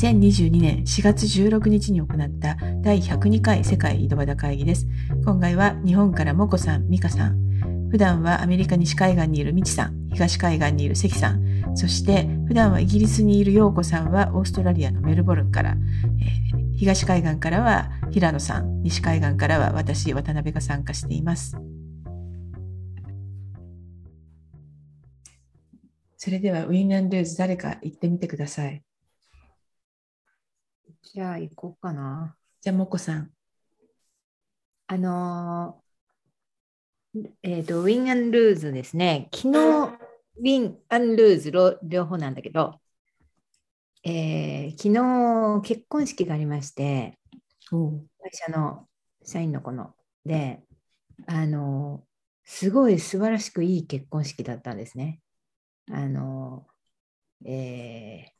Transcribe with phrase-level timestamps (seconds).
[0.00, 4.86] 2022年4月16日に行った第102回世界井戸端会議です。
[5.26, 15.76] 今回は日本からもこさん、みかさん、普段はアメリカ西海岸にいるみちさん、東海岸にいる関さん、そして普段はイギリスにいるようこさんはオーストラリアのメルボルンから、
[16.52, 21.58] えー、東海岸からは平野さん、西海岸からは私、渡辺が参加しています。
[26.16, 28.82] それではウィン・アン・ルーズ誰か言ってみてください。
[31.02, 32.36] じゃあ行こうかな。
[32.60, 33.32] じゃあ、もこさん。
[34.86, 35.82] あの
[37.42, 39.28] えっ、ー、と、ウィンアンルーズですね。
[39.34, 39.58] 昨日、
[40.38, 41.50] ウィンアンルーズ
[41.82, 42.80] 両方なんだけど、
[44.04, 47.18] えー、昨日結婚式がありまして、
[47.70, 48.88] 会社の
[49.24, 49.94] 社員の子の。
[50.24, 50.62] で、
[51.26, 52.04] あの
[52.44, 55.20] すごい素晴らしくいい結婚式だったんですね。
[55.90, 56.66] あの
[57.44, 58.32] えー、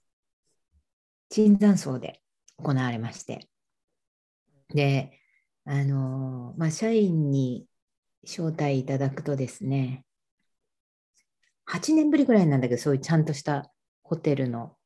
[1.31, 2.21] 椿山荘で
[2.61, 3.49] 行われまして。
[4.69, 5.19] で、
[5.65, 7.67] あのまあ、社員に
[8.25, 10.05] 招待いただくとですね、
[11.67, 13.71] 8年ぶりぐらいなんだけど、そういうちゃんとした
[14.03, 14.77] ホテルの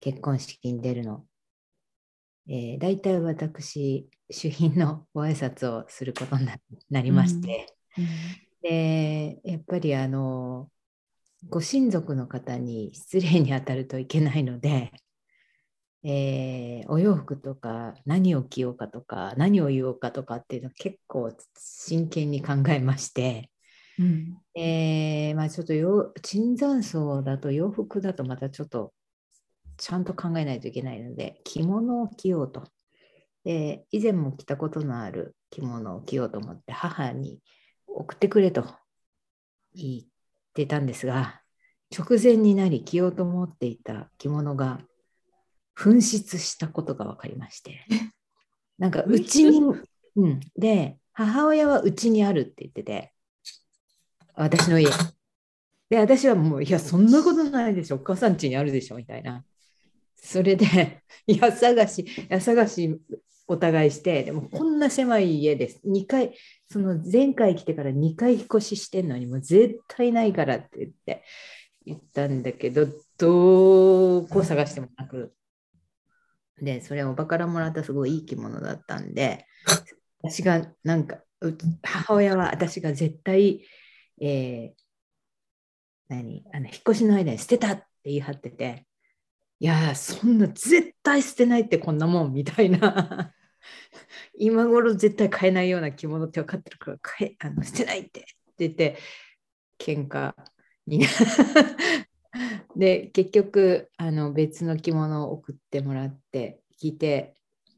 [0.00, 1.24] 結婚式に出るの。
[2.48, 6.48] えー、大体私、主賓のご挨拶をすることに
[6.90, 8.10] なりまして、うんうん、
[8.62, 10.70] で、やっぱりあの、
[11.48, 14.92] ご親族の方に失礼に当たるといけないので、
[16.04, 23.50] えー、お洋服とか何を着ようかとか何を言おうかとかっていうのは結構真剣に考えまして、
[23.98, 25.72] うん、えー、まあ、ちょっと
[26.22, 28.92] 椿山荘だと洋服だとまたちょっと
[29.76, 32.64] ちゃんと考えないといけないので着物を着ようと。
[33.44, 37.40] で以前も着たことのある着物を着ようと思って母に
[37.86, 38.66] 送ってくれと
[39.74, 40.02] 言っ
[40.54, 41.40] てたんですが
[41.96, 44.80] 直前になり着ようと思っていた着物が
[45.78, 47.86] 紛失したことが分かりまして、
[48.78, 49.60] なんかうちに、
[50.16, 53.12] うん、で、母親はうちにあるって言ってて、
[54.34, 54.88] 私の家。
[55.88, 59.44] で、私はもう、いや、そんなことないでしょ、お母さん家にあるでしょ、みたいな。
[60.16, 63.00] それで、 家探し、家探し
[63.46, 65.80] お互いして、でもこんな狭い家です。
[65.84, 66.34] 2回、
[66.70, 71.24] その前回来てから2回引っ越ししてんのに、もう絶対ないからって言って、
[71.86, 72.86] 言ったんだけど、
[73.16, 75.32] どこ探してもなく、
[76.62, 79.46] で、それおばからもらったすごいいい着物だったんで、
[80.22, 81.22] 私がなんか、
[81.82, 83.64] 母親は私が絶対、
[84.20, 84.82] えー、
[86.08, 88.86] 何あの引っ越しの間に捨てたって言い張ってて、
[89.60, 93.34] いやそんな絶対捨てないってこんなもんみたいな。
[94.38, 98.98] 今頃絶対買えないような着物って分かってるから買えあの捨てないってって言って
[99.78, 100.34] 喧嘩
[100.86, 101.04] に
[102.76, 107.34] で結局あの別の着物を送ってもらって聞いて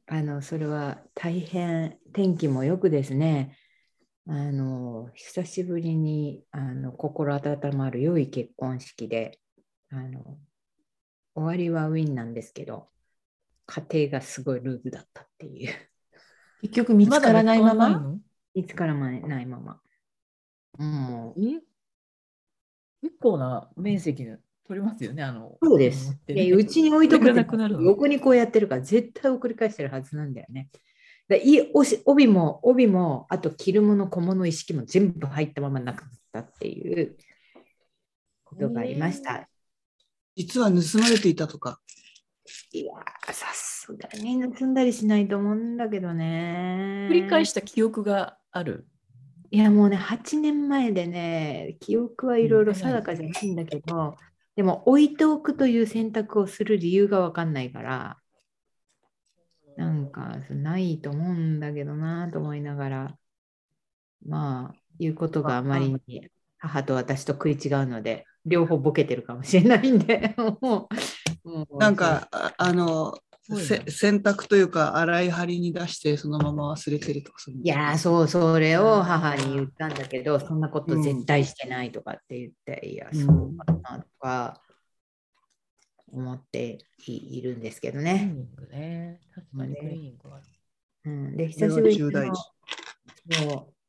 [0.07, 3.57] あのそれは大変天気もよくですね。
[4.27, 9.41] あの久しぶりにあの心温まる良い結婚式で
[9.89, 10.39] あの
[11.35, 12.89] 終わりはウィンなんですけど
[13.67, 15.73] 家庭がすごいルーズだったっていう。
[16.63, 18.15] 結局見つからないまま？
[18.55, 19.81] 見つからないまま。
[20.79, 21.33] うん、
[23.03, 25.57] 結構な面積取りますよね、あの。
[25.63, 26.17] そうです。
[26.29, 30.69] ね、うちに置いとくと横にこうやってるから絶対送り返してるはずなんだよね。
[31.29, 31.73] だいい
[32.05, 37.17] 帯も帯もあと着るもの小物意識も全部入ったままなかったっていう
[38.45, 39.49] ことがありました。
[40.37, 41.81] 実は盗まれていたとか。
[42.73, 42.93] いや
[43.33, 47.09] さすがに盗んだりしないと思うんだけどね。
[47.11, 48.87] 繰り返した記憶がある。
[49.53, 54.17] いやもうね、8年前でね、記憶はいろいろ定かじゃないんだけど、
[54.55, 58.19] でも置いておくという選択をする理由が分かんないから、
[59.77, 63.19] なんかないと思うんだけどなと思いながら、
[64.25, 66.29] まあ、言うことがあまりに
[66.59, 70.89] 母と私と食い違うので、両方ボケてるかもしれないんで、 も
[71.43, 71.79] う。
[71.79, 73.19] なんか、あの、
[73.57, 84.61] 洗濯というか洗い張りに出してそのまま忘れてるとかいやそうそれを母に言ったんだけど、そんなこと絶対してないとかって言って、うん、いやそうかなとか
[86.13, 88.35] 思っているんですけどね。
[88.71, 89.21] ね。
[89.35, 90.41] 確かにクリーニングは、
[91.05, 92.11] うん、で久しぶりに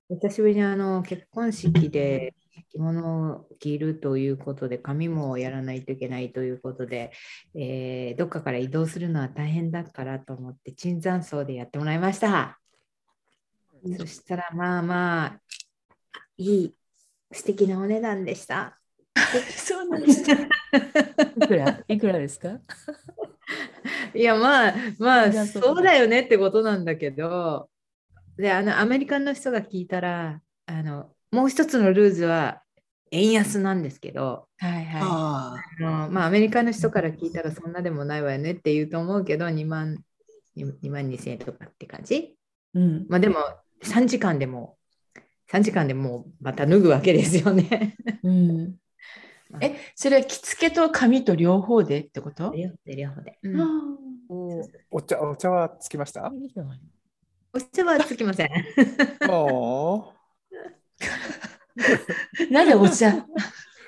[0.10, 2.34] 久しぶりにあの結婚式で
[2.72, 7.12] 着物を着るということで髪もやらないといけないということで、
[7.56, 12.60] えー、どっかから移動するのは大変だからと思って椿山荘でやってもらいました。
[13.98, 15.40] そしたらまあまあ
[16.38, 16.76] いい
[17.32, 18.78] 素敵なお値段でした。
[19.58, 20.34] そうなんですか。
[21.44, 21.84] いくら？
[21.88, 22.60] いくらですか？
[24.14, 27.70] いやまあまあそうだよねってことなんだけど
[28.38, 32.62] であのアメリカの人が聞いたらあのもう一つのルーズは
[33.12, 39.98] 円安なんですけどはいはああのまあアメリカの人から聞いたらそんなでもないわよねって言うと思うけど2万
[40.56, 42.16] ,2 万2千円とかって感じ。
[42.18, 42.36] い。
[42.76, 43.06] うん。
[43.10, 43.38] まあでも
[43.84, 44.78] 3時間でも
[45.52, 47.98] 3時間でもうまた脱ぐわけですよね。
[48.24, 48.76] うん、
[49.62, 53.38] え、それは着付けと髪と両方でってこと、両方で両方で。
[53.44, 53.58] ううん。
[53.58, 53.98] ん
[54.94, 56.32] お茶、お茶はつきました？
[57.54, 58.50] お茶はつきません。
[59.30, 60.14] お
[62.52, 63.10] なんでお茶？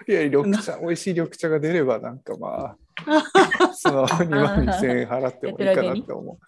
[0.07, 2.77] いや、緑茶、美味しい緑茶が出れば、なんかまあ、
[3.73, 6.39] その2万2000円払ってもいいかなって思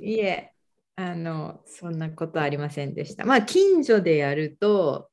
[0.00, 0.02] う。
[0.02, 0.52] いえ、
[0.96, 3.24] あの、そんなことありませんでした。
[3.24, 5.10] まあ、近所でやると、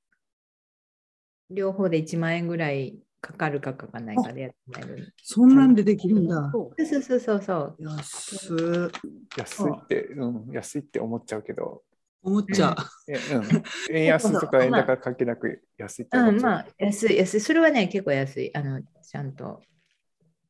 [1.50, 5.14] 両方で1万円ぐらいかかるかかかんないかでやってもらえる。
[5.22, 6.52] そんなんでできるんだ。
[6.52, 7.76] そうそうそうそうそう。
[7.80, 8.90] 安っ
[9.38, 11.84] 安いって、うん、安いって思っちゃうけど、
[12.26, 12.76] 思っちゃう。
[13.08, 13.64] えうん、
[13.96, 16.42] 円安とか円高関係なく安いってうん。
[16.42, 17.40] まあ、安い、安い。
[17.40, 18.56] それはね、結構安い。
[18.56, 19.62] あの、ちゃんと。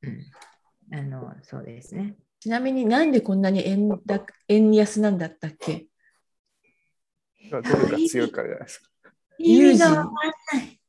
[0.02, 0.98] うん。
[0.98, 2.16] あの、そうですね。
[2.40, 5.88] ちなみになんでこんなに円高円安なんだったっけ？
[7.52, 8.90] どれが強いからじゃないですか。
[9.38, 10.80] 意味がわかんない。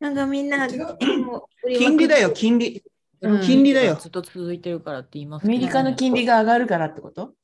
[0.00, 0.66] なんかみんな、
[1.78, 2.82] 金利だよ、金利。
[3.20, 3.96] うん金利だよ。
[3.96, 7.34] ずっと続いてるからって言いますアメリカの金利が上がるからってこと？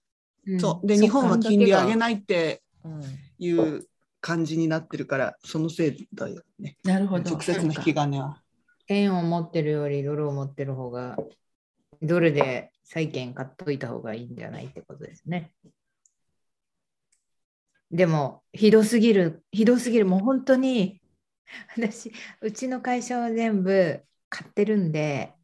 [0.46, 0.86] うんそう。
[0.86, 2.61] で、日本は金利上げないってうん
[3.38, 3.86] いう
[4.20, 6.76] 感じになってるから、そのせいだよね。
[6.84, 7.30] なるほど。
[7.30, 8.40] 直接の引き金は。
[8.88, 11.16] 円を持ってるよりドルを持ってる方が、
[12.02, 15.52] ドルで債券買っといた方がいいんじゃないってことですね。
[17.90, 21.00] でも、ひどすぎる、ひどすぎる、もう本当に、
[21.76, 25.34] 私、うちの会社は全部買ってるんで、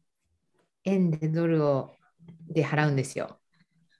[0.83, 1.95] 円でドルを
[2.49, 3.39] で払うんですよ。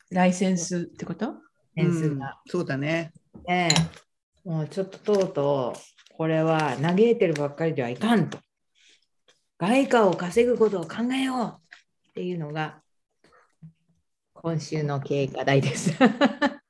[0.09, 1.29] ライセンスってこと？
[1.29, 1.39] うん
[1.75, 2.41] 円数が。
[2.47, 3.13] そうだね。
[3.49, 3.69] ね
[4.45, 5.79] えもうちょっととうとう、
[6.13, 8.37] これは嘆いてるばっかりではいかんと。
[9.57, 11.57] 外貨を稼ぐことを考えよう
[12.11, 12.83] っていうのが、
[14.35, 15.91] 今週の経営課題です。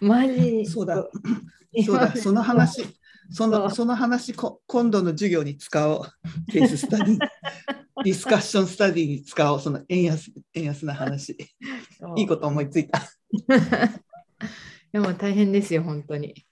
[0.00, 1.08] マジそうだ。
[1.72, 2.84] 今そうだ、その話、
[3.30, 6.02] そのその話こ、今度の授業に使おう。
[6.52, 7.16] ケーススタディ。
[8.04, 9.60] ディスカッションスタディに使おう。
[9.60, 11.38] その円安円安な話。
[12.16, 13.00] いいこと思いついた。
[14.92, 16.46] でも大変ですよ、本当に。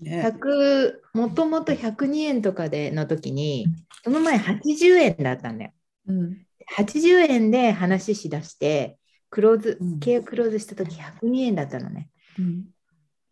[0.00, 3.66] ね、100もともと102円とかでの時に、
[4.02, 5.72] その前80円だったんだよ。
[6.06, 6.46] うん。
[6.76, 8.98] 80円で話しだして、
[9.28, 12.08] クローズうん、契約クローズした時102円だったのね。
[12.38, 12.64] うん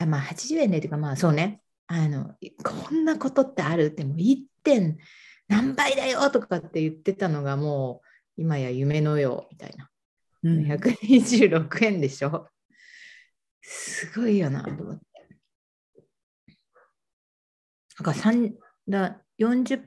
[0.00, 1.60] あまあ80円でというかまあそうね。
[1.88, 4.98] あの、こんなことってあるってもう1点
[5.48, 8.02] 何倍だよとかって言ってたのがも
[8.36, 9.88] う今や夢のようみたいな。
[10.44, 12.46] うん 126円でしょ。
[13.70, 15.02] すごいよなと思って。
[18.00, 18.54] なんか3
[18.88, 19.86] だ40%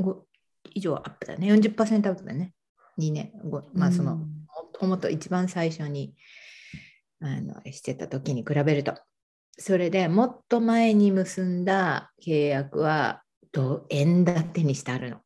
[0.00, 0.26] ご
[0.72, 1.52] 以上アップだね。
[1.52, 2.54] 40%アップだね。
[2.98, 3.32] 2年。
[3.44, 4.26] ごまあその、も
[4.72, 6.14] ともと一番最初に
[7.20, 8.94] あのしてた時に比べると。
[9.58, 15.20] それでもっと前に結んだ契約は円建てにしてあるの。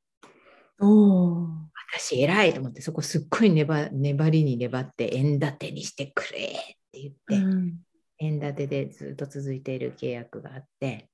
[0.80, 7.78] おー私偉いと思ってそこすっごい粘りに粘って円建てにしてくれって言って、うん。
[8.18, 11.08] 円建てでずっと続いている契約があって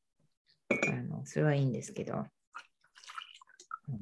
[0.71, 4.00] あのそれはいいんですけど、うん。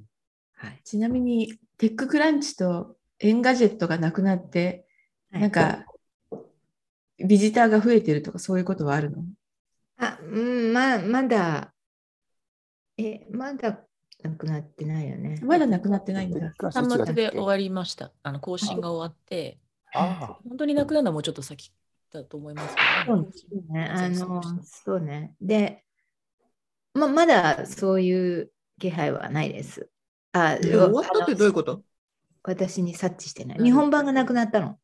[0.55, 4.87] はい、ちなみに、 TechCrunch と Engadget がなくなって、
[5.31, 5.85] なんか、
[7.19, 9.25] ビジターが増えてるとか、そういうことはあるの？
[9.99, 11.73] あうんままだ
[12.97, 13.81] えまだ
[14.23, 15.41] なくなってないよね。
[15.43, 16.53] まだなくなってないんだ。
[16.59, 18.13] 端末で終わりました。
[18.23, 19.59] あの更新が終わって、
[19.95, 21.73] あ本当になくなるのはもうちょっと先
[22.13, 23.29] だと思いますけどね。
[23.33, 25.85] そうねあのそうねで
[26.95, 29.89] ままだそういう気配はないです
[30.33, 31.83] あ終わったってどういうこと？
[32.45, 33.59] 私に察知してない。
[33.59, 34.79] うん日本版がなくなったの。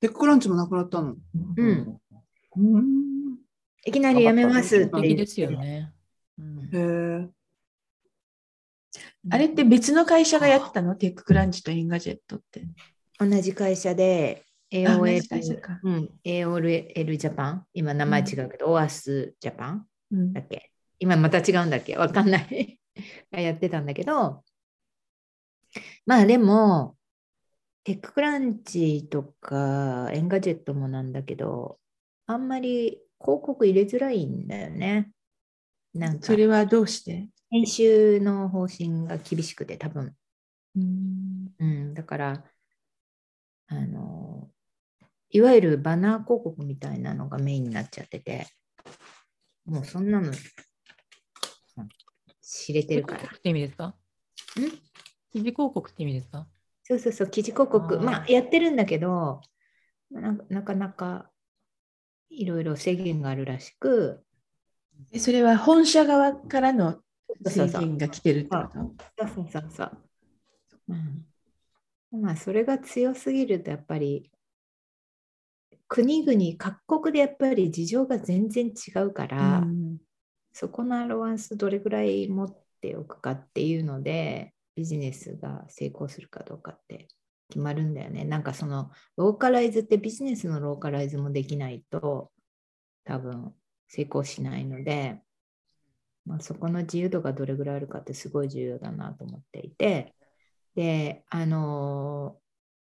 [0.00, 1.14] TechCrunch もなくなったの？
[1.56, 2.00] うん。
[2.56, 3.38] うん。
[3.84, 5.92] いきなりやめますってですよね。
[6.38, 7.28] うんへえ。
[9.30, 10.94] あれって別の会社がやってたの？
[10.96, 12.66] TechCrunch と Engadget って。
[13.18, 15.80] 同じ会社で AOL, か。
[15.82, 20.32] うん、AOL ジャパン、今名前違うけど、オースジャパンうん。
[20.32, 20.70] だっけ？
[20.98, 21.96] 今また違うんだっけ？
[21.96, 22.78] わかんない。
[23.32, 24.44] がやってたんだけど、
[26.06, 26.96] まあでも、
[27.84, 31.78] TechCrunch とか Engadget もなんだけど、
[32.26, 35.10] あんまり広告入れづらいんだよね。
[35.94, 37.28] なんかそれはどうして？
[37.50, 40.14] 編集の方針が厳しくて多分。
[40.76, 41.52] うん。
[41.58, 42.44] うん、だから、
[43.72, 44.50] あの、
[45.30, 48.46] いわゆるバナー広告みたいなのがメインになっちゃってて、
[49.64, 50.34] もうそんなの、うん
[52.42, 53.18] 知れてるから。
[53.20, 53.94] 広告って意味ですか？
[55.32, 56.46] 記事広告って意味ですか？
[56.82, 59.40] そうそうそう、記事広告、まあやってるんだけど、
[60.10, 61.30] ななかなか
[62.28, 64.22] いろいろ制限があるらしく、
[65.10, 67.00] でそれは本社側からの
[67.46, 68.56] 制限が来てるってこ
[69.16, 69.24] と？
[69.24, 69.98] そうそうそうそう。
[70.88, 71.24] うん、
[72.12, 74.30] まあそれが強すぎるとやっぱり
[75.88, 79.98] 国々各国でやっぱり事情が全然違うから、うん
[80.52, 87.08] そこのアロワンスどれぐらい持っておくかっていうのでビジネスが成功するかどうかって
[87.48, 88.24] 決まるんだよね。
[88.24, 92.30] なんかそのローカライズってビジネスのローカライズもできないと
[93.04, 93.54] 多分
[93.88, 95.20] 成功しないので、
[96.24, 100.14] まあ、そこの自由度がどれぐらいあるかってすごい重要だなと思っていて
[100.74, 102.38] であの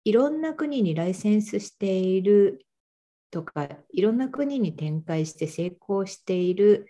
[0.03, 2.65] いろんな国にライセンスしている
[3.31, 6.87] とかいろんな国に展開して成功している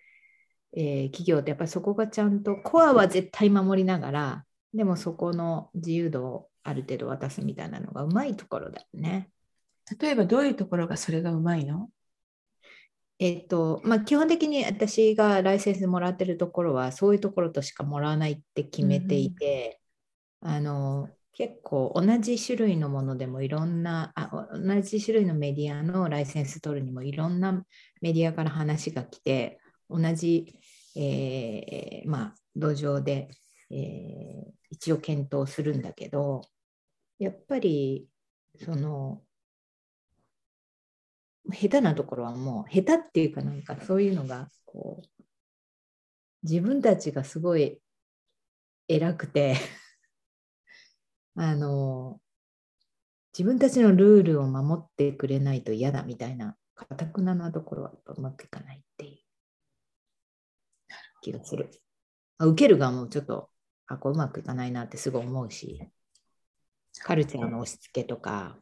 [0.74, 9.29] えー企業ってやっぱりそこがちゃんとコアは絶対守りながらでもそこの自由度をある程度渡すみたいなのがうまいところだよね。
[10.00, 11.89] 例えばどういうところがそれがうまいの？
[13.17, 19.78] えっとまあ、基本的に私がライセンスもらってるところはそういうところとしかもらわないって決めていて、
[20.41, 27.63] あの結構同じ種類のものでもいろんなあ同じ種類のメディアのライセンス取るにもいろんな
[28.01, 30.55] メディアから話が来て同じ、
[30.96, 33.29] えーまあ、土壌で、
[33.72, 36.41] えー一応検討するんだけど
[37.19, 38.08] やっぱり
[38.63, 39.24] その
[41.51, 45.24] 下手なところはもう下手っていうかなんかそういうのがこう
[46.43, 47.81] 自分たちがすごい
[48.88, 49.55] 偉くて
[51.36, 52.19] あの
[53.38, 59.17] 自分たちのルールを守ってくれないと嫌だみたいなかたくななところはうまくいかないっていう
[61.21, 61.69] 気がする。
[62.38, 63.50] あ受ける側もちょっと
[63.88, 65.89] あこううまくいかないなってすごい思うし
[67.03, 68.57] カルチャーの押し付けとか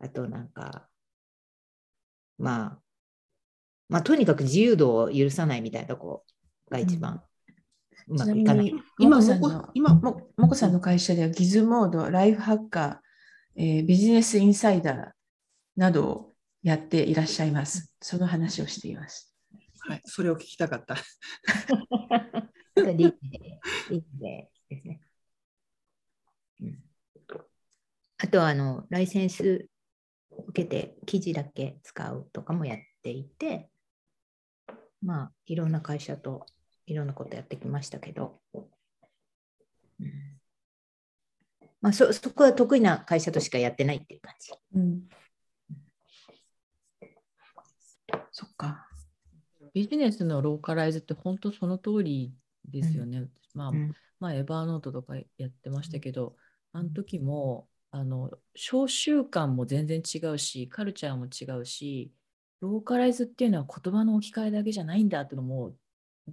[0.00, 0.88] あとなんか
[2.38, 2.78] まあ、
[3.88, 6.24] まあ、とにかく自由度を許さないみたいなとこ
[6.70, 7.22] が一番
[8.08, 8.64] うまちなみくいかない。
[8.64, 15.12] に今今もこさんのもこ今ももこさんの会社ではギズモード、ライフハッカー、えービジネスインサイダー
[15.76, 16.32] などを
[16.62, 17.92] やっていらっしゃいます。
[18.00, 19.34] その話をしています。
[19.86, 20.96] はい、それを聞きたかった。
[28.16, 29.68] あとはあのライセンス
[30.48, 33.68] 受けて記事だけ使うとかもやっていて、
[35.02, 36.46] まあいろんな会社と
[36.86, 38.40] いろんなことやってきましたけど、
[40.00, 40.34] うん
[41.80, 44.52] まあそそこは得意な会社としかやってないっていう感じ。
[44.74, 45.02] うん、
[48.32, 48.88] そっか。
[49.74, 52.32] ビジネスのローカライズって本当その通り
[52.64, 53.26] ですよね。
[53.52, 56.36] まあ、うんまあ、エバーノートとかやってましたけど、
[56.72, 62.12] あの時も、あの、小習慣も全然違うし、カルチャーも違うし、
[62.60, 65.74] ローカライズっていうのは言葉の置き換えだけじゃないんだっていうのも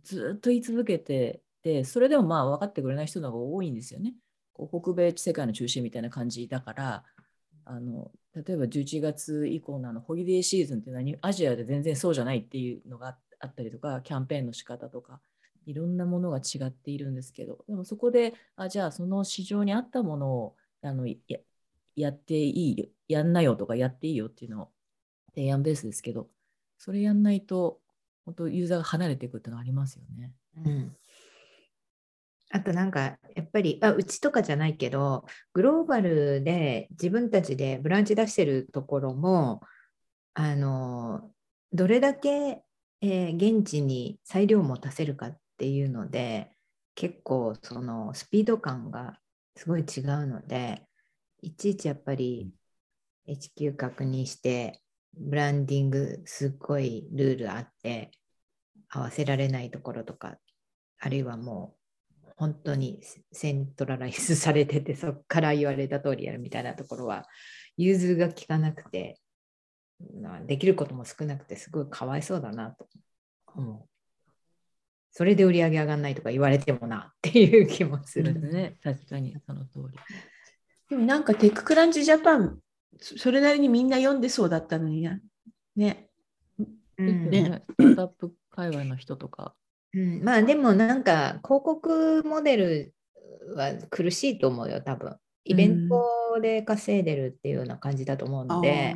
[0.04, 4.16] ずっと言い続けてて、それでもまあ分かってくれない人の方が多いんですよね。
[4.54, 7.04] こう北米世界の中心みたいな感じだから、
[7.66, 15.20] あの例えば11月以降のあのホリデーシーズンっていうのはアジアで全然そうじゃないっていうのがあったりとか、キャンペーンの仕方とか、
[15.66, 21.06] いろんなものが違っているんですけど、でもそこで、あじゃあその市場に合ったものをあの
[21.96, 24.70] やっていい、やんなよとかやっていいよっていうのを
[25.36, 26.30] 提案ベースですけど、
[26.78, 27.81] それやんないと、
[28.32, 30.32] 本当ユーザーが離れていくっていうのはありますよね。
[30.66, 30.96] うん
[32.54, 39.62] あとなんかやっぱりあうちとかじゃないけどグローバルで自分たちでブランチ出してるところも
[40.34, 41.32] あの
[41.72, 42.62] どれだけ、
[43.00, 46.52] えー現地に裁量を持たせるかっていうので
[46.96, 49.18] 結構そのスピード感が
[49.56, 50.86] すごい違うので
[51.42, 52.52] いちいちやっぱり
[53.28, 54.82] HQ 確認して
[55.14, 58.12] ブランディングすっごいルールあって
[58.92, 60.38] 合わせられないところとか
[61.00, 61.76] あるいはも
[62.28, 63.00] う本当に
[63.32, 67.26] セントラライズされてて そこから言われた通りやるみたいなところは
[67.78, 69.20] 融通が利かなくて
[70.22, 72.88] まあできることも少なくてすごいかわいそうだなと
[73.56, 73.88] 思う。
[75.14, 78.34] それで売り上げ上がらないとか言われてもなっていう気もする。
[78.40, 80.00] ね、確かにその通り。
[80.90, 82.60] でもなんかテッククランチジャパン、
[82.98, 85.20] そそれなりにみんな読んでそうだったのにな。
[85.76, 86.10] ね。
[86.98, 89.56] うんね、スタートアップ界隈の人とか、
[89.94, 92.94] うん、まあでもなんか広告モデル
[93.56, 95.16] は苦しいと思うよ、多分。
[95.44, 98.96] イベントで稼いでるっていうような感じだと思うので、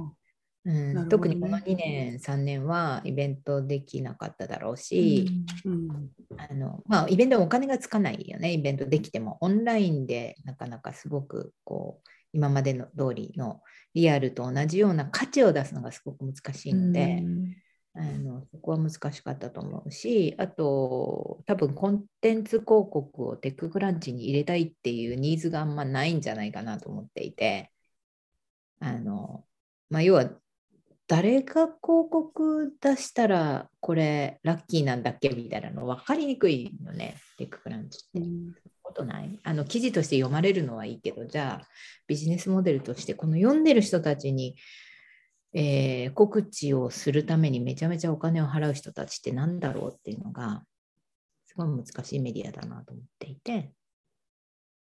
[0.65, 0.93] うん。
[0.95, 5.27] ね特にこの2年、3年はイベントできなかっただろうし、
[5.65, 6.11] うん。
[6.37, 9.37] あのまあ、イベントはお金がつかないよね、イベントできても。
[9.41, 13.61] オンラインでなかなかすごくこう今までの通りの
[13.93, 17.23] リアルと同じような価値を出すのがすごく難しいので、
[17.97, 27.71] あのそこは難しかったと思うし、あと多分コンテンツ広告をテッククランチに入れたいっていうニーズがあんまないんじゃないかなと思っていて、
[28.79, 29.45] あの
[29.89, 30.29] まあ、要は
[31.07, 38.27] 誰が広告出したらこれラッキーなんだっけみたいなの分かりにくいよね、テッククランチって。
[38.87, 39.39] ことない？
[39.43, 41.67] あの記事として読まれるのはいいけど、じゃあ
[42.05, 44.55] ビジネスモデルとしてこの読んでる人たちに、
[45.57, 50.63] えー告知をするためにめちゃめちゃお金を払う人たちって何だろうっていうのが
[51.45, 53.71] すごい難しいメディアだなと思っていて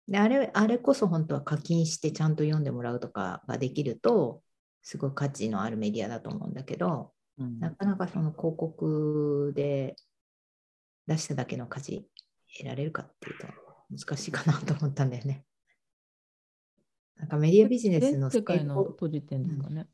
[0.10, 4.42] であれあれこそ本当は課金してちゃんと読んでもらうとかができると
[4.84, 9.96] すごい価値のあるメディアだと思うんだけどうんなかなかその広告で
[11.08, 12.06] 出しただけの価値
[12.58, 13.48] 得られるかっていうと
[13.90, 15.46] 難しいかなと思ったんだよね。
[17.16, 19.88] なんかメディアビジネスの世界の閉じてんですかね。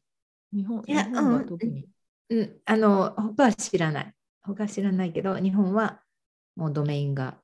[0.53, 1.88] 日本日本はうん特に。
[2.29, 4.13] うん、あの、他は知らない。
[4.41, 6.01] 他は知らないけど、日本は
[6.55, 7.38] もうドメインが、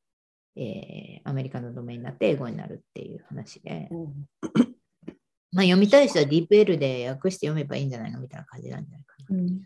[0.55, 3.89] えーアメリカのドメインになって英語になるっていう話で、
[5.51, 9.37] まあ読みたい人は DeepL で訳して読めばいいんじゃないのみたいな感じなんじゃないかな。
[9.37, 9.61] うん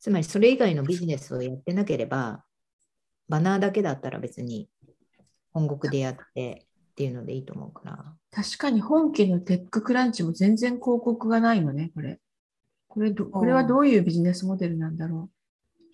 [0.00, 2.44] つまりそれ以外のビジネスをやってなければ、
[3.28, 4.70] バナーだけだったら別に
[5.52, 6.67] 本国でやって
[6.98, 8.04] っていうのでいいと思うから。
[8.32, 12.18] 確かに本家のテッククランチも全然広告がないのね、これ。
[12.88, 15.30] これどこれはどういうビジネスモデルなんだろ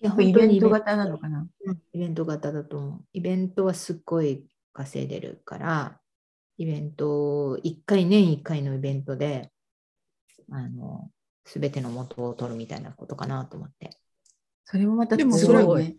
[0.01, 0.23] いやう。
[0.23, 1.47] イベント型なのかな。
[1.65, 3.05] うんイベント型だと思う。
[3.13, 5.99] イベントはすっごい稼いでるから、
[6.57, 9.51] イベント、1回、年1回のイベントで、
[10.49, 11.11] あの、
[11.45, 13.91] すべての元を取るみたいなことかなと思って。
[14.63, 15.97] それもまたでもそれすごいね。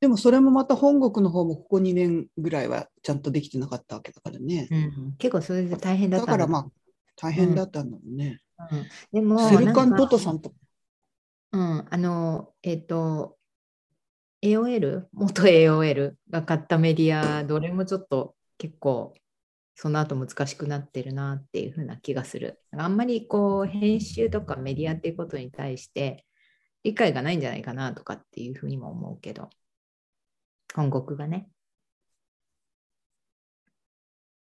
[0.00, 4.68] でもそれもまた本国の方もここ2年ぐらいはちゃんとできてなかったわけだからね。
[4.70, 6.66] うん、結構それで大変だったんだからまあ
[7.20, 8.40] 大変だったんだもんね。
[8.56, 8.86] あ、うん。
[9.12, 10.54] でも、セルカントトんさんと。
[11.52, 13.36] うん、あの、えっ、と、
[14.42, 19.12] AOL、元 AOL が買ったメディア、どれもちょっと結構、
[19.74, 22.58] その後難しくなってるなっていうふうな気がする。
[22.72, 26.24] あんまりこう、編集とかメディアっていうことに対して
[26.84, 29.50] 理解がないんじゃないかなとかっていうふうにも思うけど、
[30.74, 31.48] 本国がね。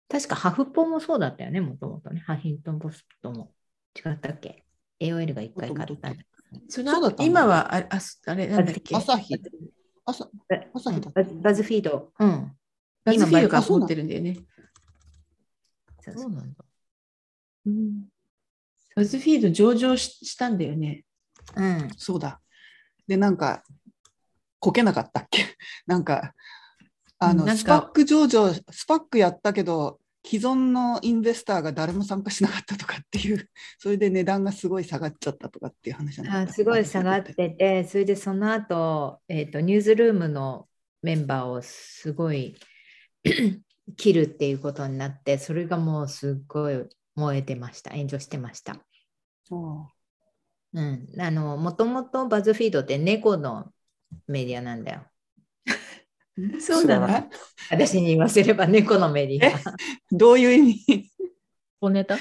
[0.08, 2.22] 確かハフポもそうだったよね、もともとね。
[2.26, 3.52] ハフィントンポストも。
[3.96, 4.64] 違ったっけ
[5.02, 6.24] ?AOL が一回買ったんだ。
[6.70, 7.88] そそうだったんだ今はあ
[8.28, 8.96] あれなんだっけ？
[8.96, 9.36] 朝日
[10.06, 10.30] 朝
[10.74, 12.14] 朝日だバズバズフィード。
[12.20, 12.52] うん。
[13.04, 14.38] バズフィードが持ってるんだよね。
[16.02, 16.66] そうそうなんだ。
[17.66, 18.06] うん
[18.96, 21.04] バズフィード上場ししたんだよね。
[21.56, 21.90] うん。
[21.98, 22.40] そうだ。
[23.08, 23.64] でなんか
[24.66, 25.46] こけなかったっけ？
[25.86, 26.34] なんか
[27.20, 33.48] あのスパック上場スパックやったけど既存のインベスターが誰も参加しなかったとかっていう
[33.78, 40.68] それで値段がすごい下がっちゃったとかっていう話じゃないあすごい下がってて、それでその後、えっ、と、ニュースルームの
[41.04, 42.58] メンバーをすごい
[43.98, 47.92] 切るっていうことになって、それがもうすっごい燃えてました。
[47.92, 48.78] 炎上してました。
[49.44, 49.88] そ
[50.74, 51.08] うん。
[51.20, 53.72] あの、もともとバズフィードって猫の
[54.28, 55.02] メディアなんだよ。
[56.60, 57.08] そうなの。
[57.10, 57.24] え
[57.72, 59.60] 私に言わせれば猫のメディア。
[60.12, 61.12] どういう意味？
[61.80, 62.18] 小ネタ？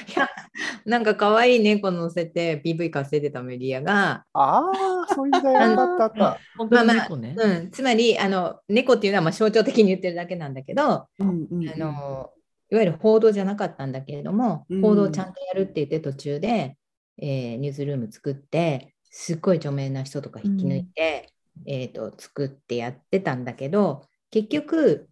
[0.85, 4.71] なんか可愛い猫乗せて PV 稼いでたメディアが、あ
[5.09, 6.41] あ、そういう時代があったあった。
[6.59, 7.35] 本当にまあまあ猫ね。
[7.37, 12.31] うん、つまりあの猫っていうのはまあ象徴的に言ってるだけなんだけど、うんうんうんあの
[12.71, 16.77] いわゆる報道じゃなかったんだけれども、うん報道をちゃんとやるって言って途中で、
[17.19, 21.34] えーニュースルーム作ってすっごい著名な人とか引き抜いて、
[21.67, 25.09] えー、と作ってやってたんだけど結局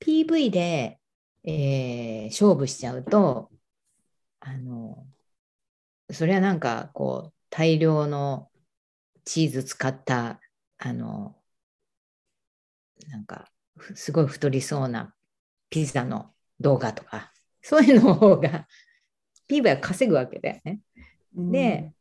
[0.00, 1.00] PV で、
[1.44, 3.50] えー勝負しちゃうと
[4.40, 5.06] あの
[6.10, 8.50] それはなんかこう大量の
[9.24, 10.40] チーズ使った
[10.78, 11.36] あの
[13.08, 15.14] なんかふすごい太りそうな
[15.70, 16.30] ピザの
[16.60, 18.66] 動画とかそういうの方が
[19.48, 20.80] PV は稼ぐわけだよね。
[21.34, 21.92] で、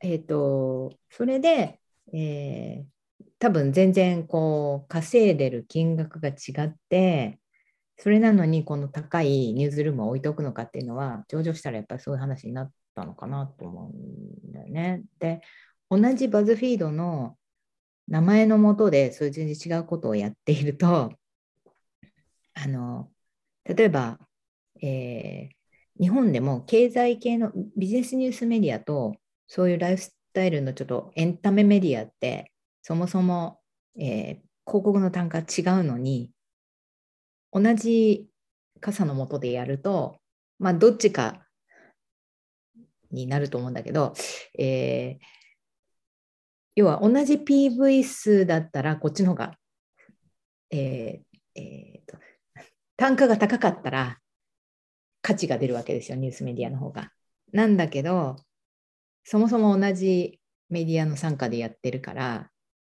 [0.00, 1.80] えっ、と、それで、
[2.12, 2.99] えー
[3.40, 6.34] 多分全然こう稼いでる金額が違
[6.68, 7.40] って、
[7.98, 15.02] それなのにこの高いニュースルームを置いておくのかっていうのは、上場したらやっぱりそういう話になったのかなと思うんだよね。
[15.18, 15.42] で、
[15.90, 17.36] 同じバズフィードの
[18.08, 21.12] 名前のもとで、そういう全然違うことをやっていると、
[22.54, 23.10] あの、
[23.64, 24.18] 例えば、
[24.82, 25.60] えー
[26.00, 32.49] 日本でも経済系のビジネスニュースメディアとそういうライフスタイルのちょっとエンタメメディアって
[32.82, 33.60] そもそも、
[33.98, 35.44] えー広告の単価違う
[35.82, 36.30] のに
[37.50, 38.28] 同じ
[38.78, 40.20] 傘の下でやると
[40.60, 41.44] まあどっちか
[43.10, 44.14] になると思うんだけど、
[44.58, 45.24] えー
[46.76, 49.54] 要は同じ PV 数だったらこっちの方が、
[50.70, 52.16] えーえーと
[52.96, 54.18] 単価が高かったら
[55.22, 57.10] 価値が出るわけですよ、ニュースメディアの方が。
[57.52, 58.36] なんだけど、
[59.24, 62.50] そもそも同じメディアの参加でやってるから、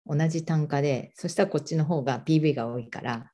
[0.09, 3.31] 同じ単価で、そしたらこっちの方が PV が多いから、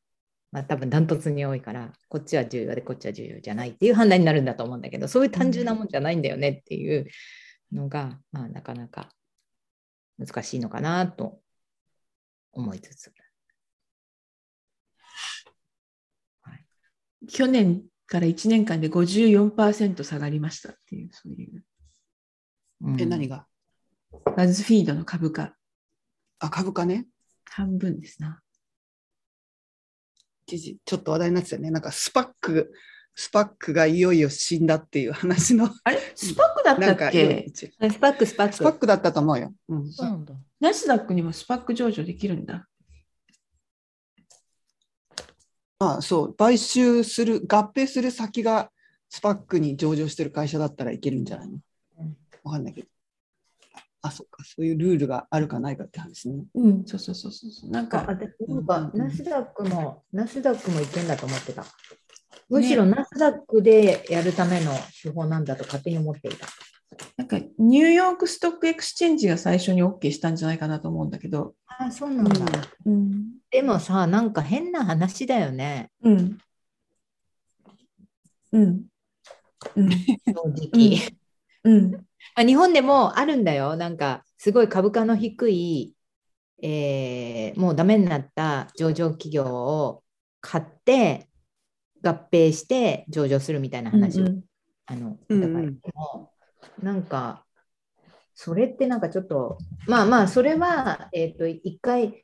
[0.50, 7.06] まあ多分ダントツに多いから、こっちは重要でこっちは重要じゃないっていう判断になるんだと思うんだけど、そういう単純なもんじゃないんだよねっていう
[7.72, 9.10] のが、まあなかなか
[10.18, 11.40] 難しいのかなと
[12.52, 13.12] 思いつつ。
[17.26, 21.64] 去年から1年間で54%下がりましたっていう、そういう。
[22.82, 23.46] うんえ、何が？
[24.37, 25.54] BuzzFeed の株価、
[26.38, 27.06] あ、株価ね。
[27.44, 28.40] 半分ですな。
[30.46, 31.70] 記事、ちょっと話題になってたよね。
[31.70, 35.70] なんか SPAC、SPAC がいよいよ死んだっていう話の。
[35.84, 35.98] あれ？
[36.14, 37.46] スパックだったっけ？
[37.54, 39.54] スパック、 SPAC。SPAC だったと思うよ。
[39.68, 39.92] うん。
[39.92, 40.34] そうなんだ。
[40.60, 42.66] ナスダックにも SPAC 上場できるんだ。
[45.78, 48.70] まあ、そう、買収する、合併する先が
[49.08, 51.58] SPAC に上場してる会社だったらいけるんじゃないの？
[52.00, 52.88] うんわかんないけど。
[54.06, 56.44] あ、そっか、そういうルールがあるかないかって話ね。
[56.54, 57.70] うん、そうそうそうそう。
[57.70, 61.64] なんあか、私なんかうんナスダックも、ナスダックもいけんだと思ってた。
[62.50, 66.46] むしろナスダックでやるための手法なんだと勝手に思っていた。
[67.16, 71.54] なんか New York Stock Exchange が最初に OK したんじゃないかなと思うんだけど。
[71.66, 72.44] あそうなんだ。
[72.84, 73.24] うん。
[73.50, 76.38] でもさ、なんか変な話だよね、うん。
[78.52, 78.84] うん。
[79.76, 79.90] うん。
[79.90, 81.00] 正直。
[81.64, 82.06] うん。
[82.34, 83.76] あ日本でもあるんだよ。
[83.76, 85.96] なんか、すごい株価の低い、
[86.62, 90.02] えーもうダメになった上場企業を
[90.40, 91.28] 買って、
[92.02, 94.42] 合併して上場するみたいな話を、うん
[94.86, 96.32] あの、うんだからでも
[96.82, 97.44] なんか、
[98.34, 102.22] それってなんかちょっと、まあまあ、それは、えっ、と、一回、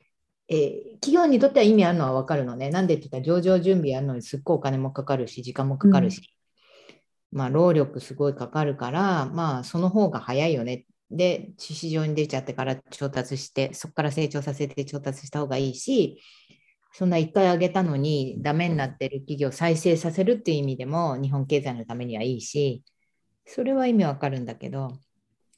[0.49, 2.69] えー企業にとっては意味あるのは分かるのね。
[2.69, 6.21] なんでって言ったら、上場準備やるのにすっごいお金もかかるし、時間もかかるし、
[7.31, 10.85] まあ、労力すごいかかるから、まあ、その方が早いよね。
[11.09, 16.21] で、市場に出ちゃってから調達して、そこから成長させて調達した方がいいし、
[16.93, 22.83] そんな一回上げたのにダメになってる企業を再生させるっていう意味でも日本経済のためにはいいし、
[23.45, 24.91] それは意味わかるんだけど、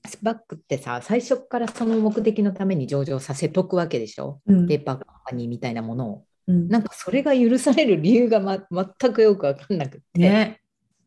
[0.06, 6.26] スパックってさ、最初からその目的のために上場させとくわけでしょ、うんペーパーカンパニーみたいなものを。
[6.48, 10.60] うんなんかそれが許される理由が、ま、全くよくわかんなくって、ね。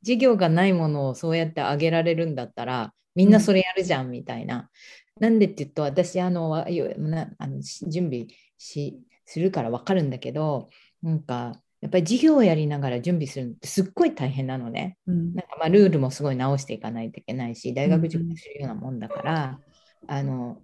[0.06, 4.70] 事業がないものをそうやって上げられるんだったら、みんなそれやるじゃんみたいな。
[5.18, 10.70] なんでって言うと、私、あの、あのし準備しするからわかるんだけど、
[11.02, 14.96] なんか、やっぱり事業をやりながら準備するのってすっごい大変なのね。
[15.08, 19.58] うんなんかまあルールもすごい直していかないといけないし、大学受験するようなもんだから、
[20.06, 20.62] あの、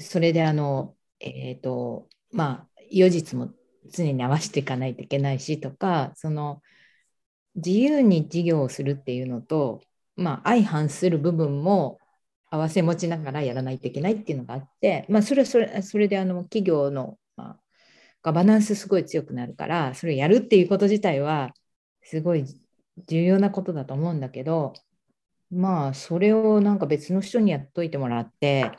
[0.00, 3.50] それであの、えっ、と、まあ、余日も
[3.90, 6.60] 常に合わせていかないといけないしとか、その、
[7.56, 9.80] 自由に事業をするっていうのと、
[10.16, 11.98] まあ、相反する部分も
[12.50, 17.60] 合わせ持ちながらやらないといけないっていうのがあって、まあ、それはそれそれであの企業の、まあ、
[18.22, 21.54] ガバナンスすごい強くなるから、それをやるっていうこと自体は、
[22.02, 22.44] すごい
[23.08, 24.74] 重要なことだと思うんだけど、
[25.50, 28.72] まあ、それをなんか別の人にやっといてもらって、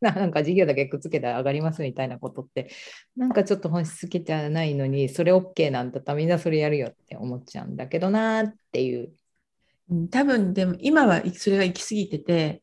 [0.02, 2.70] なんか事業だけくっつけたら上がりますみたいなことって、
[3.16, 9.12] なんかちょっと本質的じゃないのに、それ OK なんだったらみんなそれやるよって思っちゃうんだけどなっていう。
[9.90, 12.62] うん多分でも今はそれが行き過ぎてて、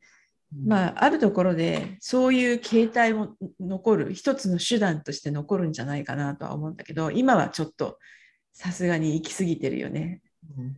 [0.64, 7.98] まあ、あるところでそういう形態も残る一つの手段として残るんじゃないかなとは思うんだけど今はちょっと
[8.54, 10.22] さすがに行き過ぎてるよね。
[10.58, 10.78] うん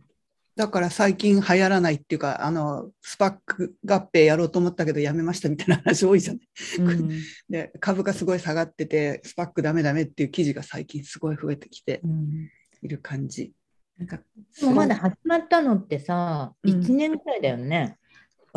[0.58, 6.96] だから最近流行らないっていうか、あの、スパック合併やろうと思ったけどやめましたみたいな話多いじゃない？
[6.98, 7.10] うん
[7.48, 12.50] で、株価すごい下がってて、スパックダメダメっていう記事が最近すごい増えてきてうん
[12.82, 13.52] いる感じ。
[13.98, 14.18] なんか
[14.60, 17.96] でもまだ始まったのってさ、うん1年くらいだよね。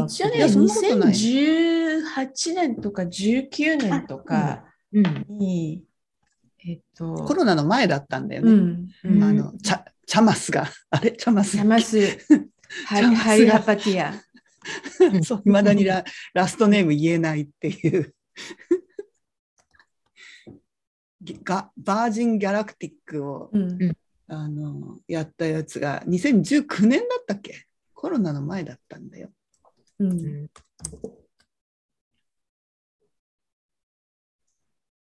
[0.03, 5.25] 一応ねいやそんなことない2018年とか19年とかうん。
[5.29, 5.83] に、
[6.65, 8.51] えっと、コロナの前だったんだよね。
[8.51, 11.13] うん、うんあの、チャ、チャマスが、 あれ？
[11.13, 11.52] チャマス？
[11.52, 11.97] チャマス、
[12.86, 13.15] ハチャマスが。
[13.15, 14.13] ハリハパティア。
[15.24, 18.13] そう、未だにララストネーム言えないっていう。
[21.43, 23.95] がバージン・ギャラクティックを、うん。
[24.28, 27.65] あのやったやつが2019年だったっけ？
[27.93, 29.32] コロナの前だったんだよ。
[30.00, 30.50] うん。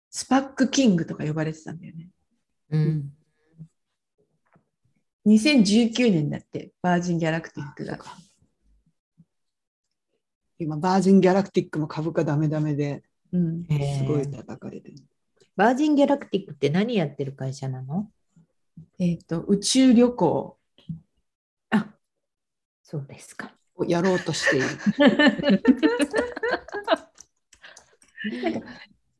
[0.10, 2.10] スパックキングとか呼ばれてたんだよね。
[2.72, 3.19] うん
[5.26, 8.00] 2019年だって、バージンギャラクティックが。
[10.58, 14.98] 今、バージン・ギャラクティックも株価ダメダメでうん、すごい叩かれてる。
[15.56, 18.10] バージン・ギャラクティックって何やってる会社なの？
[18.98, 20.58] えっ、と、宇宙旅行。
[21.70, 21.94] あ
[22.84, 23.54] そうですか。
[23.76, 24.68] をやろうとしている。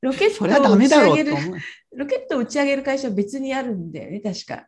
[0.02, 1.34] ロケットを打ち上げる。
[1.96, 4.68] ロケットを打ち上げる会社は別にあるんだよね、確か。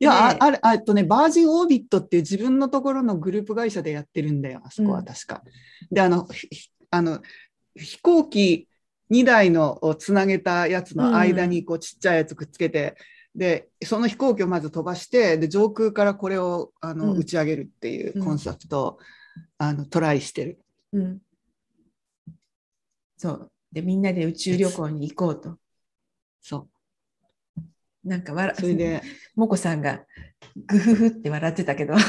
[0.00, 5.42] いや、ねああれ、あとね、バージンオービットっていう自分のところのグループ会社でやってるんだよ、あそこうんは確か。
[5.90, 7.20] で、あの、ひあの
[7.76, 8.68] 飛行機
[9.10, 12.96] 2台のをつなげたやつの間にこうちっちゃいやつくっつけて、
[13.34, 18.98] で、その飛行機をまず飛ばして、で上空からこれをあの、うん打ち上げるっていうコンセプトを、
[19.58, 20.58] あのトライしてる。
[20.92, 21.18] うん。
[23.16, 23.52] そう。
[23.72, 25.58] で、みんなで宇宙旅行に行こうと。
[26.40, 26.68] そ
[28.04, 28.60] なんか笑う。
[28.60, 29.02] それで、
[29.34, 30.04] もこさんが
[30.66, 31.94] グフフって笑ってたけど。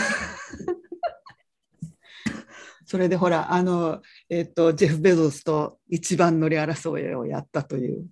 [2.87, 8.07] それでほら、あの、えっと、ジェフ・ベゾスと一番乗り争いをやったという。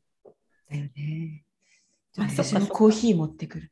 [0.69, 1.45] だよね。
[2.17, 3.71] あそっか私もコーヒー持ってくる。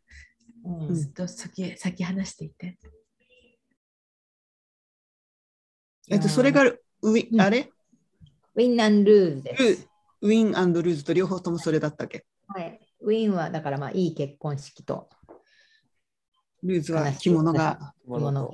[0.63, 2.78] うんずっと先先話していて。
[6.10, 7.71] えっと、それがウィ、うんあれ？
[8.56, 9.88] ウィン・アン・ルーズです。
[10.21, 12.26] ウィンルーズと両方ともそれだったっけ？
[12.47, 15.10] はい、ウィンはだからまあいい結婚式と
[16.64, 18.54] ルーズは着物が、着物。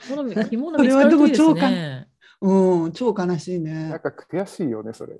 [0.00, 2.08] 着物着物それは見つかるといいですでも超ね。
[2.40, 3.88] うん、超悲しいね。
[3.88, 5.16] なんか悔しいよね、それ。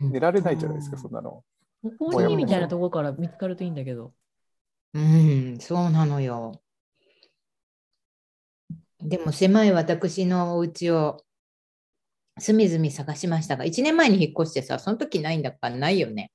[0.00, 1.42] 寝られないじゃないですか、うんそんなの。
[1.98, 4.12] コーヒーみたいなところから見つかるといいんだけど。
[4.94, 6.60] うん、そうなのよ。
[9.00, 11.24] でも狭い私のお家を
[12.38, 16.30] 隅々探しましたが、1年前に引っ越してさ、その時ないんだからないよね。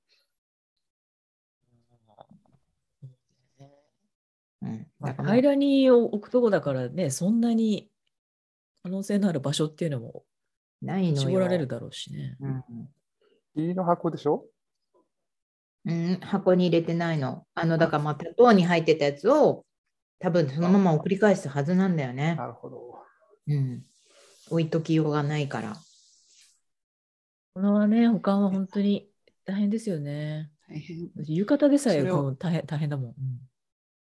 [4.61, 7.89] うん、だから平らに置くとこだからね、そんなに
[8.83, 9.91] 可能性のある場所っていう。
[9.91, 10.23] のも
[10.81, 11.21] ないの。
[11.21, 11.93] 絞られるだろう。
[11.93, 12.37] しね。
[13.55, 13.61] う。
[13.61, 14.45] んの箱でしょ
[15.85, 15.93] う。
[15.93, 17.45] ん、箱に入れてないの。
[17.55, 19.65] あの、だからまあ、タトーに入ってたやつを
[20.19, 22.35] 多分そのまま送り返すはずなんだよね。
[22.35, 23.03] なるほど。
[23.47, 23.53] う。
[23.53, 23.83] ん。
[24.49, 25.11] 置いときよう。
[25.11, 25.75] がないから。
[27.53, 29.09] このはね、保管は本当に
[29.45, 30.51] 大変ですよね。
[30.69, 31.09] 大変。
[31.27, 33.09] 浴衣でさえ大変大変だもん。
[33.09, 33.11] う。
[33.11, 33.15] ん。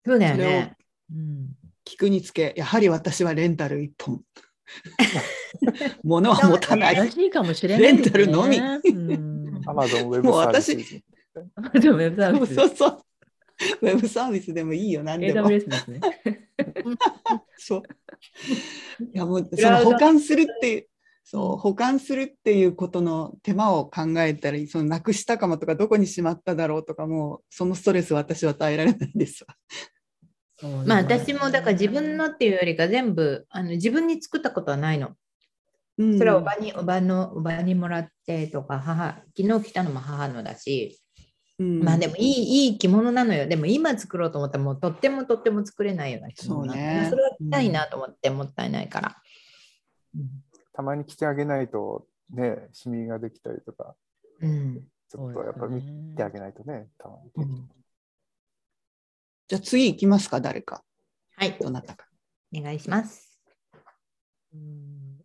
[0.07, 0.77] そうだよね。
[1.11, 1.49] うんうん
[1.87, 4.21] 聞くにつけ、やはり私はレンタル一本。
[6.03, 6.97] 物は持たない。
[6.97, 7.83] 正しいかもしれない。
[7.83, 11.81] レンタルのみうんアマゾンウェブもうサービ私ス。
[11.81, 13.03] でもウェブサービスそうそう。
[13.83, 15.49] ウェブサービスでもいいよ、何でも。
[15.49, 16.01] AWS ですね。
[17.57, 17.83] そう。
[19.05, 20.87] いやもうその保管するっていう、
[21.23, 29.55] そう保管するっていうことの手間を考えたり、そのなくしたかもとか、どこにしまっただろうとか、もうそのストレス私は耐えられないですわ。
[30.87, 35.09] まあ私もだから自分のっていうよりか全部あの自分に作ったことはないの。
[35.99, 41.01] うんそれはおばに、おばの、おばにもらってとか、母、昨日来たのも母のだし、
[41.59, 43.47] うんまあでもいい、いい着物なのよ。
[43.47, 49.17] でも今作ろうと思ったらもうとってもとっても作れないような着物なのそうねそれは着たいなと思ってもったいないから。
[50.75, 53.95] たまに着てあげないと、ね、シミができたりとか、
[54.43, 54.83] うん。
[55.09, 55.81] ちょっとやっぱ見
[56.15, 57.31] てあげないとね、たまに。
[57.37, 57.69] うん
[59.49, 60.83] じゃあ次行きますか、誰か。
[61.37, 62.07] はい、どなたか。
[62.57, 63.39] お願いします。
[64.53, 65.17] うん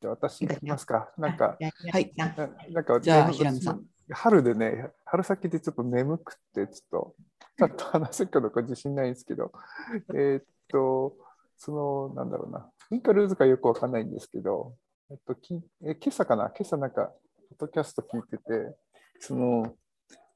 [0.00, 1.12] じゃあ私行きますか。
[1.18, 1.56] なんか、
[1.90, 2.12] はい。
[2.20, 3.84] あななんか、じゃあね平野さん。
[4.10, 7.16] 春でね、春先でちょっと眠くって、ちょっと、
[7.58, 9.50] ちゃんと話せるかどうか自信ないんですけど、
[10.14, 11.16] えーっと、
[11.56, 14.76] その、なんだろうな、インかルーズかよくわかんないんですけど、
[15.10, 17.06] えっと、きえ今朝かな、今朝なんか、
[17.48, 18.76] ポッドキャスト聞いてて、
[19.20, 19.74] その、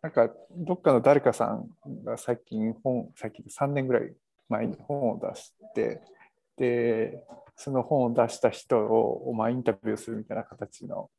[0.02, 1.68] なんか、どっかの誰かさん
[2.04, 4.12] が最近本、最近3年ぐらい
[4.48, 6.00] 前に本を出して、
[6.56, 7.24] で、
[7.56, 11.10] その本を出した人を、まあ、インタビューするみたいな形の、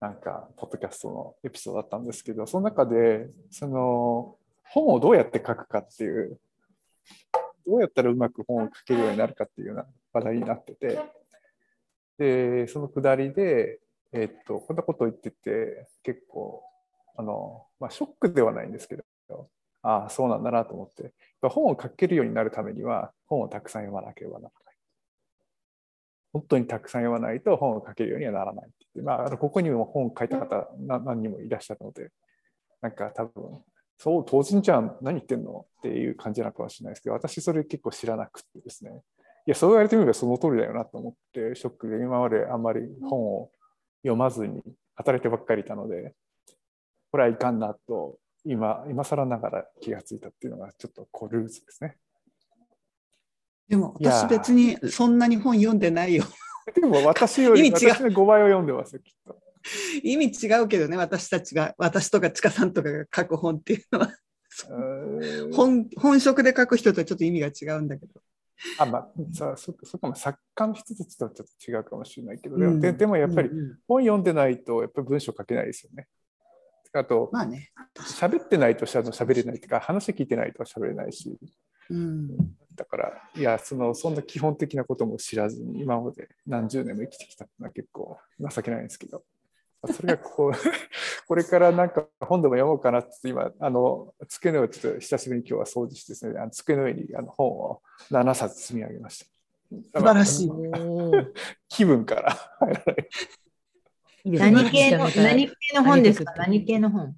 [0.00, 6.38] なんか、ポッドキャストのエピソードだったんですけど、その中で、その、本をどうやって書くかっていう、
[7.66, 10.98] どうやったらうまく本を書けるようになるかっていうような話題になってて、
[12.18, 13.80] で、そのくだりで、
[14.12, 16.62] えっと、こんなことを言ってて、結構、
[17.16, 18.96] あの、まあ、ショックではないんですけ
[19.28, 19.48] ど、
[19.82, 24.74] ああ、そうなんだなと思って、本を書けるようになるためには、本をたくさん読まなければならない。
[26.32, 32.10] 本当にたくさん読まないと本を書けるようにはならないってまあ、あのここにも本を書いた方な何人もいらっしゃるので、
[32.80, 33.62] なんか多分、
[33.98, 39.02] そう、当人じゃん、何言ってんのっていう感じなのかもしれないですけど、私それ結構知らなくてですね、
[39.46, 43.50] いや、そう言われてみればその通りだよなと思って、ショックで今まであんまり本を
[44.02, 44.62] 読まずに
[44.94, 46.14] 働いてばっかりいたので、
[47.10, 51.96] これはいかんなと、今、今更ながら気がついたっていうのが、ちょっとこうルーズですね。
[53.68, 56.24] でも私別にそんなに本読んでないよ。
[56.74, 59.40] でも私より、意味違う私の5倍を読んでますよ、きっと。
[60.02, 64.12] 意味違うけどね、私たちが、私とかちかさんとかが書く本っていうのは、
[65.52, 68.20] 本本職で書く人とはちょっと意味が違うんだけど。
[68.78, 73.50] あ、まあ、そそそこも作家の人たちとはちょっと違うかもしれないけど、でもうんででもやっぱり
[73.86, 76.06] 本読んでないと、やっぱり文章書けないですよね。
[76.98, 77.70] あと、まあね。
[77.96, 81.38] 喋ってないとしゃ喋れないっていうか、話聞いてないと喋れないし、
[81.90, 82.36] うん。
[82.74, 89.22] だから、いや、その、そんな基本的なことも知らずに、今まで何十年も生きてきたのは結構情けないんですけど、
[89.82, 90.52] まあそれがこう、
[91.26, 99.26] これからなんか本でも読もうかなって、今、あの、机の上、ちょっと久しぶりに今日は掃除してですね、あの机の上にあの本を7冊積み上げました。
[99.70, 100.50] 素晴らしい。
[101.68, 103.08] 気分から入らない。
[104.26, 106.34] いいですね何系の何系の本ですか？
[106.36, 107.14] 何系の本？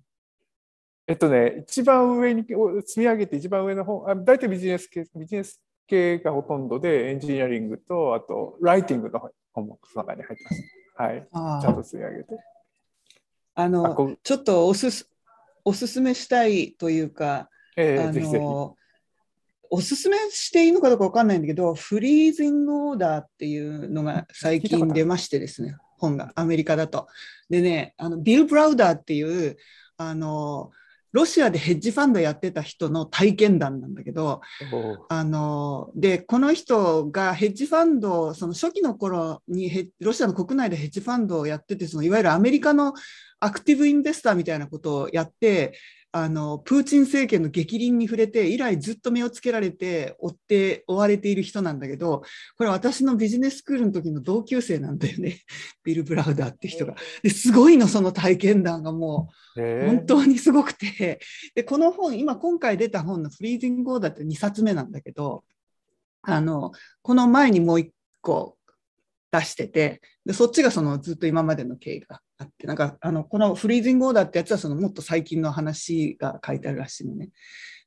[1.07, 2.45] えっとね、一番上に
[2.85, 9.19] 積み上げて一番上の本、あ大体ビジネス系、ビジネス系がほとんどで、エンジニアリングと、あと、ライティングの
[9.55, 10.63] 本もその中に入ってます。
[10.99, 11.27] はい。
[11.33, 12.35] あちゃんと積み上げて。
[13.55, 15.11] ああのこうちょっとおすす
[15.65, 18.45] おすすめしたいというか、あえーぜひぜひ。
[18.45, 18.77] の
[19.71, 27.09] おすすめしていいのかどうかわかんないんだけど、フリーズングオーダーっていうのが最近出ましてですね、本がアメリカだと。
[27.51, 29.57] でね、あのビル・ブラウダーっていう
[29.97, 30.71] あの
[31.13, 34.41] ロシアでヘッジファンドやってた人の体験談なんだけど、
[35.09, 42.93] あのでこの人がヘッジファンドその初期の頃にロシアの国内でヘッジファンドをやっててそのいわゆるアメリカの
[43.41, 45.73] アクティブインベスターみたいなことをやって
[46.23, 52.23] あのプーチン政権の逆鱗に触れて以来ずっと目をつけられて追って追われている人なんだけど
[52.57, 55.41] これ私のビジネススクールの時の同級生なんだよね。
[55.85, 56.95] ビル・ブラウダーって人が。
[57.23, 59.61] ですごいのその体験談がもう。
[59.61, 59.87] えー。
[59.87, 61.21] 本当にすごくて、
[61.55, 65.45] で、この本、今今回出た本のフリーズングオーダーって2冊目なんだけど、
[66.23, 68.58] あの、この前にもう1個
[69.31, 77.31] 出してて、で、そっちがそのずっと今までの経緯があって、なんか、あの、このフリージングオーダーってやつはそのもっと最近の話が書いてあるらしいのね。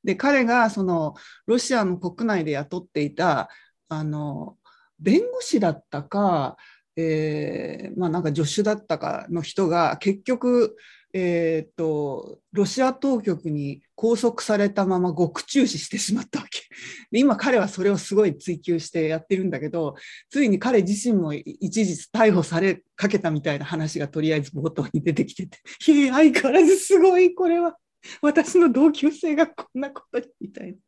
[0.04, 1.14] で、彼がその
[1.46, 3.48] ロシアの国内で雇っていた、
[3.88, 4.56] あの、
[4.98, 6.56] 弁護士だったか、
[6.96, 10.76] えーまあなんか助手だったかの人が結局、
[11.14, 16.60] えー、とロシア当局に拘束されたまま獄中死してしまったわけ
[17.12, 19.94] で今彼はそれをすごい追求してやってるんだけど
[20.30, 25.58] ついに彼自身も一時逮捕されかけたみたいな話がとりあえず冒頭に出てきてて
[25.92, 27.76] いや相変わらずすごいこれは
[28.22, 30.78] 私の同級生がこんなことにみたいな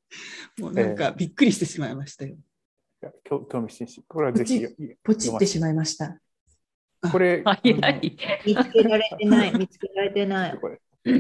[0.59, 2.35] もうなんかびっくりしてしまいましたよ。
[2.35, 2.37] い
[3.03, 4.05] や興興味津々。
[4.09, 4.67] これはぜひ
[5.03, 6.19] ポチってしまいました。
[7.11, 7.43] これ。
[7.65, 10.59] 見つけられてない、 見つけられてない。
[10.59, 10.81] これ。
[11.05, 11.11] フ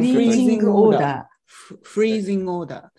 [0.00, 2.82] リージングオーダフフリーズングオーダー。
[2.82, 2.90] はい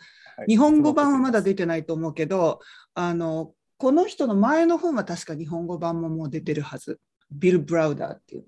[0.48, 2.62] 日本語版はまだ出てないと思うけど、
[2.96, 7.00] あの、この人の前の本は確か日本語版ももう出てるはず。
[7.32, 8.46] ビル・ブラウダーっていう。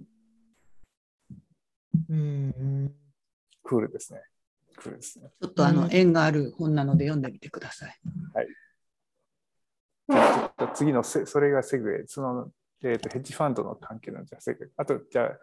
[2.10, 2.96] うん
[3.64, 4.22] クールですね。
[4.76, 5.30] クールですね。
[5.40, 8.00] ちょっとあの、うん縁がある本なので読んでみてください。
[10.10, 12.52] じゃあちょっと次のせ、それがセグウェイ、その、
[12.84, 14.74] えっ、と、ヘッジファンドの関係のじゃあセグウェイ。
[14.78, 15.40] あと、じゃあ、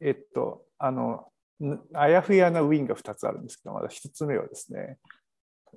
[0.00, 1.28] えっ、と、あの、
[1.92, 4.98] あやふやな win が2つあるんですけど、まだ1つ目はですね、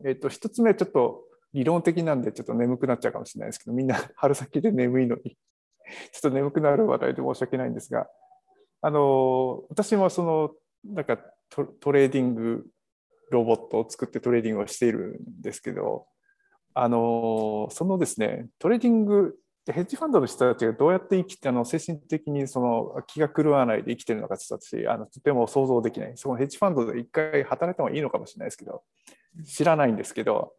[0.06, 5.38] えっ、と、1つ目はちょっと理論的なんで、ちょっと眠くなっちゃうかもしれないですけど、みんな春先で眠いのに、
[6.12, 8.10] ちょっと眠くなる話題で申し訳ないんですが、
[8.82, 11.18] あの、私もその、なんか
[11.50, 12.68] トトレーディング
[13.32, 16.08] ロボットを作ってトレーディングをしているんですけど、
[16.74, 19.36] あのそのですね、トレーディング、
[19.74, 26.14] ヘッジファンドの人たちがどうやって生きて、あの精神的にその気が狂わないで生きてるのかちょっと私あのとても想像できない。
[26.16, 28.84] そのヘッジファンドで一回働いた方がいいのかもしれないですけど、
[29.46, 30.54] 知らないんですけど、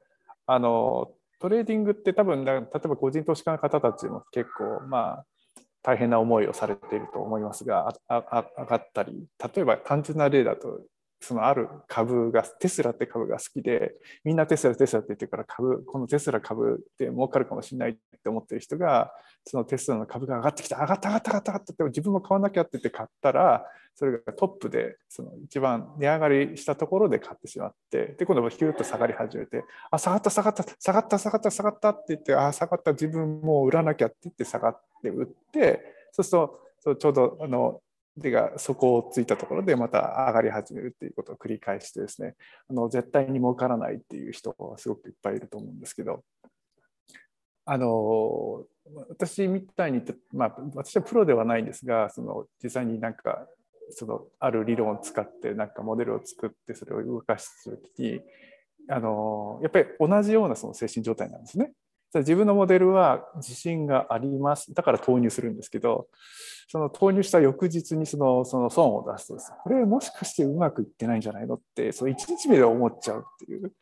[0.46, 1.10] あの
[1.40, 5.24] トレーディングって多分、例えば個人投資家の方たちも結構、まあ、
[5.82, 8.22] 大変な思いをされていると思いますが、上
[8.66, 10.80] がったり、例えば単純な例だと、
[11.20, 13.94] そのある株がテスラって株が好きで
[14.24, 19.12] みんなテスラテスラって言ってるから株このテスラ株って儲かるかもしれないって思ってる人が
[19.44, 23.64] そのテスラの株が上がってきた上がった上がった上がった上がったって自分も買わなきゃって言って買ったら
[23.94, 35.80] それがトップでその一番値上がりしたところで買ってしまってで今度はヒューッと下がり始めてあ下がった下がった下がった下がった下がったって言ってあ下がった自分もう売らなきゃって言って下がって売って
[36.12, 36.48] そうする
[36.84, 37.80] とちょうどあの
[38.20, 42.34] 手が底をついたところでまた上がり始めるっていうことを繰り返してですね
[42.68, 46.22] あの絶対に儲からないっていう人はすごくいっぱいいると思うんですけど
[47.64, 48.64] あの
[49.10, 50.02] 私みたいに
[50.32, 53.46] まあ私はプロではないんですがその実際になんか
[53.90, 58.20] そのある理論を使ってなんかモデルを作ってそれを動かす時に
[58.88, 61.72] あのやっぱり同じようなその精神状態なんですね。
[62.14, 66.08] 自分のモデルは自信がありますだから投入するんですけど
[66.68, 73.72] その投入した翌日にそのその損を出すとですこれもしかしてうまくいってないんじゃないのってその1日目で思っちゃうっていう。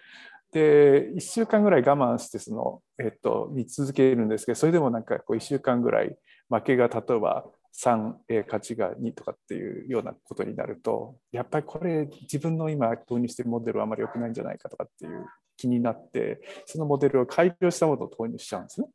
[0.52, 6.16] で1週間ぐらい我慢してその、えっと、見続けるんですけどそれでもなんかこう1週間ぐらい
[6.48, 7.44] 負けが例えば
[7.76, 18.88] 3、え勝ちが2とかっていうようなことになるとやっぱりこれ自分の今導入してるモデルはあまり良くないんじゃないかとかっていう気になってそのモデルを改良したものを投入しちゃうんですね。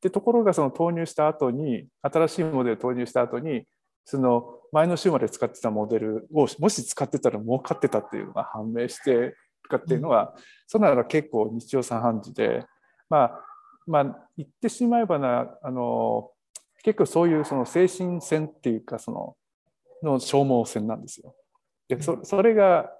[0.00, 3.64] でところがその投入した後に新しいモデルを投入した後に
[4.04, 12.64] その前の週まで使ってたモデルをもし使ってたら儲かってたっていうのが判明してとかっていうのは、うん、そんなの結構日常茶飯事で
[13.08, 13.44] まあ
[13.86, 16.30] まあ言ってしまえばなあの
[16.82, 19.36] 結構そういうその精神戦っていうかその
[20.02, 21.34] の消耗戦なんですよ。
[21.88, 22.90] でそそれが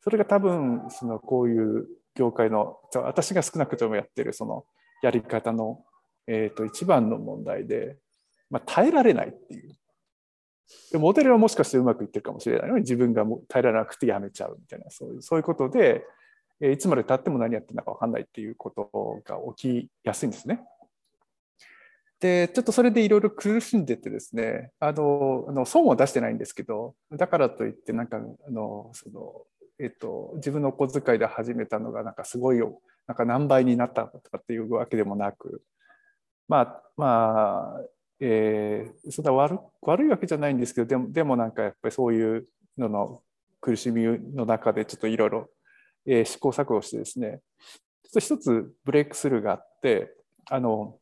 [0.00, 1.86] それが多分そのこういう
[2.16, 4.64] 業界の私が少なくともやってるその
[5.02, 5.84] やり方の、
[6.26, 7.96] えー、と一番の問題で、
[8.50, 9.76] まあ、耐えられないっていう
[10.90, 16.04] でモデルはもしかしてうまくいってるかもしれないのに自分が耐えられなくてやめちゃうみたいなそういうそういうことで、
[16.60, 20.60] え、いつまでたっても何やってるのか分かんないっていうことが起きやすいんですね。
[22.18, 29.42] でちょっとそれでいろいろ苦しんでてですねあのあの損は出してないんですけどだからといってなんかあのその
[29.78, 35.62] えっと、自分のお小遣いで始めたのがなんかすごいよなんか何倍になったとかっていうわけでもなく
[36.48, 37.80] まあまあ、
[38.20, 42.46] えー、そんな悪悪いわけじゃないんですけどでもでもなんかやっぱりそういう
[42.78, 43.22] のの
[43.60, 45.50] 苦しみの中でちょっといろいろ
[46.24, 47.40] 試行錯誤してですね
[48.04, 50.12] ちょっと一つブレイクスルーがあって
[50.50, 50.98] あの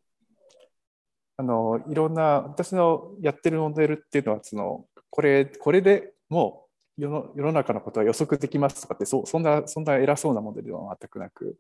[1.36, 6.63] あのいろんな私のやってるモデルっていうのはそのこれこれでもう
[6.96, 11.56] 世の世の中のことは予測できますとかってそそんなそんな偉そうなモデルでは全くなく、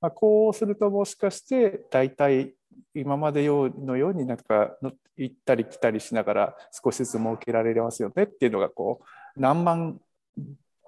[0.00, 2.54] まあ、こうするともしかして大体
[2.94, 4.76] 今までのようになんか
[5.16, 10.00] 行ったり来たりしながら少しずつ設けられますよねっていうのがこう何万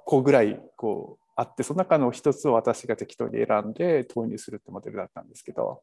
[0.05, 5.82] 個ぐらいこうあってその中の一つを私が適当に選んで投入するってモデルだったんですけど。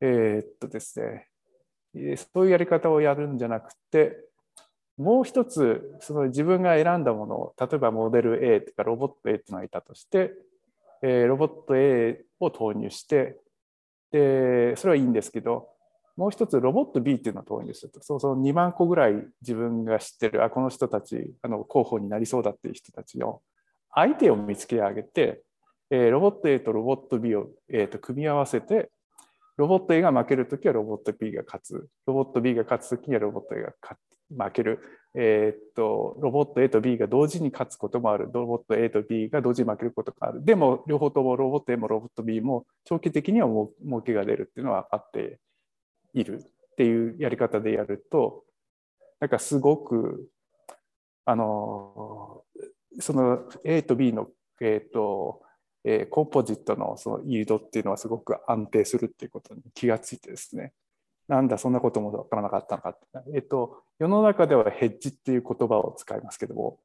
[0.00, 1.26] えー、っとですね。
[2.32, 4.24] そういうやり方をやるんじゃなくて
[5.00, 10.32] もう一つその自分が選んだものを例えばモデル A とかロボット A っていうのがいたとして、
[11.02, 13.38] えー、ロボット A を投入して
[14.12, 15.68] でそれはいいんですけど
[16.16, 18.02] もう一つロボット B っていうのを投入すると。
[18.02, 23.40] そうそう2万個ぐらい自分が知ってるあこの人たちあの候補になりそうだっていう人たちの
[23.94, 25.40] 相手を見つけ上げて、
[25.88, 28.90] えー、ロボット A とロボット B を、えー、と組み合わせて
[29.60, 31.88] ロボット A が負けるときはロボット B が勝つ。
[32.06, 33.74] ロボット B が勝つときにはロボット A が
[34.46, 34.80] 負ける、
[35.14, 38.30] えー、っとロボット A と B が同時に勝つこともある。
[38.32, 40.42] ロボット A と B が同時に負けることがある。
[40.42, 45.38] でも両方ともロボット A もロボット B も長期的にはも儲けが出るっていうのはあって
[46.14, 48.44] いるっていうやり方でやると
[49.20, 50.26] なんかすごく
[51.26, 52.44] あの
[52.98, 54.28] その A と B の、
[54.62, 55.42] えー、っと
[55.84, 60.72] えー、コンポジットのそのイールドっていうのはすごく安定するっていうことに気がついてですね。
[61.28, 62.96] なんだ、そんなこともわからなかったのか
[63.32, 66.80] えっと、世の中ではヘッジっていう言葉を使いますけども、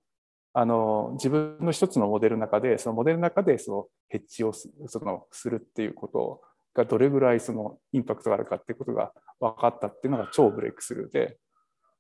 [0.54, 4.70] あの自分の一つのモデルの中で、そのモデルの中でそのヘッジをそ
[5.00, 6.42] のするっていうこと
[6.74, 11.38] がどれぐらいそのインパクトがあるかっていうことが分かったっていうのが超ブレイクスルーで、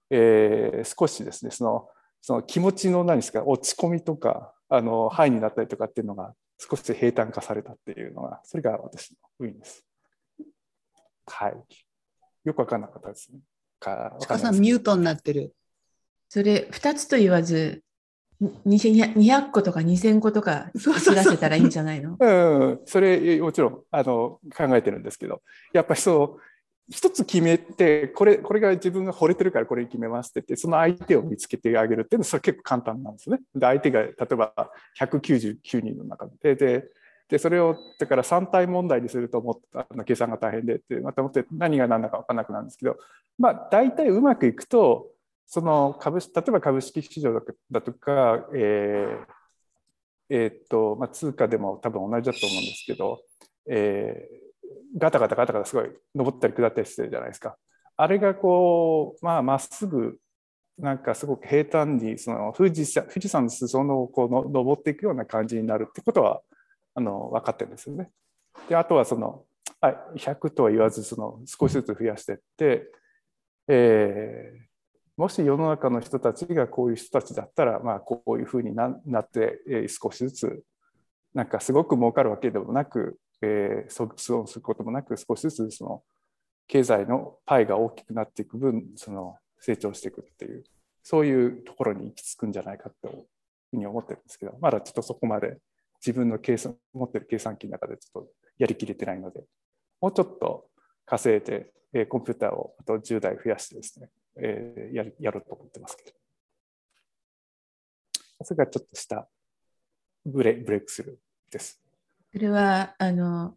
[0.09, 1.89] えー、少しですね、その
[2.21, 9.85] その気持ちの何ですか、落ち込みとか、あのハイになったりとかっていうのが少し平坦化されたっていうのが、それが私のウィンです。
[11.27, 11.53] はい。
[12.43, 13.39] よくわかんなかったですね。
[13.79, 15.53] かちかさん、ミュートになってる。
[16.29, 17.81] それ、2つと言わず、
[18.41, 22.17] 200個とか2000個とか知らせたらいいんじゃないの？
[22.19, 25.41] うん、それもちろんあの考えてるんですけど
[25.71, 26.41] やっぱりそう
[26.89, 33.39] 一つ決めてこれこれが自分が惚れてるからこれ決めますって言ってその相手を見つけてあげるっていうのはそれ結構簡単なんですね。
[33.55, 34.53] で相手が例えば
[34.99, 36.85] 199人の中でで
[37.27, 42.97] でそれをだから3体問題にすると思った計算が大変でってまた思って何が何だか分からなくなるんですけど
[43.39, 45.07] まあ大体うまくいくと
[45.47, 47.33] その株例えば株式市場
[47.71, 49.35] だとか、えー
[50.29, 53.21] えー、っとまあ、通貨でも多分同じだと思うんですけど、
[53.69, 54.44] えー、
[54.97, 57.57] ガタガタガタガタすごい上ったり下ったりしてるじゃないですか。
[57.97, 60.17] あれがこうまあまっすぐ
[60.77, 66.41] なんかすごく平坦にその富士山富士山の裾野をこうの登っていくような感じになるってことは
[66.93, 68.09] あの分かってるんですよね。
[68.69, 69.43] であとはその
[69.81, 72.91] 100とは言わずその少しずつ増やしていって、
[73.67, 74.59] えー、
[75.17, 78.89] もし世の中の人たちがこういう人たちだったら、まあ、こういうふうにな
[79.19, 80.63] って、えー、少しずつ
[81.33, 86.03] なんかすごく儲かるわけでもなく、えー、損をすることもなく少しずつその
[86.67, 90.63] 経済のパイが大きくなっていく分その成長していくっていう
[91.03, 93.13] そういうところに行き着くんじゃないかという
[93.71, 95.57] ふうに思ってるんですけどまだちょっとそこまで
[96.05, 99.43] 自分の計算持ってる計算機の中でちょっとやりきれてないので
[100.01, 100.65] もうちょっと
[101.05, 106.11] 稼いで、えー、コンピューターをあと10台増やしてですねえー、ややろうと思ってますけど。
[108.43, 109.29] それがちょっとした
[110.25, 111.84] ブレブレイクスルーです。
[112.35, 113.55] それはあの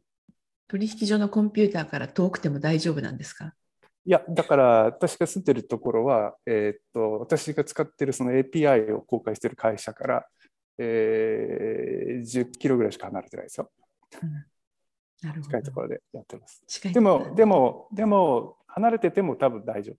[0.68, 3.52] 取引所のコンピューターから遠くても大丈夫なんですか？
[4.06, 10.26] いや、だから私が住んでるところは、えー、っと私が使ってるその API を公開している会社から、
[10.78, 13.68] えー、10キロぐらいしか離れてないですよ。
[14.22, 14.46] うん、なる
[15.28, 16.62] ほど近いところでやってます。
[16.92, 19.96] でも、でも、でも、離れてても多分大丈夫。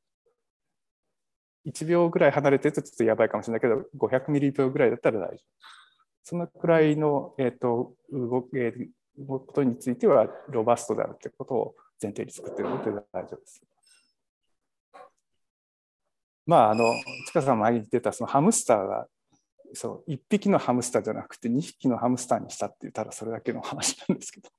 [1.70, 5.79] 1秒ぐらい離れてるとちょっとやばいかもしれないけど、500ミリ秒ぐらいだったら大丈夫。
[6.24, 13.62] そのくらいの、えーと、動く、えー、ことについてはロバストであるということを前提に作っているので大丈夫です。
[16.46, 16.86] まあ、あの、
[17.28, 19.08] 塚さん前に言ってたそのハムスターが、
[19.74, 24.50] そう、1匹のハムスターじゃなくて2匹のハムスターにしたって言ったらそれだけの話なんですけど。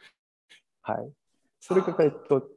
[0.80, 1.12] はい。
[1.60, 2.48] それが、えっと、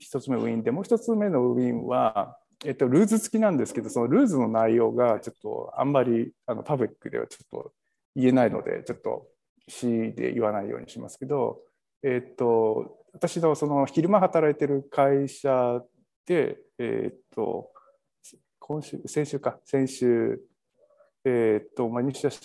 [0.00, 7.72] 一つ目ウィンでもう一つ目のウィンは、えっと、ルーズ付きなんですけどそのルーズの内容がちょっとあんまりあのパブリックではちょっと
[8.16, 9.26] 言えないのでちょっと
[9.68, 11.60] C で言わないようにしますけど、
[12.02, 15.82] えっと、私のその昼間働いてる会社
[16.26, 17.70] で、えっと、
[18.58, 20.40] 今週先週か先週、
[21.24, 22.42] えっとまあ、入社し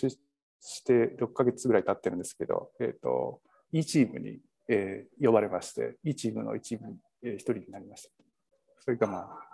[0.84, 3.40] て6か月ぐらい経ってるんですけど、えっと、
[3.72, 4.38] E チームに
[4.68, 8.10] えー、呼ばれまして、いいチームの一部に、えー、一人になりました。
[8.80, 9.53] それがま、あ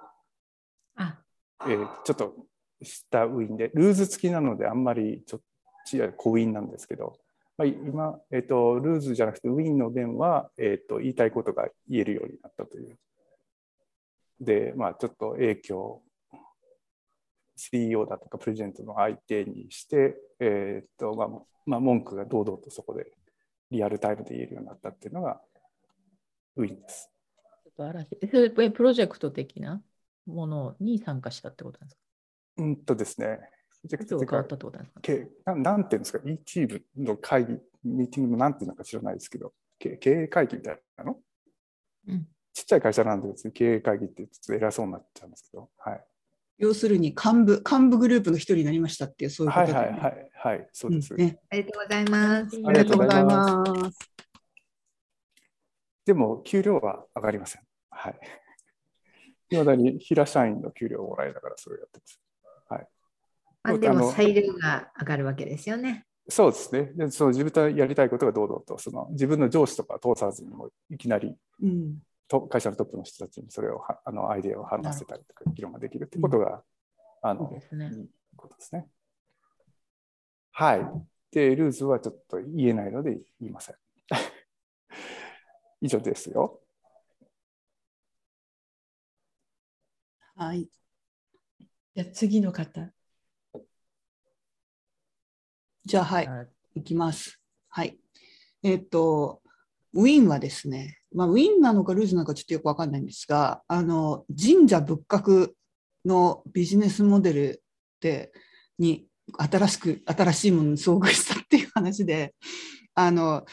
[1.66, 2.34] えー、ちょっと
[2.82, 7.18] したウィンで、ルーズ付きなのであんまりちょっとコウィンなんですけど、
[7.59, 12.98] まあ、今、えーと、ルーズじゃなくてウィンの弁は、えーと、言いたいことが言えるようになったという。
[14.40, 16.03] で、まあ、ちょっと影響
[17.57, 21.28] CEO だとかプレゼントの相手にして、えーとまあ
[21.66, 23.12] まあ、文句が堂々とそこで
[23.70, 25.42] リアルタイムで言えるようになったっていうのが
[26.57, 27.11] ウィンです。
[28.70, 29.82] プロジェクト的な？
[30.27, 32.01] ものに参加したってことですか？
[32.59, 33.41] うんとですね。
[33.83, 35.01] プロジェクトが変わったってことですか？
[35.01, 41.16] けななんていうんですか、e チームの会議、ミーティングのなんていうのか知らないですけど、経営会議みたいなの、
[42.09, 46.05] うん、ちっちゃい会社なんで別に経営会議ってちょっと偉そうになっちゃうんですけど、はい。
[46.59, 50.68] 要するに幹部幹部グループの一人になりましたっていうそういうことで、ね、はいはいはいはい。
[50.75, 52.61] そうです、うんね、ありがとうございます。
[52.66, 53.99] ありがとうございます。
[56.05, 57.62] でも給料は上がりません。
[57.89, 58.21] はい
[59.51, 62.20] いまだに平社員の給料をもらいながらそれをやってます
[62.68, 62.86] はい
[63.62, 71.98] まあ、でも裁量が上がるわけですよねそうですねでその自分とやりたいことが堂々とその自分の上司とか通さずにもいきなり、うん
[72.30, 76.62] と会社のトップの人たちにそれをあのアイデアを話せたりとか議論ができるってことが、
[77.24, 78.86] うん、あの、ですね、いいことですね。
[80.53, 80.86] はい。
[81.32, 83.76] で、ルーズはちょっと言えないので言いません。
[85.82, 86.60] 以上ですよ。
[90.41, 90.70] はい。
[91.95, 92.91] じゃあ次の方。
[95.84, 96.28] じゃあはい、
[96.76, 97.38] いきます。
[97.68, 97.99] はい。
[98.62, 99.43] えっ、と、
[99.93, 105.51] ウィンはですね、まあ、ウィンなのかルーズなのかちょっとよく分かんないんですが、あの神社仏閣
[106.07, 107.62] のビジネスモデル
[108.01, 108.32] で
[108.78, 109.05] に
[109.36, 112.34] 新しく新しいものに遭遇したっていう話で
[112.95, 113.45] あの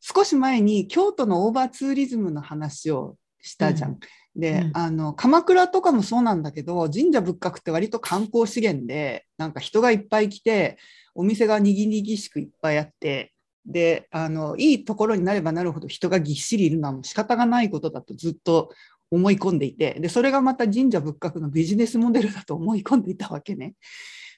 [0.00, 3.16] 少し前に京都のオーバーツーリズムの話を
[3.46, 3.92] したじゃん。
[3.92, 3.98] うん、
[4.34, 10.78] で、うん、あの鎌倉とかもそうなんだけど神社仏閣って割と観光資源でなんか人がいっぱい来て
[11.14, 13.32] お店がにぎにぎしくいっぱいあって
[13.64, 18.70] であのいいところになればなるほど人がぎっしりいるのはもう仕方がないことだとずっと
[19.10, 23.74] 思い込んでいてでそれがまた神社仏閣のビジネスモデルだと思い込んでいたわけね。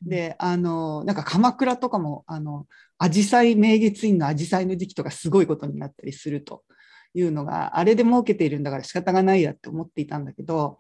[0.00, 2.66] であのなんか鎌倉とかもあの
[3.00, 6.62] 紫陽花明月院の紫陽花の時期とかすごいことになったりすると
[7.14, 10.78] いうのがあれで儲けているんだから仕方がないやって思っていたんだけど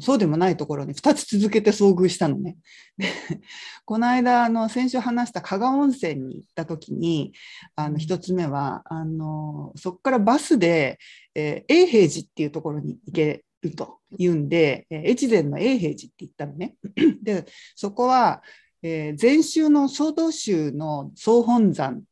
[0.00, 2.58] そうでもないところに2つ続けて遭遇したのね。
[3.86, 7.32] この間あの先週話した加賀温泉に行った時に
[7.74, 10.98] あの1つ目はあのそこからバスで、
[11.34, 16.74] えー、永平寺っていうところに行けるというんで、えー、越前の永平寺って言ったのね。
[17.22, 18.42] でそこは、
[18.82, 22.02] えー、禅宗の総統宗の総本山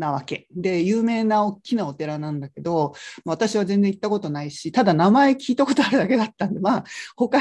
[0.00, 0.48] なわけ。
[0.50, 2.94] で有名な大きなお寺なんだけど
[3.24, 6.84] 私は全然行ったことないしただ名前聞いたことあるだけだったんでまあ
[7.14, 7.38] 他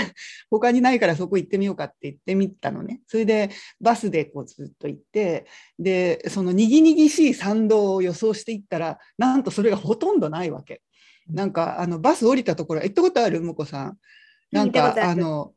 [0.52, 3.02] 他にないからそこ行ってみようかって言ってみたのね。
[3.08, 3.50] それで
[3.82, 5.48] バスでこうずっと行って
[5.80, 10.84] でそのにぎにぎしい参道を予想していったらなんとそれがほとんどないわけ。
[11.28, 13.42] なんかあのバス降りたところ行ったことある？
[13.42, 13.98] 向こさん。
[14.52, 15.54] なんかあの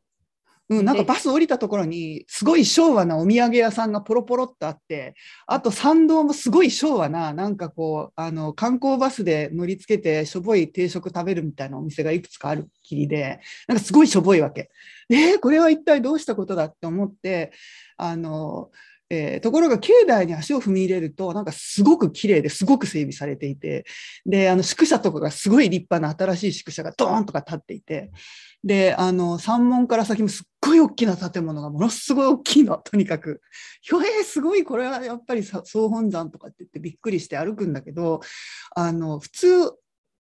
[0.69, 5.13] うん、なんかバス降りたところにすごい昭和なお土産屋さんがポロポロっとあって
[5.45, 14.69] あと参道もすごい昭和ななんかこうあの観光バスで乗りつけてしょぼい定食食べるみたいなお店がいくつかあるきりでなんかすごいしょぼいわけ。
[15.09, 17.51] えー、これは一体どうしたことだって思って
[17.97, 18.71] あの
[19.13, 23.85] えー、ところが境内に足を踏み入れるとなんかすごく綺麗ですごく整備されていて
[24.25, 28.11] であの宿舎とかがすごい立派な新しい宿舎がドーンとか立っていて
[28.63, 33.41] で、あの、山門から先もすっごい大きな建物がものすごい大きいの、とにかく。
[33.81, 38.21] ひょえー、すごい、これはやっぱり総本山とかって言ってびっくりして歩くんだけど、
[38.73, 39.73] あの、普通、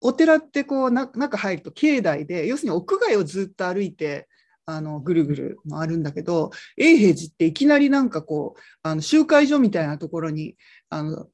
[0.01, 4.29] お寺ってこう中入ると境内で、要するに屋外をずっと歩いて、
[4.67, 10.57] あのぐるぐる回るんだけど永平寺っていきなりなんかこうあの集会所みたいなところに
[10.89, 11.27] あの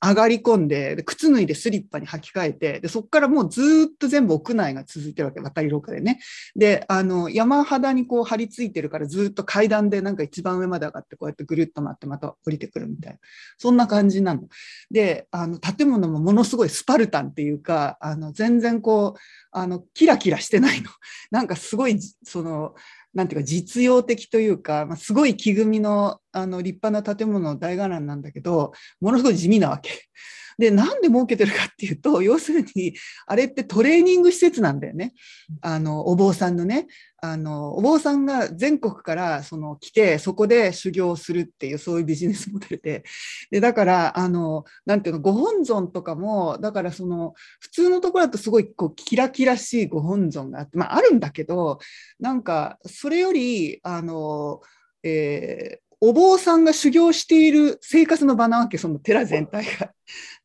[0.00, 6.20] 上がり込んでで靴脱いでスリッパに履き替えてでそこからもうずっと全部屋内が続いてるわけ渡り廊下でね
[6.54, 13.18] であの山肌にこう張り付いてるからずっと階段でなんか一番上まで上がってこうやってぐるっと回ってまた降りてくるみたいな
[13.58, 14.42] そんな感じなの。
[14.90, 19.18] であの建物もものすごいスパルタンっていうかあの全然こう
[19.50, 20.90] あのキラキラしてないの。
[21.30, 22.74] なんかすごいその
[23.18, 29.90] なんていうか実用的というか、まあ、すごい木組みのあの立派な建物の大伽藍なんだけどものすごい地味なわけ。
[30.58, 32.94] でなんで儲けてるかっていうと要するに
[33.26, 35.14] あれってトレーニング施設なんだよね。
[35.60, 36.86] あのお坊さんのね。
[37.20, 43.04] あのお坊さんが全国からその来てそこで修行するっていうそういうビジネスモデルで。
[43.50, 51.78] でだからあのなんていうのご本尊とかもだからその普通のところだとすごいこうキラキラしいご本尊があって、まあ、あるんだけど
[52.20, 54.60] なんかそれよりあの、
[55.02, 59.92] えーお坊さんが修行している生活の場なわけ、その寺全体が。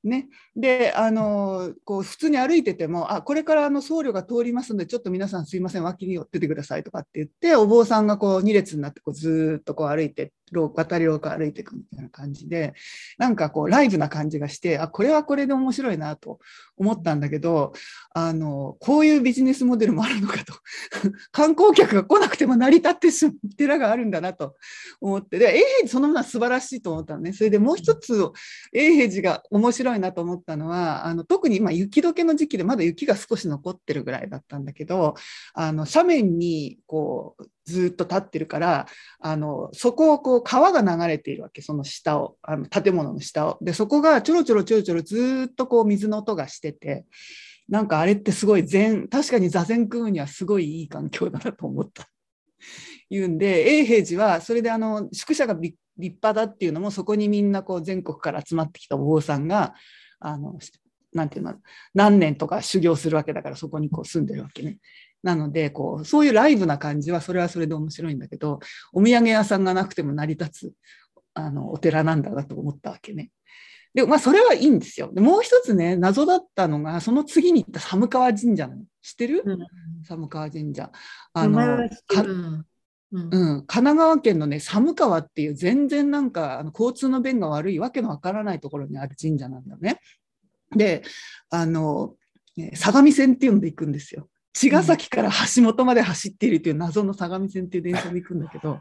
[0.03, 12.73] ね、であのこう普通に歩いててもあこれからあの僧侶が通りますのでちょっと皆さんすいません脇に寄っててくださいとかって言ってお坊さんがこう2列になってこうずっとこう歩いて渡り廊下歩いていくみたいな感じで
[13.17, 16.39] なんかこうライブな感じがしてあこれはこれで面白いなと
[16.77, 17.73] 思ったんだけど
[18.13, 20.53] あのこういうビジネスモデルもあるのかと。
[21.31, 24.55] 観光客が来なくても成り立ってしまう寺があるんだなと
[25.01, 27.33] 思ってで永平寺そのものは素晴らしいと思ったのね。
[27.33, 28.31] それでもう一つ
[28.73, 35.15] 永平寺が面白いなと思ったのはあの特に今雪解けの時期でまだ雪が少し残ってるぐらいだったんだけど
[35.53, 38.87] あの斜面にこうずっと立ってるから
[39.19, 47.05] あのそこをこう川が流れているわけその下をあの建物の下をでそこがちょろちょろちょろちょろずっとこう水の音がしてて
[47.69, 52.07] なんかあれってすごい禅確かに座禅組むにはすごいいい環境だなと思った。
[53.09, 59.73] 言うんで永平寺はそれであの宿舎がびっ立派だっていうのもそこにみんなこう全国から集まってきたお坊さんが
[60.19, 60.57] あの
[61.13, 61.55] なんていうの
[61.93, 64.79] 何年とか修行するわけだからそこにこう住んでるわけね。
[65.21, 68.59] なのでこうそういうライブな感じはそれはそれで面白いんだけど
[68.91, 70.73] お土産屋さんがなくても成り立つ
[71.33, 73.31] あのお寺なんだなと思ったわけね。
[73.93, 75.11] でまあそれはいいんですよ。
[75.13, 79.59] でもう一つね謎だったのがその次に行った寒川神社なの知ってる、うん、
[80.03, 80.91] 寒川神社。
[81.33, 82.65] あのうん、
[83.13, 83.29] うん。
[83.29, 89.99] 神奈川県のね寒川っていう全然なんかあの交通の便が悪いわけのわからないところにある神社なんだね。
[90.75, 91.03] で
[91.49, 92.15] あの
[92.73, 94.27] 相模線っていうので行くんですよ。
[94.53, 98.79] 茅ヶ崎から橋本まで走っているという謎の相模線っていう電車で行くんだけど。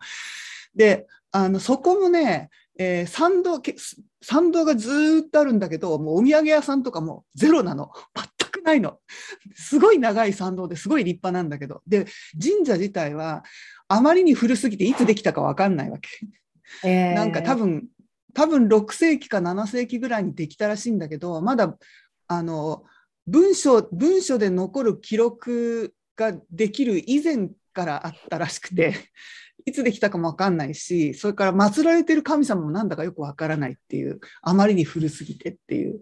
[0.74, 3.60] であのそこもね、えー、参道
[4.22, 7.90] 参道がずっとあるんだけどもうお土産屋さんとかもゼロなの。
[8.14, 8.98] 全くないの。
[9.54, 11.82] すごい長い参道ですごい立派なんだけど。
[11.86, 12.06] で
[12.40, 13.44] 神社自体は
[13.93, 16.09] あまりに古すぎていつできたか分かんないわけ。
[16.84, 17.88] えー、なんか多分
[18.32, 21.76] 多分6世紀か7世紀ぐらいにできたらしいんだけどまだ
[22.26, 22.84] あの
[23.26, 28.95] 文章文書で残る記録ができる以前からあったらしくて
[29.64, 36.00] いつできたかもわかんないしそれから祀られてる神様もなんだかよくわからないっていうあまりに古すぎてっていう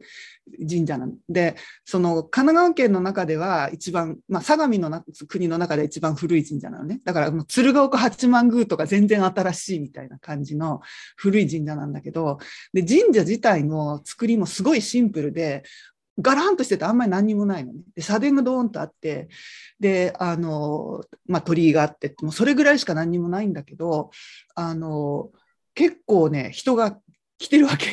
[0.68, 7.00] 神社なんでその神奈川県の中では一番、まあ、相模の国の中で一番古い神社なのね。
[7.04, 10.80] だから鶴岡八幡宮とか全然新しいみたいな感じの
[11.16, 12.38] 古い神社なんだけど
[12.72, 15.62] で神社自体の作りもすごいシンプルで
[16.18, 17.80] ガランとしててあんまり何にもないのね。
[17.94, 19.28] で、社殿がドーンとあって、
[19.78, 24.10] で、あの、まあ、鳥居があって、もうそれぐらいしか何にもないんだけど、
[24.54, 25.30] あの、
[25.74, 26.98] 結構ね、人が
[27.38, 27.86] 来てるわけ。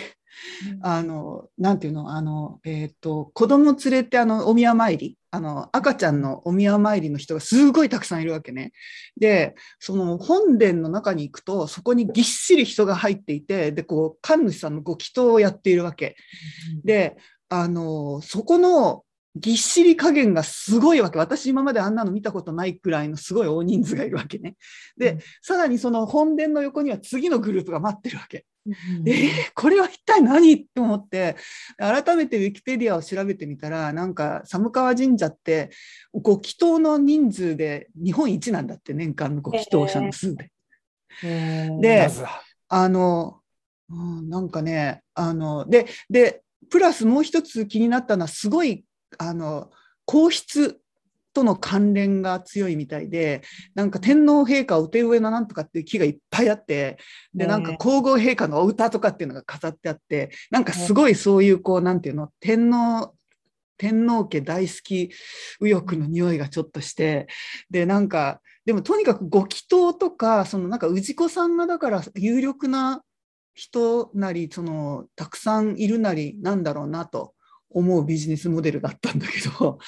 [0.82, 8.72] あの、なんていうの、あの、えっ、と、子供連れて、あの、お宮参り、あの、赤ちゃんのお宮参りの人がすごいたくさんいるわけね。
[9.18, 16.15] で、その本殿の中に行くと、そこにぎっしり人が入っていて、で、こう、神主さんのご祈祷をやっているわけ。
[16.84, 17.18] で、
[17.50, 19.04] あの、そこの
[19.36, 21.20] ぎっしり加減がすごいわけ。
[21.20, 24.56] 私今まであんなの見たことないくらいのすごい大人数がいるわけね。
[24.98, 28.45] で、うんさらにその本殿の横には次のグループが待ってるわけ。
[28.66, 28.74] うん
[29.08, 30.54] えーこれは一体何？
[30.54, 31.36] って思って、
[31.78, 35.70] 改めてウィキペディアを調べてみたら、なんか寒川神社って
[36.14, 40.52] ご祈祷の人数で日本一なんだって、年間のご祈祷者の数で。
[41.22, 43.39] でまずはあの、
[43.89, 48.86] うん、なんかね、あの、で、で、プラスもう一つ気になったのは、すごい、
[49.18, 49.72] あの、
[50.05, 50.80] 皇室
[51.38, 53.43] との関連が強いみたいで、
[53.76, 56.97] なんか天皇陛下お手植えのなんとかっていう木がいっぱいあって、
[57.34, 63.13] で、なんか皇后陛下のお歌とかっていうのが飾ってあって、なんかすごいそういう、こう、なんていうの、天皇、
[63.78, 65.11] 天皇家大好き
[65.61, 67.28] 右翼の匂いがちょっとして、
[67.70, 73.03] で、なんか、でもとにかくご祈祷とか、そのなんか氏子さんがだから有力な
[73.58, 77.34] 人なり、そのたくさんいるなりなんだろうなと
[77.72, 79.80] 思うビジネスモデルだったんだけど、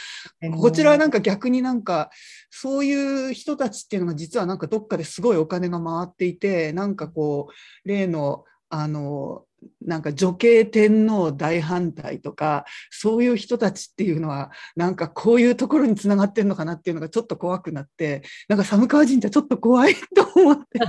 [0.59, 2.09] こちらはなんか逆になんか
[2.49, 7.49] そういう人たちっていうのが実はなんかどっかですごいお金が回っていて、なんかこ
[7.85, 9.43] う例のあの
[9.81, 20.79] なんか女系天皇大反対とかそういう人たちっていうのはなんかこういうところにつながってるのかなっていうのがちょっと怖くなってなんか寒川神社ちょっと怖いと思って。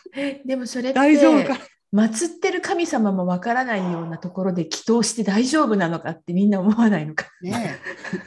[0.46, 1.58] でもそれって大丈夫か
[1.92, 7.26] 祀ってる神様もわからないようなところで祈祷して大丈夫なのかってみんな思わないのか。
[7.42, 7.76] ね。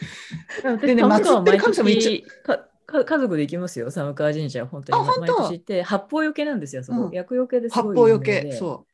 [0.64, 4.66] 私でね祀ってる神様毎一年かか家族で行きますよ、寒川神社。
[4.66, 5.34] 本当にあ本当？
[5.40, 7.06] 毎年行って、八方よけなんですよ、そこ。
[7.06, 8.86] うん厄よけです八ごい方よけ有名でそ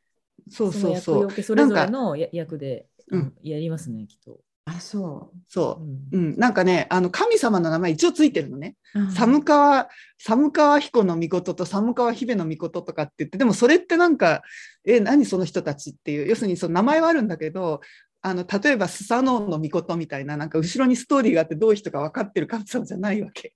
[0.48, 4.38] うそうそうそうよけそれぞれのや役で、うんうんやりますね、きっと。
[4.76, 6.18] あ、そそうう。
[6.18, 8.76] んうん、なんかね、あの神様の名前一応ついてるのね。
[8.94, 9.10] う。
[9.12, 14.42] 寒川、寒川彦の御事と寒川姫の御事とかって言って、でもそれってなんか、
[14.84, 17.80] え、何その人たちっていう、要するにその名前はあるんだけど、
[18.22, 23.54] あの、例えばスサノオの御事みたいな、なんか後ろにストーリーがあってどういう人か分かってる神様じゃないわけ。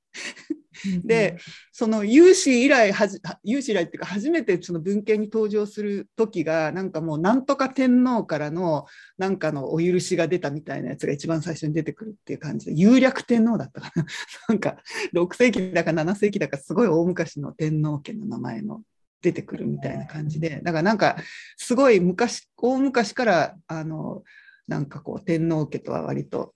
[1.05, 1.37] で、
[1.71, 8.87] その有史以来はじ、有史以来っていうか初めてその文献に登場する時が、なんかもうなんとか天皇からの
[9.19, 14.07] なんかのお許しが出たみたいなやつが一番最初に出てくるっていう感じで、有略天皇だったかな。
[14.49, 14.77] なんか
[15.15, 18.83] 6世紀だか7世紀だかすごい大昔の天皇家の名前の
[19.23, 21.17] 出てくるみたいな感じで、だからなんか
[21.57, 24.23] すごい昔、大昔からあの、
[24.69, 26.55] なんかこう天皇家とは割と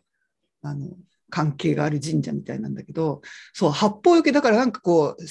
[0.63, 0.89] あの
[1.31, 3.21] 関係がある神社みたいなんだけど、
[3.53, 5.25] そう、八方よけだからなんかこう、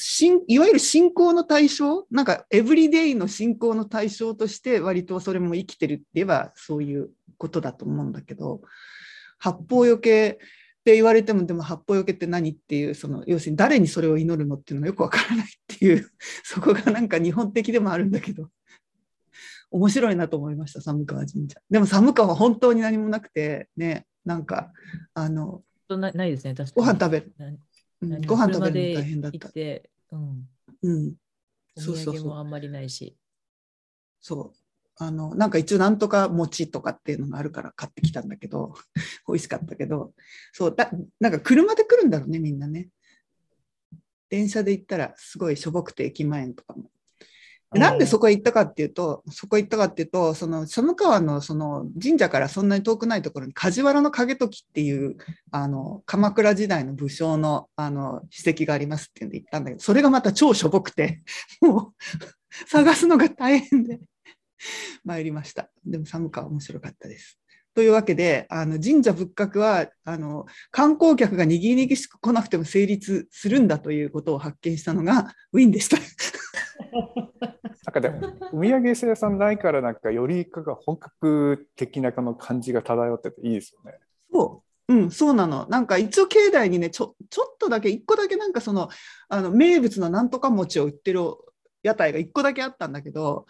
[0.48, 8.62] いわゆる信仰の対象、なんかエブリデイの信仰の対象として割とそれも生きてるって言えばそういうことだと思うんだけど、
[9.40, 10.38] 八方よけっ
[10.86, 16.12] て言われても、でも八方よけって何っていう、その要するに誰にそれを祈るのっていうのがよくわからないっていう、
[16.44, 18.50] そこがなんか日本的でもあるんだけど、
[19.72, 21.60] 面白いなと思いました、寒川神社。
[21.70, 24.72] でも寒川は本当に何もなくて、ね、なんか、
[25.14, 26.86] あの、となないですね、確かに。
[26.86, 27.34] ご飯食べる。
[28.28, 29.52] ご飯食べるの大変だった行っ。
[29.52, 30.50] て、うん。
[30.84, 31.14] うん、
[31.78, 32.14] おそうそうそう。
[32.14, 33.18] 土産もあんまりないし。
[34.22, 34.60] そう。
[35.00, 38.74] あの、なんか一応なんとか餅とかっていうのがあるから買ってきたんだけど、
[39.28, 40.14] 美味しかったけど、
[40.54, 42.90] そう、だなんか車で来るんだろうね、みんなね。
[44.30, 46.92] 電車で行ったらすごいしょぼくて駅前とかも。
[47.74, 55.18] でなんでそこへ行ったかっていうと、そこへ行ったかっていうと、その寒川のその神社からそんなに遠くないところに梶原の景時っていう
[55.52, 61.22] あの鎌倉時代の武将のあの史跡がありますっていうんで行ったんだけど、それがまた超しょぼくて、
[61.62, 64.00] もう探すのが大変で
[65.04, 65.70] 参りました。
[65.86, 67.38] でも寒川面白かったです。
[67.76, 75.98] というわけで、あの神社仏閣はあの観光客がにぎにぎしく来なくても成立するんだということを発見したのがウィンでした。
[78.02, 83.98] かでも、お土産屋さんないから、なんか、よりかが本格的なこの感じが漂ってていいですよね。
[84.32, 84.94] そう。
[84.94, 85.68] うん、そうなの。
[85.70, 88.90] なんか一応境内にね、ちょ、ちょっとだけ、一個だけなんかその、
[89.28, 91.22] あの、名物のなんとか餅を売ってる
[91.84, 93.46] 屋台が一個だけあったんだけど、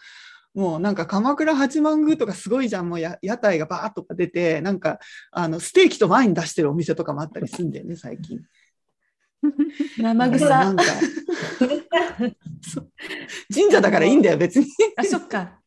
[0.56, 4.98] もうなんか鎌倉八幡宮とかすごいじゃん、もうや屋台がバーッとか出て、なんか、
[5.32, 8.40] あの、ステーキとワイン出してるお店とかもあったりすんだよね、最近。
[9.98, 10.48] 生なん臭。
[13.54, 14.68] 神社だからいいんだよ、別に。
[14.96, 15.62] あ、そっか。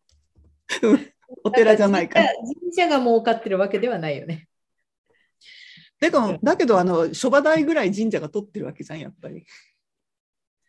[1.45, 2.29] お寺じゃないから。
[2.63, 4.49] 神社が儲かってるわけではないよね。
[6.01, 9.45] だけど、だけどあの、諸場代ぐらい神社が取ってるわけじゃん、やっぱり。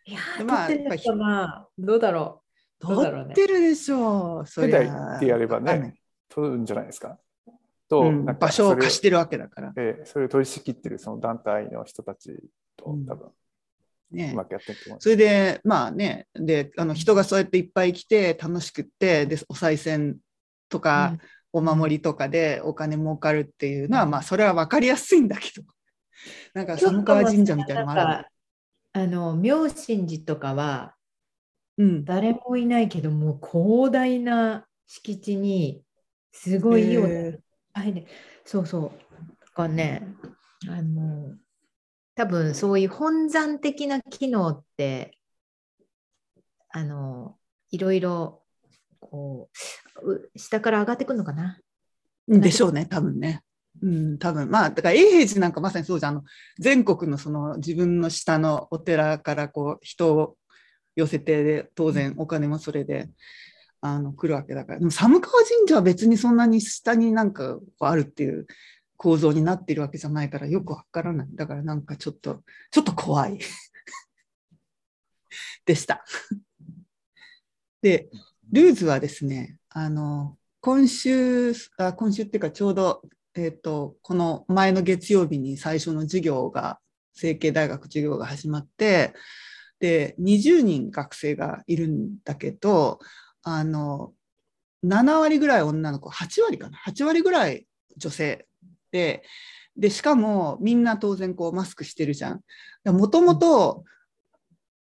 [0.06, 2.43] いやでー、まあ取ってるなどうだろ
[2.80, 2.88] う。
[2.88, 4.47] どうだろうね取ってるでしょう。
[4.47, 5.95] そ世りゃ代ってやればね、
[6.30, 7.20] 取るんじゃないですか。
[7.88, 9.74] と、場所を貸してるわけだから。
[9.78, 12.38] ええそれを取り仕切ってるその団体の人たち
[12.84, 13.06] とうん。
[13.06, 13.30] 多分。
[14.12, 14.76] ねうまくやって。
[15.00, 20.18] それで、まあね、で、あの人がそうやっていっぱい来て楽しくって、で、お賽銭
[20.70, 21.18] とか、
[21.54, 25.66] お守りとかでお金儲かるっていうのは、まあ、それは分かりやすいんだけど、
[26.54, 28.28] なんか寒川神社みたいなのもある。
[28.94, 30.96] あの妙心寺とかは
[31.78, 32.06] うん。
[32.06, 35.84] 誰もいないけどもう広大な敷地に
[36.34, 37.40] すごいいいおへー。
[37.74, 38.06] あれね
[38.44, 39.16] そうそう。
[39.40, 40.06] だからね
[40.68, 41.34] あの
[42.22, 45.17] 多分そういう本山的な機能って
[46.69, 47.36] あの
[47.72, 48.43] いろいろ
[48.99, 49.49] こ
[50.03, 51.57] うう下から上がってくるのかな？
[52.28, 53.41] でしょうね、多分ね。
[53.82, 56.11] うん、多分まあ、だから永平寺なんかまさにそうじゃん。
[56.11, 56.24] あの
[56.59, 60.36] 全国のその自分の下のお寺からこう人を
[60.95, 63.09] 寄せてで、当然お金もそれで、
[63.82, 64.80] あの来るわけだから。
[64.80, 68.45] でも寒川神社は別にそんなに下になんかこうあるっていう
[69.02, 71.28] 構造になっているわけじゃないからよくわからない。
[71.34, 73.39] だからなんかちょっと、ちょっと怖い。
[75.66, 76.06] でした。
[77.82, 78.12] で、
[78.52, 83.02] ルーズはですね、あの、今週、あ今週っていうかちょうど、
[83.34, 86.80] えっ、と、この前の月曜日に最初の授業が、
[87.16, 89.16] 成蹊大学授業が始まって、
[89.80, 92.99] で、20人学生がいるんだけど、
[93.41, 94.14] あの、
[94.86, 97.66] 7割ぐらい女の子、8割かな、8割ぐらい
[97.97, 98.47] 女性
[98.92, 99.24] で、
[99.76, 102.42] で、しかもみんな当然こうマスクしてるじゃん。
[102.86, 103.84] もともと、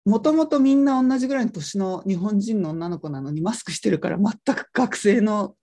[0.06, 5.56] もともとみんな同じぐらいの年の日本人の女の子なのにマスクしてるから全く学生の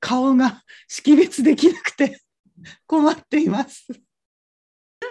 [0.00, 2.20] 顔が 識別できなくて
[2.86, 3.86] 困っています。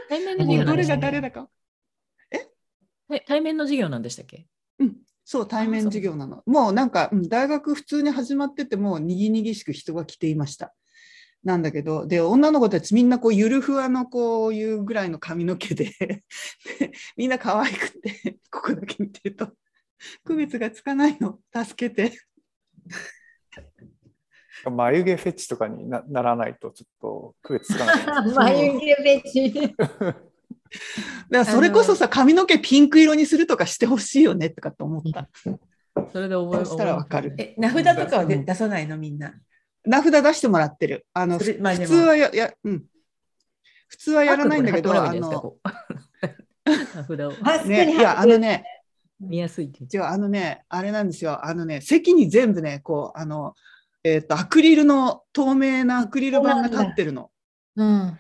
[0.10, 1.50] 対面の授業なんでしたっけが誰だか。
[3.10, 3.20] え？
[3.22, 4.48] 対面の授業なんでしたっけ？
[5.26, 6.44] そう、対面授業なの。
[6.46, 10.74] もうなんか、うん大学普通に始まってても、にぎにぎしく人が来ていました。
[11.44, 16.24] なんだけど、で、女の子たちみんなこう、ゆるふわのこういうぐらいの髪の毛で、で
[17.18, 19.52] みんな可愛くて、ここだけ見てると、
[20.24, 21.40] 区別がつかないの。
[21.54, 22.18] 助けて。
[24.72, 27.98] 眉毛フェチとかになならないとちょっと区別つかない。
[28.34, 29.52] 眉毛フェチ。
[29.54, 30.18] だか
[31.30, 35.30] らそれこそさ、髪の毛ピンク色にするとかしてほしいよねとかと思った。
[36.12, 38.98] それで覚えそしたらわかるえ、名札とかは出さないの？
[38.98, 39.34] みんな。
[39.86, 41.06] 名札出してもらってる。
[41.14, 42.84] あの、まあ普通はや、や、うん。
[43.88, 45.58] 普通はやらないんだけど、あの、
[46.66, 48.64] 名札をあね、いや、あのね、
[49.20, 51.46] 見やすいって違う、あのね、あれなんですよ。
[51.46, 53.54] あのね、席に全部ね、こう、あの、
[54.04, 57.32] えっ、と、アクリルの、透明なアクリル板が立ってるの。
[57.76, 58.18] うん。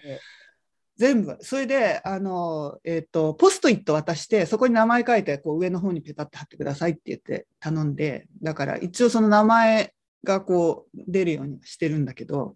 [0.95, 1.37] 全部。
[1.41, 9.93] それで、あの、えっ、と、ポストイット渡して、そこに名前書いて、こう、上の方にペタッと貼ってくださいって言って頼んで、だから、一応その名前
[10.23, 12.55] がこう、出るようにしてるんだけど、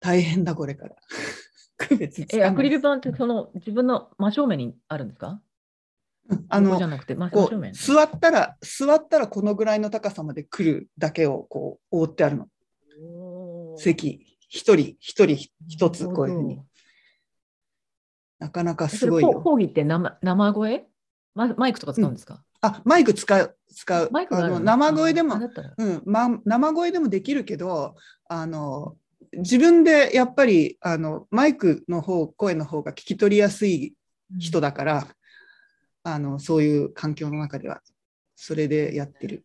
[0.00, 0.96] 大変だ、これから。
[1.76, 5.42] 区別え、アクリル板ってその自分の真正面にあるんですか？
[6.48, 7.72] あの横じゃ、なくて真正面。
[7.72, 12.48] 座ったら座ったらこのぐらいの高さまで来るだけをこう覆ってあるの。
[13.78, 14.38] 席。
[14.48, 14.96] 一人。
[15.00, 15.36] 一人。
[15.68, 16.62] 一つこういうふうに。
[18.38, 19.32] なかなかすごいよ。
[19.32, 20.86] 講講義って生生声？
[21.34, 24.08] ママイクとか使うんですか、あマイク使う使う。
[24.10, 24.60] マイクがあるの？
[24.60, 25.36] 生声でも
[25.78, 27.94] うんま、生声でもできるけど
[28.28, 28.96] あの
[29.32, 33.94] 自分でやっぱりあのマイクの方声の方が聞き取りやすい
[34.38, 35.06] 人だから、
[36.02, 37.80] あのそういう環境の中では
[38.36, 39.44] それでやってる。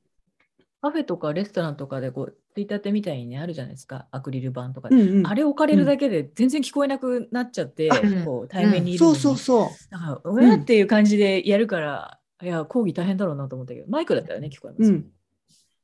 [0.82, 4.95] カフェとかレストランとかでこう、ついたてみたいにね、あるじゃないですか、アクリル板とかで。
[4.95, 5.28] うんうん。
[5.28, 8.24] あれ置かれるだけで全然聞こえなくなっちゃって、うん。
[8.24, 9.07] こう対面にいるそう。
[9.09, 9.68] のに、そうそう。
[9.89, 14.97] だから、うわっていう感じでやるから、いや、講義大変だろうなと思ったけど、マイクだったらね、聞こえますよ。
[14.97, 15.11] うん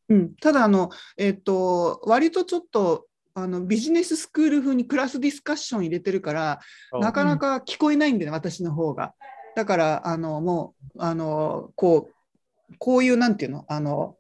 [0.10, 6.60] うん、ただあの、えっと、割とちょっとあのビジネススクール風にクラスディスカッション入れてるから、
[6.94, 9.14] なかなか聞こえないんでね、私の方が。
[9.56, 14.18] だから、あのもうあのこう、こういうなんていうのあの、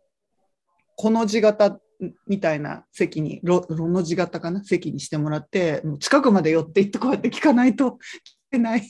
[0.95, 1.79] この字型
[2.25, 7.97] みたいな席に、ロロの字型かな席にしてもらって、もう近くまで寄って行ってこうやって聞かないと聞
[8.51, 8.83] けない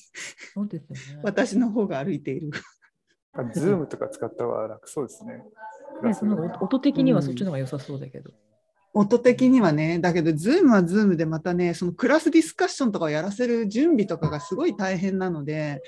[0.54, 1.22] そうですよね。
[1.26, 2.52] 私の方が歩いている。
[3.54, 5.44] Zoom とか使った方が楽そうですね。
[6.02, 8.32] クね音的にはそっちの方が良さそうだけど。
[8.94, 15.82] 音的にはね、だけど、 Zoom は Zoom でまたね、その class discussion とかをやらせる準備とかがすごい大変なので、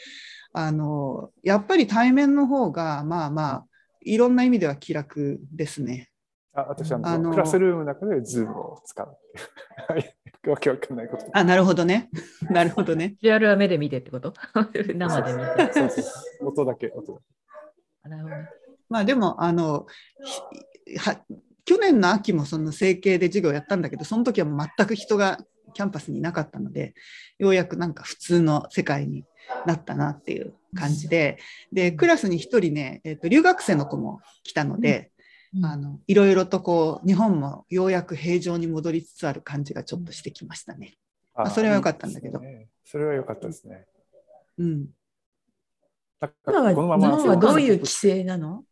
[0.54, 3.66] あの、やっぱり対面の方が、まあまあ、
[4.06, 6.10] いろんな意味では気楽ですね。
[6.56, 9.20] あ私はあのクラスルームの中で Zoom を使うっ
[9.92, 10.02] ていう。
[10.02, 10.16] はい
[10.46, 11.26] わけわかんないこと。
[11.34, 12.10] あ、なるほどね。
[12.50, 13.10] なるほどね。
[13.10, 14.34] ビジュアルは目で見てってこと？
[14.74, 15.74] 生で見て。
[15.74, 16.02] そうそ
[16.46, 16.92] う音だけ。
[16.94, 17.22] 音
[18.04, 18.50] なるほどね。
[18.90, 19.88] まあでも、あの、
[20.86, 21.22] ひは
[21.66, 25.40] 去年の秋もその整形で授業やったんだけど、その時はもう全く人が
[25.74, 26.94] キャンパスにいなかったので、
[27.40, 29.24] ようやくなんか普通の世界に
[29.66, 31.38] なったなっていう感じで、
[31.72, 35.13] で、クラスに一人ね、えっと留学生の子も来たので、
[35.62, 40.96] あのいろいろとこう日本もようやく平常に戻りつつある感じがちょっとしてきましたね。
[41.36, 42.40] ああそれは良かったんだけど。
[42.40, 42.70] いいね。
[42.84, 43.86] それは良かったですね。
[44.58, 44.88] うん、
[46.48, 48.64] 今はこのまま日本はどういう規制なの？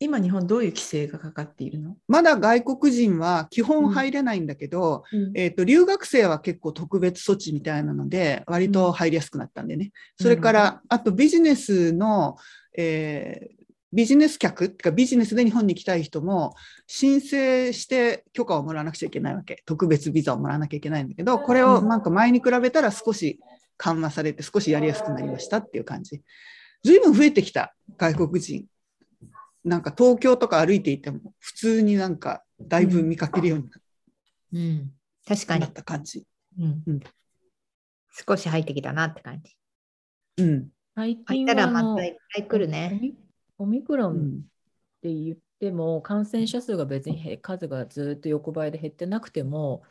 [0.00, 5.32] 今日本どういう規制がかかっているの、まだ外国人は基本入れないんだけど、うん。
[5.34, 9.90] えっと留学生は結構特別措置みたいなので割と入りやすくなったんでね。
[10.20, 12.36] それからあとビジネスの、
[12.76, 13.57] えー
[13.92, 16.54] ビジネス客ってかビジネスで日本に来たい人も
[16.86, 19.62] 申請して許可をもらわなくちゃいけないわけ。
[19.66, 23.40] 特別ビザをもらわなきゃいけないんだけど、これをなんか前に比べたら少し
[23.78, 26.22] 緩和されて少しやりやすくなりましたっていう感じ。
[26.84, 28.66] ずいぶん増えてきた外国人。
[29.64, 33.68] なんか東京とか歩いていても普通になんかだいぶ見かけるように
[34.52, 34.92] うん。
[35.26, 35.72] 確かになっ。
[35.72, 36.24] た感じ。
[36.58, 37.00] うんうん
[38.26, 39.56] 少し入ってきたなって感じ。
[40.38, 40.68] うん。
[40.96, 43.14] 最入ったら近はあのまたいっぱい来るね。
[43.58, 44.40] オミクロンっうん。
[45.02, 49.82] て言っても、感染者数が別にへ数がずっと横ばいで減ってなくても、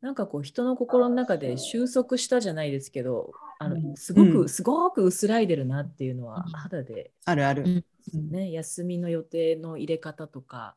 [0.00, 4.48] なんかこう人の心の中で収束したじゃないですけど、あのすごく、うん。
[4.48, 6.52] すごく薄らいでるなっていうのはうん。
[6.52, 7.84] 肌で、あるある。
[8.12, 10.76] ね、休みの予定の入れ方とか、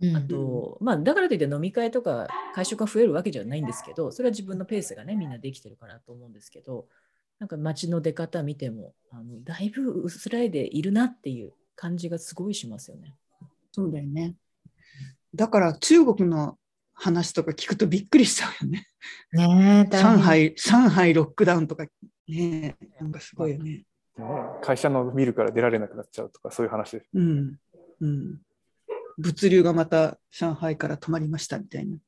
[0.00, 0.16] うん。
[0.16, 6.86] あと、まあ、だからといって飲み会とか会食が増えるわけじゃないんですけど、それは自分のペースがね、みんなできてるからと思うんですけど、
[7.38, 13.14] なんか街の出方見ても、あのだいぶ薄らいでいるなっていう感じがすごいしますよね。
[13.72, 14.34] そうだよね。
[15.34, 16.58] だから中国の
[16.94, 18.88] 話とか聞くとびっくりしちゃうよね。
[19.32, 20.18] ね上。
[20.18, 21.86] 海、上海ロックダウンとか
[22.26, 23.84] ね、なんかすごいよね。
[24.18, 24.24] ね
[24.62, 27.06] 会社のビルから出られなくなっちゃうとかそういう話です。
[27.12, 27.56] うん。
[28.00, 28.40] うん。
[29.18, 31.98] 物流がまた上海から止まりましたみたいな。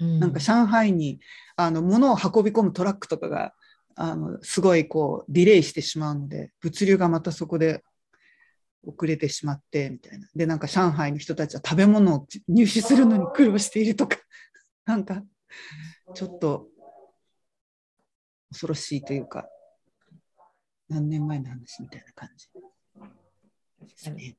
[0.00, 1.20] うんなんか上海に
[1.56, 3.54] あの物を運び込むトラックとかが
[3.94, 7.84] あのすごいこうディレイしてしまうので物流がまたそこで
[8.86, 10.28] 遅れてしまってみたいな。
[10.34, 14.18] でなんか上海の人たちは食べ物を入手するのに苦労しているとか
[14.84, 15.22] なんか
[16.14, 16.68] ちょっと
[18.50, 19.48] 恐ろしいというか
[20.88, 22.48] 何年前の話みたいな感じ
[23.86, 24.36] ですね。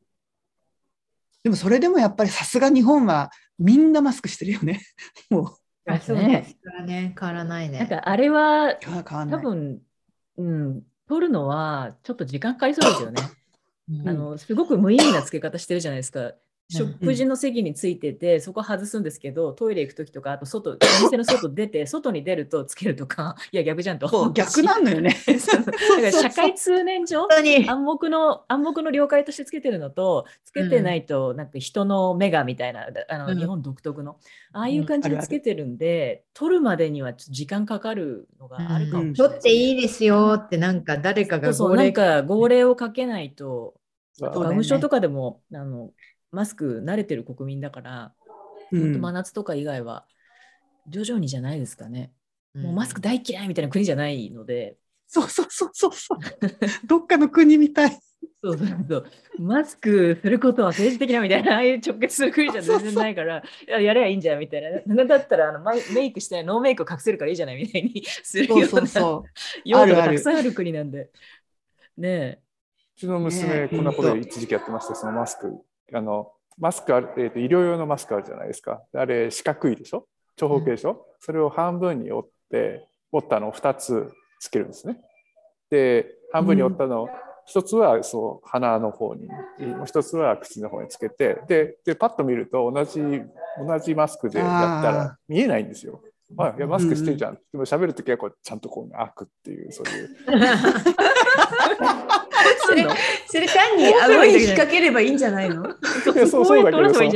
[1.43, 3.29] でもそれでもやっぱりさすが日本は
[3.59, 4.81] みんなマスクしてるよね。
[5.29, 5.55] もう
[5.87, 7.79] あそうですからね、変わらないね。
[7.79, 9.39] なんかあれは変わんない。
[9.39, 9.81] 多分、
[10.37, 13.21] うん、取るのはちょっと時間かかりそうですよね。
[14.05, 16.33] あのすごく無意味なつけ方してるじゃないですか。
[16.67, 24.07] 食事の席についてて、そこ外すんですけど、トイレ行くときとか、あと外、 お店の外出て、外に出るとつけるとか、 いや、逆じゃんと。
[24.07, 25.11] そう逆なのよね。
[26.11, 27.27] 社会通念上。
[27.67, 33.37] 暗黙の暗黙の了解としてつけてるのと、つけてないと、なんか人の目がみたいな、あのうん。
[33.37, 34.17] 日本独特の、
[34.51, 39.29] ああいう感じでつけてるんで、取るまでにはちょっと時間かかるのがあるかもしれない。
[39.29, 43.75] 取っていいいですよってなんか誰かがそうそう、なん号令か号令をかけないと、
[44.13, 45.91] そうそうだよね花粉症とかでもあの
[46.35, 48.13] マスク慣れてる国民だから、
[48.71, 50.05] うん本当真夏とか以外は
[50.89, 52.11] 徐々にじゃないですかね。
[52.55, 54.77] うんもうマスク大嫌いみたいな国じゃないので、
[55.07, 56.19] そうそうそうそうそう。
[56.87, 57.99] どっかの国みたい。
[58.43, 59.05] そうそうそう
[59.39, 64.95] マスクすることは政治的なみたいな、ああいう直結する国じゃ全然ないから、いややればいいんじゃんみたいな。
[64.95, 69.25] なんだったらあのマイメイクしてノーメイクを隠せるからいいじゃないみたいにするよそううなそうそ
[69.63, 71.09] 用途がたくさんある国なんで。
[71.97, 72.39] ねえ。
[72.97, 75.53] うちの娘、こんなことで一時期やってました、そのマスク。
[75.93, 78.81] あのマスクある、えーと医療用のマスクあるじゃないですか。
[78.93, 80.07] あれ、四角いでしょ？
[80.37, 84.99] 長方形でしょ、それを半分に折って、折ったのを2つつけるんですね。
[85.69, 87.09] で、半分に折ったのを、
[87.45, 94.45] 一つはそう鼻の方に、もう一つは口の方につけて、で、でパッと見ると同じ、同じマスクでや
[94.79, 96.01] ったら見えないんですよ。
[96.37, 97.35] あいやマスクしてるじゃん。
[97.35, 100.09] でも喋るときはこうちゃんとこう開くっていう、そういう。
[102.67, 102.87] それ
[103.27, 105.65] それ単に顎に引っ掛ければいいんじゃないの？
[106.15, 107.13] いやそうそうだけどそうい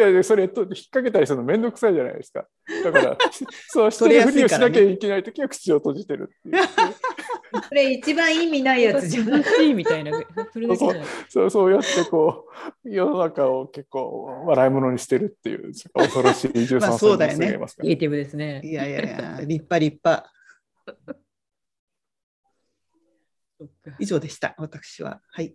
[0.00, 2.46] やいや、それと引っ掛けたりするのめんどくさいじゃないですか。
[2.84, 3.16] だから、
[3.68, 6.64] そうしてるふりをしなきゃいけないときは口を閉じてるっていう。
[7.68, 9.30] それ一番意味ないやつじゃん。
[9.30, 10.12] 楽しいみたいな。
[10.52, 11.06] それだけじゃない。
[11.28, 12.46] そうそうやってこ
[12.84, 18.60] う、世の中を結構笑い物にしてるっていう、恐ろしい13まあ歳のそうだよね娘がいますからネイティブですね。
[18.64, 20.32] いやいやいや、立派立派。
[23.98, 25.20] 以上でした、私は。
[25.28, 25.54] はい。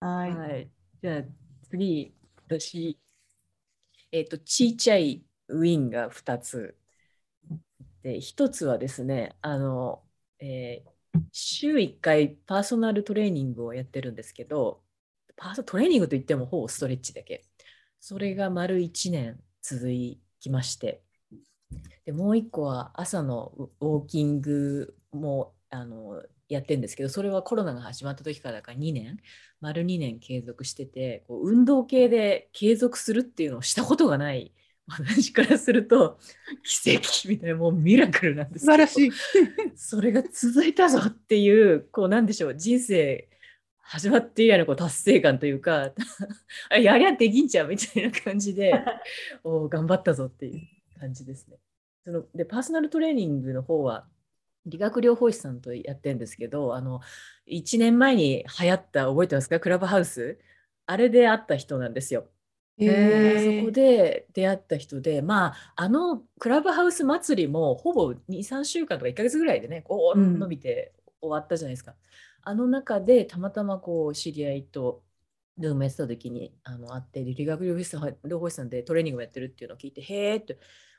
[0.00, 0.36] はい。
[0.36, 0.70] はい。
[1.02, 1.22] じゃあ
[1.70, 2.14] 次、
[2.46, 2.98] 私、
[4.10, 6.76] えっ、と、ちっちゃいウィンが2つ。
[8.02, 10.02] で、1つはですね、あの、
[10.40, 10.91] えー
[11.32, 14.82] 週1回パーソナルトレーニングをやってるんですけど、
[15.36, 17.44] パーソトレーニングといってもほぼストレッチだけ。
[18.00, 19.86] それが丸1年続
[20.40, 21.02] きまして、
[22.04, 29.18] でもう1個は朝のウォーキングもあのやってるんですけど、それはコロナが始まった時からだから2年
[29.60, 34.52] 丸2年継続しててこう運動系で継続するっていうのをしたことがない
[34.98, 36.18] 私からすると
[36.64, 39.10] 奇跡みたいなもうミラクルなんです素晴らしい。
[39.74, 43.28] それが続いたぞっていうこうなんでしょう人生
[43.80, 45.92] 始まって以来のこう達成感というか
[46.70, 48.72] あやりゃできんじゃんみたいな感じで
[49.44, 51.58] お頑張ったぞっていう感じですね。
[52.04, 54.06] そのでパーソナルトレーニングの方は
[54.66, 57.00] 理学療法士さんとやってるんですけどあの
[57.48, 59.58] 1年前に流行った覚えてますか？
[59.60, 60.38] クラブハウス
[60.86, 62.28] あれで会った人なんですよ。
[62.84, 71.94] へそこで出会った人で、まあ、あのクラブハウス祭りもほぼ2、3週間とか1ヶ月ぐらいでね、こう伸びて終わったじゃないですか。
[72.42, 75.02] あの中でたまたまこう知り合いと、
[75.58, 80.58] ルームやってた時にあの会って、理学療法士さんでトレーニングをやってるっていうのを聞いて、へーって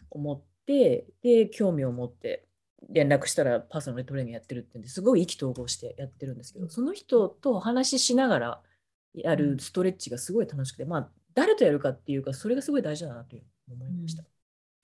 [0.09, 2.45] 思って、で、興味を持って
[2.89, 8.61] 連絡したらパーソナルトレーニングやってるってんですごい意気投合してやってるんですけど、その人とお話ししながら
[9.13, 14.23] やるストレッチがすごい楽しくて、まあ、誰とやるかっていうか、それがすごい大事だなという思いました。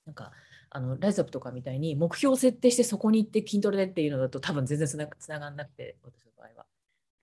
[0.05, 0.31] なんか、
[0.69, 6.65] あのライズアップとかみたいに目標を設定してそこに行って筋トレでっていうのだと多分全然つなつながんなくて、私の場合は。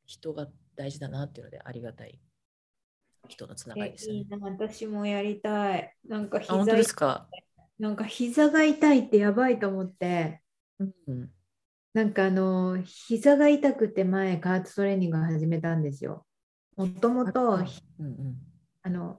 [0.05, 0.47] 人が
[0.77, 2.21] 大事だなっていうのでありがたい
[3.29, 4.21] 人のつながりですよね。
[4.21, 5.93] いいな私もやりたい。
[6.09, 7.29] なんかあ、本当膝ですか？
[7.79, 10.43] なんか膝が痛いってやばいと思って、
[10.79, 11.31] うん、
[11.93, 16.25] なんかあの膝が痛くて前加圧トレーニングを始めたんですよ。
[16.77, 17.59] もともとうん
[18.01, 18.37] うん
[18.87, 19.19] あの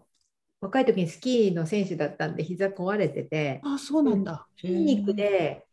[0.62, 4.48] 若い時にスキーの選手だったんで膝壊れててあ、そうなんだ。
[4.60, 5.66] 筋肉で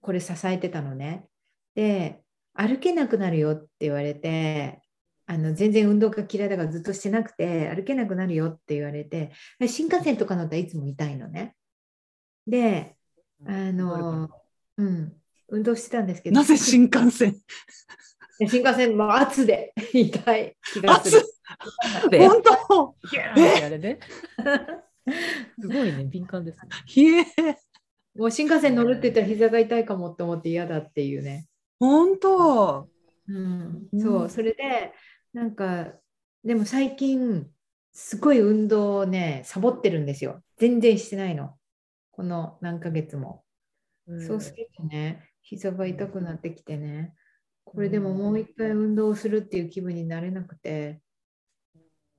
[0.00, 1.26] これ支えてたのね。
[1.74, 2.22] で
[2.54, 4.80] 歩けなくなるよって言われて
[5.26, 9.32] あの全然運動が嫌いだからずっとしてなくて歩けなくなるよって言われて
[9.66, 11.56] 新幹線とか乗ったらいつも痛いのね。
[12.46, 12.96] で
[13.44, 14.30] あの、
[14.76, 15.12] うん、
[15.48, 17.36] 運動してたんですけどなぜ新幹線？
[18.48, 21.22] 新幹線も圧で痛い気がする。
[22.10, 22.94] で本当？
[25.60, 26.60] すごいね、敏感です
[26.96, 27.58] ね。
[28.16, 31.46] もう新幹線乗るって言ったら膝が痛いかもって思って嫌だっていうね。
[31.78, 32.88] 本当
[33.28, 34.92] うん、うんそう、それで、
[35.32, 35.92] なんか、
[36.44, 37.46] でも最近、
[37.92, 40.42] すごい運動をね、サボってるんですよ。
[40.58, 41.54] 全然してないの。
[42.10, 43.44] この何ヶ月も。
[44.26, 47.14] そうするとね、膝が痛くなってきてね、
[47.72, 51.00] これでももう一回運動をするっていう気分になれなくて、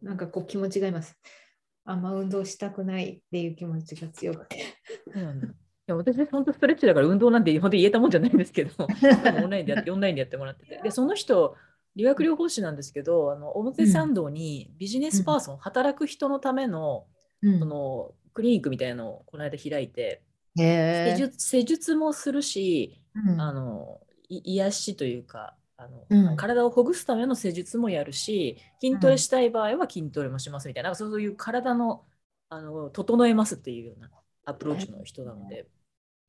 [0.02, 1.20] なんかこう気持ちがいます。
[1.84, 4.58] あんま運動したくないっていう気持ちが強くて。
[4.58, 4.62] い
[5.88, 8.72] や私、本当ストレッチだから運動なんて本当に言えたもんじゃないんですけど、
[9.44, 10.80] オンラインでやって、オンラインでやってもらってて。
[10.82, 11.58] で、その人、
[11.98, 17.08] 理学療法士なんですけど、あの表参道にビジネスパーソン、働く人のための
[17.42, 20.22] うんそのクリニックみたいなのをこの間開いて、
[20.56, 32.04] 施術施術もするし、うんあのい癒しというかあの、うん体をほぐすための施術もやるし筋トレしたい場合は筋トレもしますみたいな,、なんかそういう体の
[32.50, 34.10] あの整えますっていうような
[34.46, 35.68] アプローチの人なので、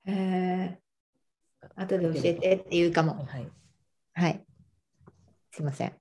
[0.06, 0.78] へえ。
[1.74, 3.24] 後で教えてって言うかも。
[3.24, 3.48] はい、
[4.12, 4.44] はい。
[5.50, 5.92] すいません。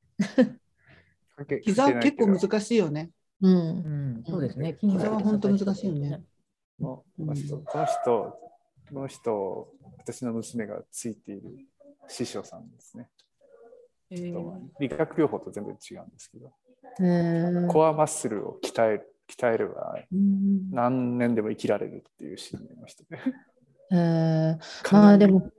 [1.37, 3.09] 関係膝結構難しいよね。
[3.41, 3.49] う。
[3.49, 6.23] うんん、そうですね筋膝は本当難しいよね。
[6.79, 11.49] もううんこの人、この人、私の娘がついている
[12.07, 13.09] 師匠さんですね。
[14.09, 14.59] えー。
[14.79, 16.51] 理学療法と全然違うんですけど、
[16.99, 23.17] うんコアマッスルを鍛える鍛えればうん何年でも生きられるっていう信念の人で。
[23.91, 24.57] へー。
[24.91, 25.49] まあでも、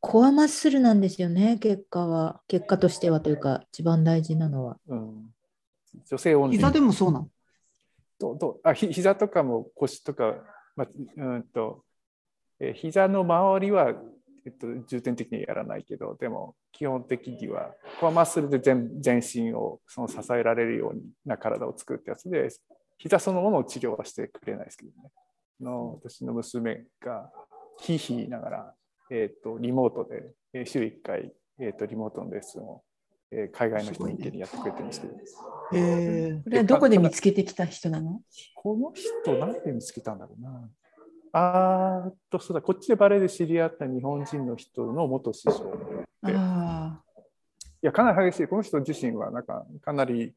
[0.00, 2.42] コアマッスルなんですよね、結果は。
[2.48, 4.78] 結果としてはというか、一番大事なのは。
[4.88, 5.34] うん、
[6.04, 7.28] 女性オンリー膝でもそうなの？
[8.18, 10.34] どうどうあひ膝とかも腰とか、
[10.76, 11.84] まあ、うんと
[12.58, 13.94] えー膝の周りは、
[14.50, 22.48] えっと、重点的にやらないけどでも基本的にはコアマッスルで全全身をその支えられるような体を作るってやつで
[22.98, 25.10] 膝そのものを治療はしてくれないですけどね。
[25.60, 27.30] の私の娘が
[27.78, 28.74] ひいひい言いながら、
[29.10, 32.82] えっとリモートでえー週1回、えっとリモートのレッスンを、
[33.30, 35.14] えー海外の人向けにやってくれてるんですけど。
[35.14, 35.18] へ
[35.72, 38.20] えこれはどこで見つけてきた人なの？
[38.54, 40.68] この人、なんで見つけたんだろうな。
[41.32, 45.64] あーっと、そうだ、こっちでバレエで知り合った日本人の人の元師匠
[46.24, 47.00] で、いあ
[47.82, 48.46] や、かなり激しい。
[48.46, 50.34] この人自身は、なんか、かなり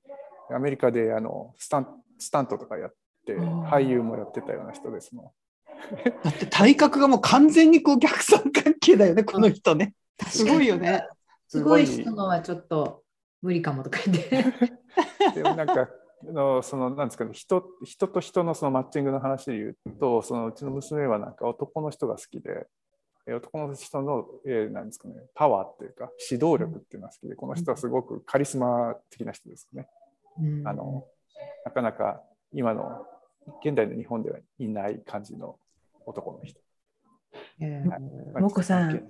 [0.50, 1.88] アメリカであのスタン
[2.18, 2.94] スタントとかやっ
[3.26, 5.34] て、うん俳優もやってたような人ですも
[6.24, 9.94] だって体格がもう完全にこう逆三角形だよね、この人ね。
[10.28, 11.08] すごいよね。
[11.48, 13.04] すごい人のはちょっと
[13.42, 14.46] 無理かもとか言って。
[15.36, 15.90] でもなんか、あ
[16.32, 22.68] のそのなんですかね人人と人のそのマッチングの話で言うとそのうちの娘はなんか男の人が好きで
[23.28, 29.88] え男の人の、えーなんですかねパワーっていうか指導力っていうのが好きでこの人はすごくカリスマ的な人ですね。
[30.42, 31.06] うんあの
[31.66, 32.22] なかなか
[32.54, 33.06] 今の
[33.64, 35.58] 現代の日本ではいない感じの
[36.06, 36.60] 男の人。
[37.62, 38.02] うんはい
[38.36, 39.10] あ、もこさん、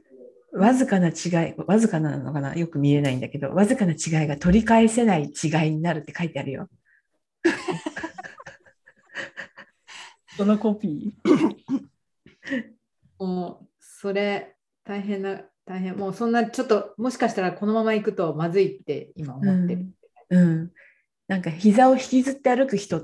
[0.53, 6.67] わずかな違い、わずかなのかなよく見えないんだけど、わずかな違いが取り返せない違いになるって書いてあるよ。
[10.35, 11.83] そのコピー？
[13.19, 19.85] もうそれ大変な大変もうそんなちょっともしかしたらこのまま行くとまずいって今思ってる。
[20.29, 20.71] うん。
[21.27, 23.01] なんか膝を引きずって歩く人、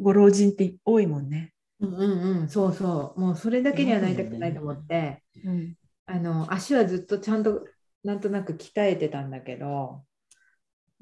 [0.00, 1.52] ご老人って多いもんね。
[1.80, 5.74] うんうんうんそうそうもうそれだけにはなりたくないと思って、うん。
[6.06, 7.66] あの足はずっとちゃんと
[8.04, 10.02] なんとなく鍛えてたんだけど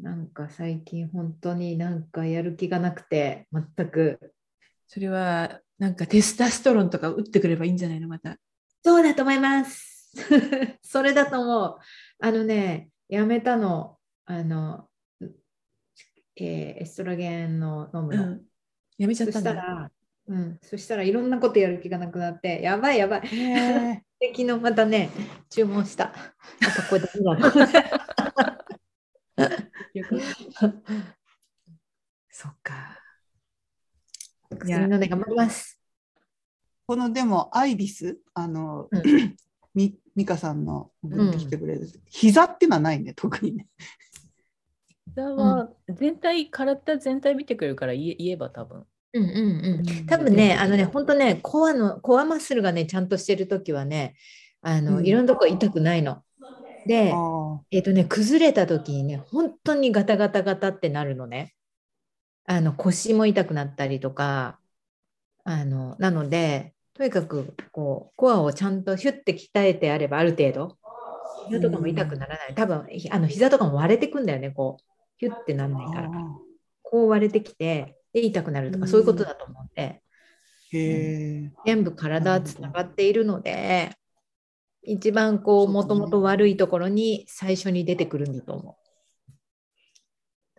[0.00, 4.34] なんか最近本当になんかやる気がなくて全く
[4.92, 8.38] それは、なんかテスタストロンとか打ってくればいいんじゃないのまた。
[8.84, 10.12] そうだと思います。
[10.82, 11.78] それだと思う。
[12.18, 14.88] あのね、やめたの、あの、
[16.34, 18.22] えーエストラゲンの飲むの。
[18.24, 18.42] うん。
[18.98, 19.50] やめちゃそったんだ。
[19.52, 19.92] したら、
[20.26, 23.22] うん、そしたらいろんなことやる気がなくなって、やばいやばい。
[24.34, 25.10] 昨日またね、
[25.48, 26.02] 注文した。
[26.02, 28.56] やっぱこれダメだ
[29.94, 30.74] な。
[32.30, 32.98] そっか。
[34.58, 35.80] 薬飲んで頑張ります。
[36.86, 39.02] このでもアイビスあの、うん
[39.74, 43.68] み美香さんの送ってきてくれる、膝っていうのはないね特にね。
[45.06, 48.84] 膝は全体、体全体見てくれるから言え言えば多分。
[49.12, 50.06] うんうんうん。
[50.06, 54.14] 多分ね、あのね、本当ね、コアの、コアマッスルがね、ちゃんとしてるときはね、
[54.62, 56.22] あの、うんいろんなとこ痛くないの。
[56.86, 61.54] で、あえっ、とね、崩れた時にね、本当にガタガタガタってなるのね。
[62.46, 64.58] あの腰も痛くなったりとか、
[65.44, 70.76] あのなので、とにかくこうコアをちゃんとヒュッて鍛えてあれば、ある程度、
[71.48, 72.54] 膝とかも痛くならない。
[72.54, 74.84] 多分ひあの膝とかも割れてくんだよね、こう、
[75.18, 76.10] ヒュッてなんないあから。
[76.82, 80.02] こう割れてきて、で痛くなるとか、うんそういうことだと思って、
[80.72, 81.52] へえ。
[81.64, 83.92] 全部体つながっているので、
[84.82, 88.78] 一番こう、もともと悪いところに最初に出てくるんだと思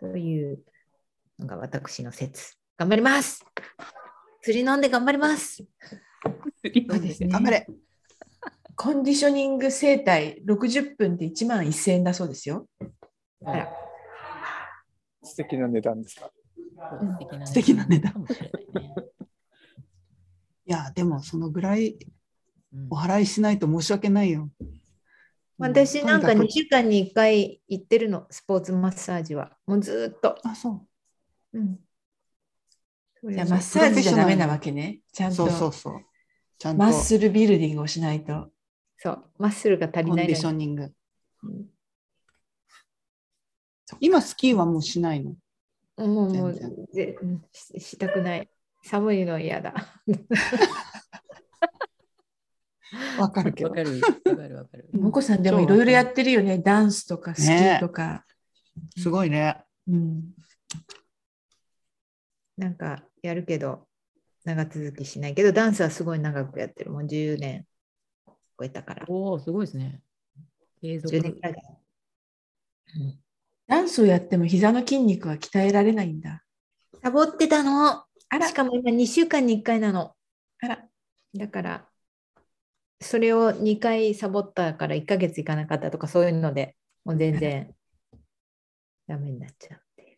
[0.00, 0.62] という
[1.38, 2.56] のが私の説。
[2.76, 3.44] 頑張ります
[4.40, 5.64] 釣り飲んで頑張りますそ
[6.96, 7.28] うですね。
[7.28, 7.66] 頑張れ。
[8.74, 12.66] コンディショニング整体60分で1万1000円だそうですよ。
[13.44, 13.68] あら
[15.22, 16.30] 素敵な値段ですか？
[17.00, 18.26] 素敵な素敵な値段
[20.66, 21.98] いやでもそのぐらいうん
[22.90, 24.50] お払いしないと申し訳ないよ。
[25.58, 29.56] 私なんか2とにく週間に1回行ってるの、スポーツマッサージは。
[29.66, 30.38] もうずーっと。
[30.42, 30.86] あそ
[31.52, 31.58] う。
[31.58, 31.78] うん、
[33.32, 35.00] じゃあマッサージじゃダメなわけね。
[35.12, 36.00] ちゃんそうそうとそう。
[36.58, 38.50] ちゃんとマッスルビルディングをしないと。
[38.96, 40.50] そう、マッスルが足りコンディショ。
[40.50, 40.92] ニング。
[41.44, 41.66] うん
[44.00, 45.34] 今スキーはもうしないの？
[45.98, 46.54] もうもう
[47.78, 48.48] したくない。
[48.82, 49.74] 寒いの嫌だ。
[53.18, 53.70] わかるけど。
[53.70, 54.88] わかる、わかる、わかる。
[54.94, 56.58] もこさんでもいろいろやってるよね。
[56.58, 58.26] ダンスとかスキーとか。
[58.96, 59.62] すごいね。
[59.88, 60.34] うん、
[62.56, 63.88] なんかやるけど、
[64.44, 66.90] 長続きしないけど、ダンスはすごい長くやってる。
[66.90, 67.66] もう10年
[68.58, 69.06] 超えたから。
[69.08, 70.02] おお、すごいですね。
[70.80, 71.60] 継続10年くらいだ。
[72.96, 73.18] うん
[73.68, 76.44] ダンスをやっても膝の筋肉は鍛えられないんだ。
[77.02, 78.04] サボってたの。
[78.28, 80.14] あらしかも今2週間に1回なの。
[80.60, 80.84] あら、
[81.34, 81.88] だから、
[83.02, 87.74] それを2回サボったから1ヶ月いかなかったとかそういうので、もう全然
[89.06, 90.16] ダメになっちゃうっていう。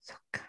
[0.00, 0.42] そっか。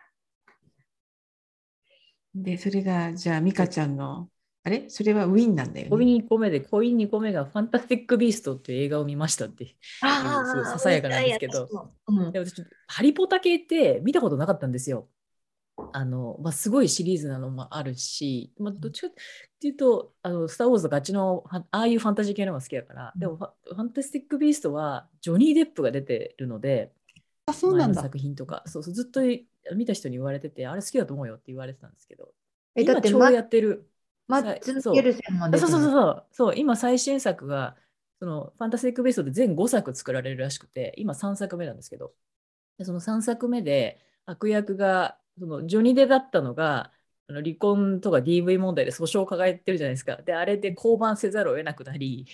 [2.35, 4.29] で、それが、じゃあ、美香ちゃんの
[4.63, 4.89] あれ？
[4.89, 6.13] それはウィンなんだよコイね。
[6.19, 9.75] ン2個目で、コイン2個目がファンタスティック・ビーストっていう映画を見ましたって。
[10.01, 11.67] あすごいささやかなんですけど。
[12.07, 15.09] うんで私ちょっとハリポタ系って見たことなかったんですよ。
[15.93, 19.11] あのまあ、すごいシリーズなのもあるし、まあ、どっちかっ
[19.59, 26.91] ていうと、あのスター・ウォーズとかあっちのはああいうファンタジー系の方が好きだから、でもファファンタスティック・ビーストはジョニー・デップが出てるので、
[27.45, 27.95] あ、そうなんだ。
[27.95, 29.21] 前の作品とか、そうそうずっと
[29.75, 32.29] 見た人に言われてて、あれ好きだと思うよって言われてたんですけど、
[32.75, 33.89] え、だってマ今ちょうどやってる。
[34.27, 36.25] マッツ・ミケルセンも出そうそうそうそう。
[36.31, 37.75] そう今最新作が
[38.19, 42.13] そのファンタスティック・ベーストで全5作作られるらしくて今3作目なんですけど。
[42.79, 46.91] でその3作目で悪役がそのジョニー・デだったのが
[47.27, 50.17] あの離婚とか DV 問題で訴訟を抱えてるじゃないですか。
[50.17, 52.25] であれで降板せざるを得なくなり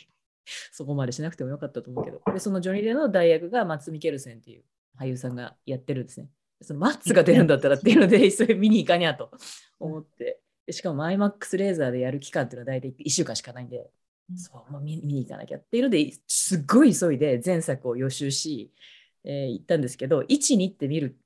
[0.72, 2.22] そこまでしなくてもよかったと思うけど。
[2.34, 4.64] でそのジョニー・デの代役がマッツ・ミケルセンっていう
[4.99, 6.30] 俳優さんがやってるんですね。
[6.61, 9.32] そのマッツが出るんだったらっていうのでそれ見に行かにゃと
[9.80, 10.40] 思って。
[10.65, 13.91] でしかも IMAX レーザーでやる期間っていうのは大体1週間しかないんで、
[14.32, 14.38] うん。
[14.38, 18.72] そうもう見見に行かなきゃっていうのですっごい急いで前作を予習し、
[19.23, 21.19] えー行ったんですけど1、2って見る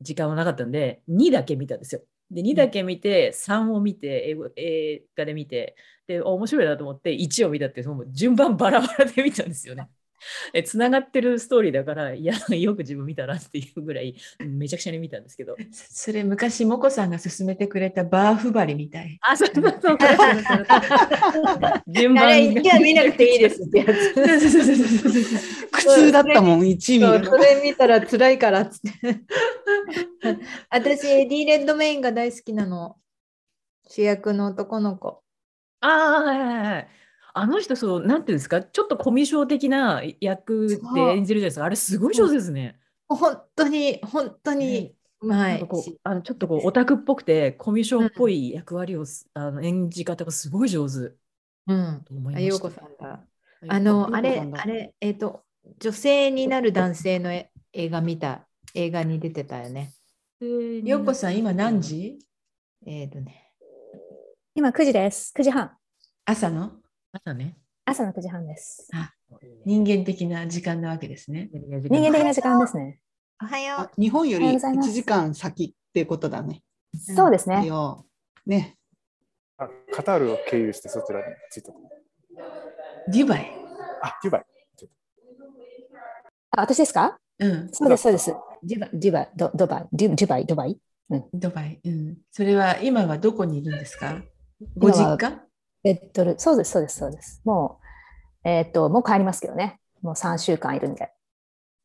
[0.00, 2.02] 時間はなかったんで2だけ見たんですよ。
[2.30, 5.76] で2だけ見て3を見て英語映画で見て
[6.06, 9.90] であ面白いなと思って1を見たっていうもう順番バラバラで見たんですよね。
[10.52, 15.56] えつながってるストーリーだからいや よく自分見たなっていうぐらいめちゃくちゃに見たんですけど。
[15.72, 19.18] それ昔、もこさんが勧めてくれたバーフバリみたい。
[19.22, 19.98] あ、そうそうそうそう。
[21.88, 24.14] 順番あれ、一回見なくていいですってやつ。
[24.14, 27.30] そうそうそうそうそう苦痛だったもん、1見そうるの。
[27.30, 29.20] それ見たら辛いからっつって。
[30.70, 32.96] 私、エディ・レッドメインが大好きなの。
[33.88, 35.22] 主役の男の子。
[35.80, 36.88] ああ、はいはいはい。
[37.36, 41.64] あの人、そう、なんていうんですか、ちょっとコミュ障的な役で演じるじゃないですか？
[41.64, 42.78] あれ、すごい上手ですね。
[43.08, 50.94] 本当に、本当にうまなんかこうあのちょっとこうオタクっぽくてコミュ障っぽい役割をす、あの演じ方がすごい上手
[51.66, 52.02] うん。
[52.04, 52.68] と思いまあ、ようした。
[52.68, 53.20] こさんだ。
[53.66, 55.42] あの、あれあれ、えっ、と、
[55.80, 59.92] 女性になる男性のえ映画見た、映画に出てたよね。
[60.40, 62.18] ようこさん、今何時？
[62.86, 63.50] えっ、とね。
[64.54, 65.32] 今9時です。
[65.36, 65.72] 9時半。
[66.26, 66.83] 朝の？
[67.16, 67.56] 朝ね。
[67.84, 68.88] 朝の9時半です。
[69.64, 71.48] 人間的な時間なわけですね。
[71.52, 72.98] 人間的な時間ですね。
[73.40, 76.62] おはよあ日本より1うございます時間先ってことだね。
[76.92, 77.66] うんそうですね。
[77.66, 78.04] よ
[78.46, 78.76] ね。
[79.58, 81.72] あカタールを経由してそちらに着いた。
[83.12, 83.52] デュバイ。
[84.02, 84.44] あ、デュバイ。
[86.50, 87.20] あ、私ですか？
[87.38, 88.34] うん、そうです、そうです。
[88.64, 90.80] デュバイ、デュバイ、ドドバイ、デュデュバイ、ドバイ？
[91.32, 91.80] ドバイ。
[91.84, 92.16] うん。
[92.32, 94.20] それは今はどこにいるんですか？
[94.76, 95.40] ご実家？
[95.84, 97.42] ベッドル、そうです、そうです、そうです。
[97.44, 97.78] も
[98.44, 99.80] う、えーっと、もう帰りますけどね。
[100.02, 101.12] もう3週間いるんで。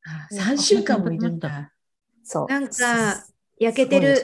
[0.06, 1.72] あ ?3 週間もいるんだ。
[2.24, 2.48] そう。
[2.48, 3.26] なんか、
[3.60, 4.22] 焼けてる。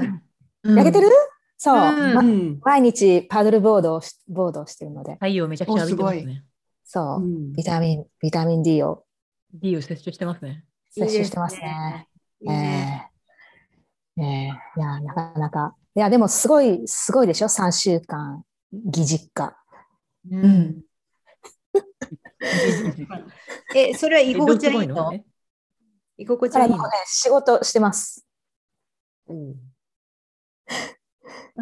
[0.64, 1.10] 焼けてる？
[1.58, 2.60] そう、うんまうん。
[2.64, 5.14] 毎日パドルボードをしボードをしてるので。
[5.16, 6.44] 太陽めちゃくちゃ浴びてますね。
[6.86, 7.26] そうう。
[7.26, 9.04] んビタミン、ビタミン D を
[9.54, 10.64] D を摂取してますね。
[10.92, 12.08] 摂取してますね。
[12.42, 13.12] いいね。
[14.18, 15.76] ええええいや、なかなか。
[15.96, 18.44] いや、でもすごい、すごいでしょ ?3 週間、
[18.86, 19.56] 義実家。
[20.32, 20.82] ううんん。
[23.76, 25.12] え、それは居心地はいいの？
[26.18, 26.78] 居心地はいいの？
[26.78, 28.26] ね、仕事してます。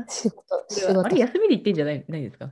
[0.08, 1.22] 仕事、仕のあれ、事。
[1.22, 2.50] 休みで行ってんじゃないないですか？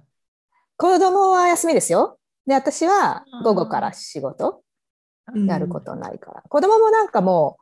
[0.78, 2.18] 子供は休みですよ。
[2.48, 4.64] で、私は午後から仕事
[5.34, 6.42] うんやることないから。
[6.50, 7.58] 子供もなんかも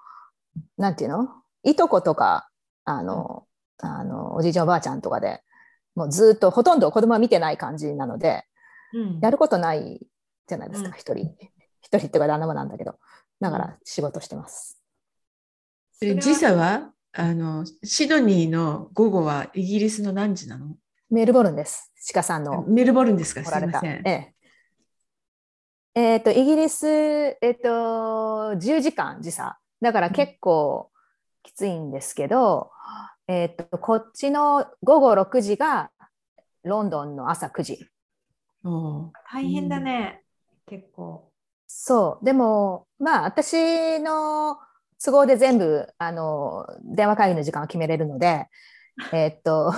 [0.77, 1.27] う、なんていうの？
[1.63, 2.49] いとことか、
[2.85, 3.45] あの、
[3.77, 5.41] あの、おじいちゃんおばあちゃんとかで、
[5.99, 8.45] もうずっとほとんど子供は見てない感じなので、
[8.93, 9.99] うんやることない
[10.47, 11.35] じゃないですうんか、一、人。
[11.81, 12.95] 一人ってか旦那もなんだけど。
[13.41, 14.81] だから仕事してます。
[15.99, 16.91] で時差は？
[17.11, 20.75] あのシドニーの午後はイギリスの何時なの？
[21.09, 21.91] メルボルンです。
[22.13, 23.43] 鹿さんのメルボルンですか？
[23.43, 24.07] すません。
[24.07, 24.33] え
[25.95, 29.59] ええーと、イギリス、えっ、と、10時間時差。
[29.81, 30.91] だから結構
[31.43, 32.71] きついんですけど、
[33.29, 35.91] えっ、と、こっちの午後6時が
[36.63, 37.87] ロンドンの朝9時。
[39.31, 40.23] 大変だね。
[40.65, 41.31] 結構。
[41.67, 42.25] そう。
[42.25, 44.57] でも、まあ、私の
[44.97, 48.47] 都合で全部、あの、電話会議の時間を決めれるので、
[49.13, 49.71] えっと、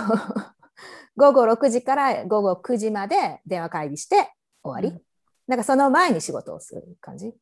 [1.18, 4.34] 午後6時から午後9時まで電話会議して
[4.64, 4.98] 終わり。
[5.48, 7.34] なんかその前に仕事をする感じ。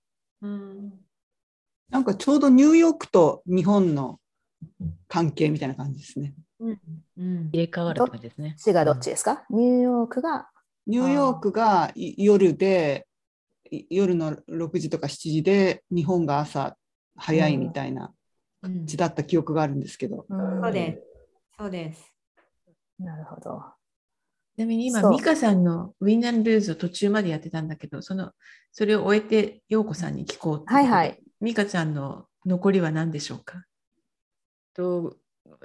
[0.41, 1.06] うん
[1.90, 4.19] なんかちょうどニューヨークと日本の
[5.07, 6.34] 関係みたいな感じですね。
[6.60, 6.80] うん
[7.22, 8.56] 入れ替わる感じですね。
[8.57, 10.49] 市がどっちですか、ニューヨークが、
[10.88, 13.07] ニューヨークがい夜で、
[13.72, 16.76] い夜の6時とか7時で、日本が朝
[17.15, 18.14] 早いみたいな
[18.61, 20.26] うん感じだった記憶があるんですけど。
[20.27, 21.03] うんそうです。
[21.57, 22.14] そうです。
[22.99, 23.64] なるほど。
[24.57, 28.34] なみに今、美香さんのウィンナンルーズを途中までやってたんだけど、その
[28.73, 31.18] それを終えて、陽子さんに聞こうはいはい。
[31.40, 33.64] 美香ちゃんの残りは何でしょうか？
[34.74, 35.18] と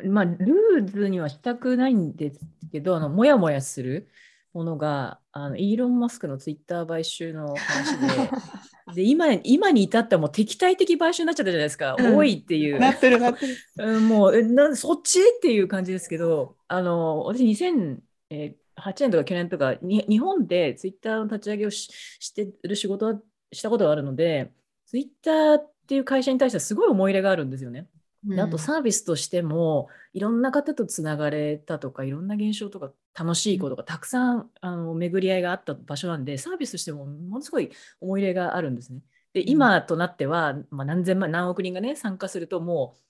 [0.05, 2.41] まあ、ルーズにはしたくないんです
[2.73, 4.09] けど、あのもやもやする
[4.53, 8.31] ものが、あのイーロン・マスクのツイッター買収の話で、
[8.95, 12.79] で今今に至ってはもう敵対的買収になっちゃったじゃないですか、うん多いっていう。
[12.79, 13.57] なってるなってる。
[13.79, 18.01] うんもうえなそっちっていう感じですけど、あの私2008
[18.31, 21.91] 年とか9年とかに日本でツイッターの立ち上げをし
[22.21, 23.21] してる仕事は
[23.53, 24.53] したことがあるので、
[24.87, 27.89] ツイッターっていう会社に対してはすごい思い入れがあるんですよね。
[28.27, 37.71] であとサービスとしてもいろんな方とつながれたとかいろんな現象とか楽しいことがたくさんあの巡り合いがあった場所なんでサービスとしてもものすごい
[38.01, 39.01] 思い入れがあるんですね。
[39.35, 43.01] で今となっては、まあ、何千万何億人がね参加するともう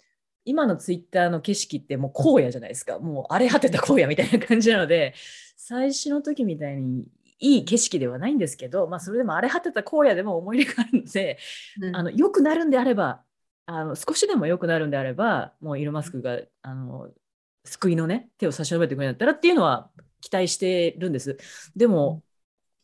[0.46, 2.98] 今のツイッターの景色ってもう荒野じゃないですか。
[2.98, 5.14] もう荒れ果てた荒野みたいな感じなので
[5.56, 7.04] 最初の時みたいに
[7.38, 11.38] いい景色ではないんですけど、まあ、それでも荒れ果てた荒野でも思い入れがあるので、
[11.92, 13.22] あの良くなるんであれば
[13.66, 17.08] あの少しでも良くなるんであればもうイーロン・マスクがあの
[17.64, 21.38] 救いのね手を差し伸べてくれるんだったらっていうのは期待してるんです。
[21.76, 22.22] でも、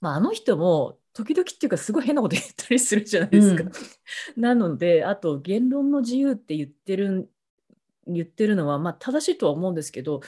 [0.00, 3.64] まあ、あの人も時々っていうかすごい変なこと言ったりするじゃないですか、
[4.36, 7.30] なのであと言論の自由って言ってる
[8.06, 10.20] 言ってるのは、まあ、正しいとは思うんですけど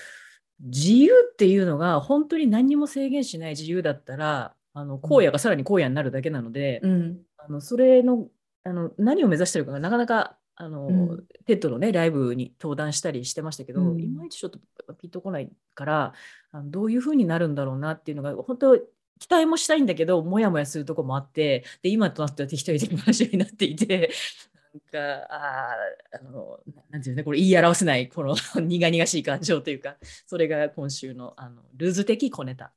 [0.61, 7.23] 自由っていうのが本当に何にも制限しない自由だったらあの荒野がさらに荒野になるだけなので、うん。
[7.37, 8.29] あのそれの
[8.65, 14.61] あの何を目指してるかがなかなかあの、うん TED のねライブに登壇したりしてましたけど、うんいまいちちょっと
[14.95, 16.13] ピンとこないから
[16.53, 18.79] あのどういうふうになるんだろうなっていうのが本当
[19.19, 24.11] 期待もしたいんだけどもやもやするとこもあってで今となっては適当に話になっていて
[24.73, 24.81] なん
[25.27, 29.97] かあーあのななんていうのねこれ言い表せないこの 苦々しい感情というか
[30.27, 32.73] それが今週のあのルーズ的小ネタ。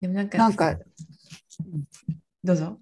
[0.00, 0.78] でもなんか、なんか、
[2.44, 2.78] どうぞ。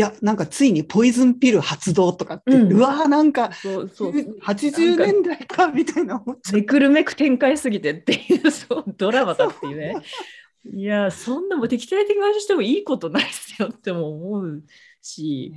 [0.00, 4.12] いや、なんかついにポイズンピル発動とかって、うんうわーなんか、そうそう
[4.42, 9.96] 80年代かみたいな思っちゃめくるめく展開すぎてっていうそうドラマだっていうね。
[10.72, 14.62] いや、そんなもん適当的に話してもいいことないですよっても思う
[15.02, 15.52] し。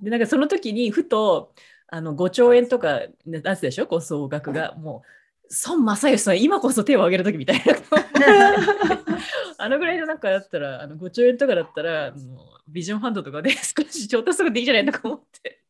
[0.00, 1.52] で、なんかその時にふと
[1.88, 4.74] あの5兆円とか出すでしょ、こう総額が。
[4.76, 8.96] もう孫正義さん、今こそ手を挙げる時みたいな。
[9.58, 15.62] あのぐらいのなんかだったら、あの5兆円とかだったら、あのビジョンファンドとかで 少し調達とかでいいじゃないとか思って、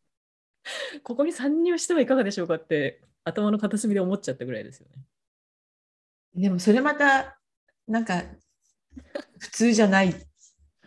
[1.02, 5.05] ここに参入してはいかがでしょうかって、頭の片隅で思っちゃったぐらいですよね。
[6.35, 7.39] でもそれまた、
[7.86, 8.22] なんか、
[9.39, 10.14] 普通じゃない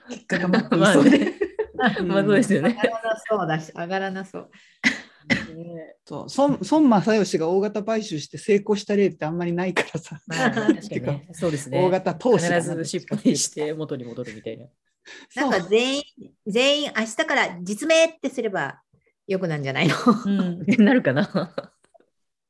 [0.10, 1.44] 結果が待っていそうで。
[1.76, 2.70] まあそうですよね。
[2.70, 4.52] 上がらなそうだし、上がらなそう。
[6.06, 6.28] そう。
[6.38, 11.30] 孫孫正義が大型買収して成功した例ってあんまりないからさ、まあ、確かにね。
[11.32, 11.80] そうですね。
[11.80, 14.68] 大型投資必ず尻尾にして元に戻るみたいな。
[15.36, 16.04] なんか全員、
[16.48, 18.82] 全員明日から実名ってすれば
[19.28, 19.96] よくなんじゃないの？
[20.26, 20.66] うん。
[20.84, 21.54] なるかな。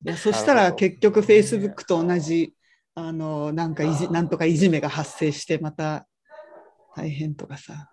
[0.05, 2.53] いやそしたら結局フェイスブックと同じ
[2.95, 6.05] あのなんかいじなんとかいじめが発生してまた
[6.95, 7.92] 大変とかさ、うん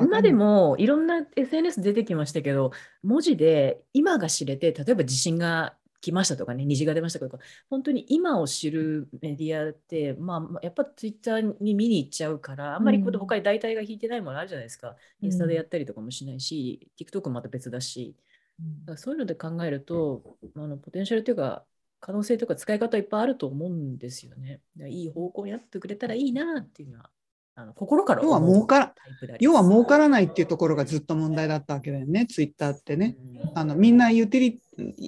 [0.00, 7.38] 今でもいろんな SNS 出てきましたけど、文字で今が知れて、例えば地震が来ましたとかね、虹が出ましたとか、
[7.70, 14.96] 本当に今を知るメディアって、まあまあ、やっぱツイッターに見に行っちゃうから、あんまりこううん他に代替が引いてないものあるじゃないですか。
[15.22, 18.16] インスタでうんやったりとかもしないし、TikTok もまた別だし、
[18.58, 21.64] だからそういうので考えると、あのポテンシャルというか、
[22.00, 24.60] 可能性とか使い方いっぱいあると思うんですよね。
[24.88, 27.10] いい方向になってくれたらいいなっていうのは、
[27.56, 28.94] あの心から要は儲から
[29.38, 33.16] 要は儲からないっていうところがずっと問題だったわけだよねツイッターってね。
[33.44, 33.58] うん。
[33.58, 34.62] あのみんなユーティリ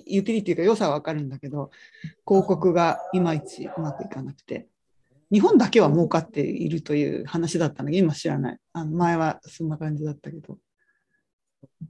[0.06, 1.70] ユーティリティが良さはわかるんだけど
[2.26, 4.68] 広告がいまいちうまくいかなくて。
[5.32, 8.58] 日本だけは儲かっているという話だったんだけど今知らない。
[8.72, 10.58] あの前はそんな感じだったけど。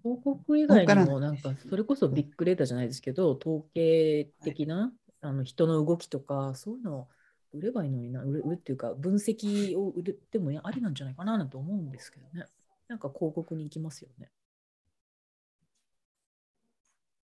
[0.02, 7.08] 広告以外にも、なんかそれこそビッグデータじゃないですけど、統計的な、あの人の動きとか、そういうのを
[7.56, 12.46] 売ればいいのにな、売る売るっていうか、分析を売ってもありなんじゃないかななんて思うんですけどね。
[12.88, 14.30] なんか広告に行きますよね。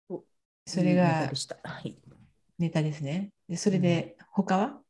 [0.08, 0.22] お
[0.66, 1.30] それが。
[2.58, 3.32] ネタですね。
[3.48, 4.80] でそれで、他は？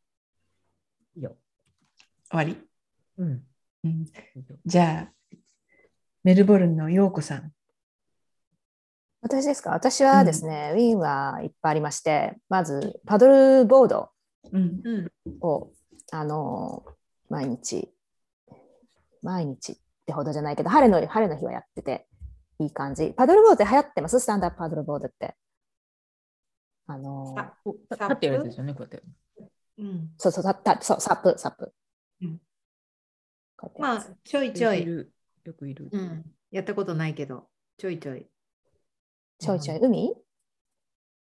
[1.16, 1.36] いいよ。
[2.30, 2.58] 終わり、
[3.16, 3.44] うん。
[3.84, 4.06] うん、
[4.66, 5.36] じゃあ、
[6.24, 7.52] メルボルンの陽子さん。
[9.20, 9.70] 私ですか？
[9.70, 14.06] 私はですね、ウィーンはいっぱいありまして、まずパドルボードうん。
[14.06, 14.17] うん。
[15.40, 15.70] を、
[16.12, 16.84] あの
[17.28, 17.92] 毎日、
[19.22, 19.76] 毎日っ
[20.06, 22.06] てほどじゃないけど、晴れの晴れの日はやってて、
[22.58, 23.12] いい感じ。
[23.16, 24.20] パドルボードって流行ってます？
[24.20, 25.36] スタンダードパドルボードって。
[26.86, 29.02] あのさお立ってやるですよね、こうやって。
[29.78, 31.72] うん、そうそう、たたそうサップ、サップ。
[32.22, 32.40] うん
[33.78, 35.12] まあちょいちょい、いる
[35.44, 35.88] よくいる。
[35.90, 38.26] うん、やったことないけど、ちょいちょい。
[39.38, 39.78] ちょいちょい。
[39.80, 40.14] 海？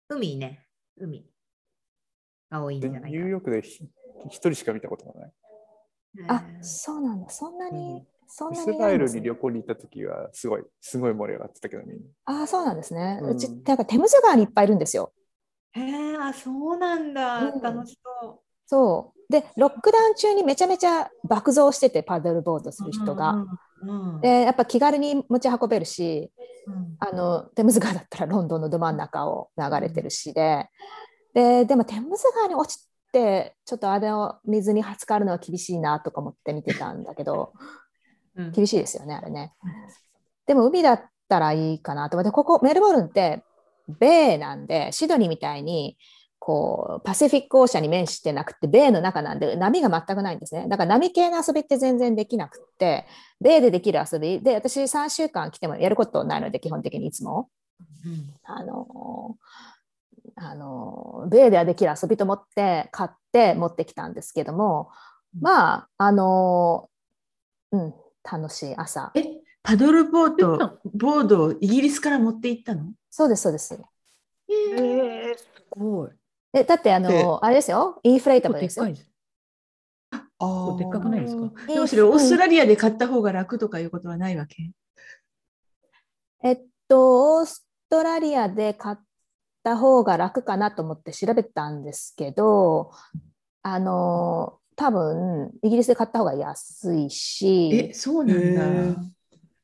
[0.09, 0.65] 海ね、
[0.97, 1.25] 海
[2.51, 3.85] が多いんじでゃないかニューヨークでひ
[4.27, 5.31] 一人しか見たことがない。
[6.27, 7.29] あえ、ーそうなんだ。
[7.29, 12.03] そんなうにん、そんなイスラエルに旅行に行った時はすごい、すごい盛り上がってたけどみんな。
[12.25, 13.19] あ、そうなんですね。
[13.23, 15.13] うち、うんなんかテムズ川にいっぱいいるんですよ。
[15.73, 15.81] へ
[16.13, 17.51] え、あ、そうなんだ。
[17.53, 19.33] うん楽しそそう。
[19.33, 22.85] で、ロックダウン中にめちゃめちゃ爆増してて、パドルボードすう。
[22.85, 23.41] る人が。
[23.81, 24.19] うん。
[24.19, 26.31] うんで、やっぱ気軽に持ち運べるし、
[26.65, 30.69] うんあのテムズ川だったらロンドンのど真ん中を流れてるしで、
[31.33, 37.53] ででもテムズ川に落ちてちょっとあの水に浸かるのは厳しいなとか思って見てたんだけど
[38.35, 38.51] うん。
[38.51, 39.53] 厳しいですよねあれね。
[40.45, 42.17] でも海だったらいいかなと。
[42.17, 43.43] 思ってここメルボルンって
[43.87, 45.97] ベイなんでシドニーみたいに
[46.39, 50.65] こうパシフィックオーシャンに面してなくてベイの中なんで波が全くないんですね。
[50.67, 53.05] だから波系の遊びって全然できなくって
[53.39, 54.41] ベイでできる遊び。
[54.41, 57.49] で私3週間来てもやることないので基本的にいつも。
[58.05, 58.33] うん。
[58.43, 59.37] あの
[60.43, 64.89] あのベイではできる遊びと思って買って持ってきたんですけども
[65.39, 66.89] まああの
[67.71, 67.93] うん
[68.23, 69.11] 楽しい朝。
[69.15, 69.23] え、
[69.63, 72.91] パドルボート、ボードをイギリスから持って行ったの？
[73.09, 73.79] そうですそうです。
[74.49, 76.09] えー、すごい。
[76.53, 77.99] でだってあでのあれですよ。
[78.03, 78.85] インフレータブルですよ。
[78.85, 79.11] でっかいです。
[80.39, 81.51] あでっかくないですか？
[81.67, 84.71] でもそれオーストラリアで買った方が楽とかいうことはないわけ？
[86.43, 88.97] えっと、オーストラリアで買っ
[89.63, 92.91] た方が楽かなと思って調べたんですけど、
[93.63, 98.95] あの、多分イギリスで買った方が安いえ、し、そうなんへだー。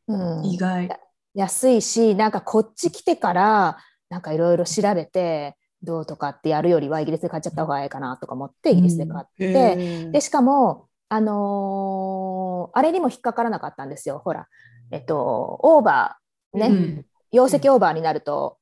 [0.07, 0.90] うん、意外。
[1.34, 3.78] 安いし、なんかこっち来てから、
[4.10, 14.19] なんかいろいろ調べて、どうとかってやるよりはイギリスで買っちゃった方がいいかなとか思ってイギリスで買って、へーでしかも、あのーあれにも引っかからなかったんですよ。
[14.24, 14.48] ほら、
[14.91, 18.57] えっと、オーバーね、うん容積オーバーになると、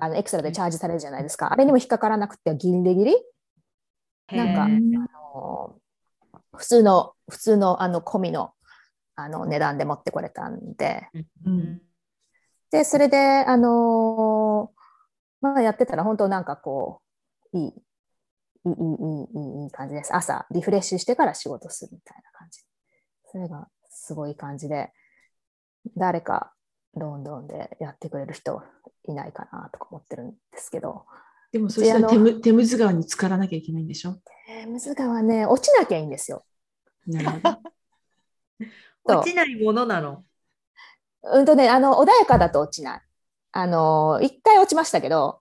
[0.00, 1.52] あのエクストラでチャージされるじゃないですか。
[1.52, 3.16] あれにも引っかからなくてギリギリ、
[4.32, 5.76] なんかあの
[6.56, 8.52] 普通の、普通のあの込みの
[9.16, 11.08] あの値段で持ってこれたんで、
[11.44, 11.80] うん
[12.74, 13.16] で、それで、
[13.46, 14.84] あのー
[15.40, 17.02] まあ、やってたら本当なんかこ
[17.52, 20.12] う、いい、いい、いい、いいいい感じです。
[20.12, 22.62] 朝、リフレッシュしてから仕事するみたいな感じ。
[23.30, 24.92] それがすごい感じで、
[25.96, 26.53] 誰か
[26.96, 28.62] ロンドンでやってくれる人
[29.08, 31.04] いないかなとか思ってるんですけど、
[31.52, 34.16] でもそしたらテムテムズ川に浸からなきゃいけないんでしょ？
[34.48, 36.44] えー、ムズ川ね、落ちなきゃいいんですよ。
[37.06, 37.58] なるほど。
[39.20, 40.24] 落ちないものなの？
[41.22, 43.00] うんとね、あの、穏やかだと落ちない。
[43.52, 45.40] あの、一回落ちましたけど、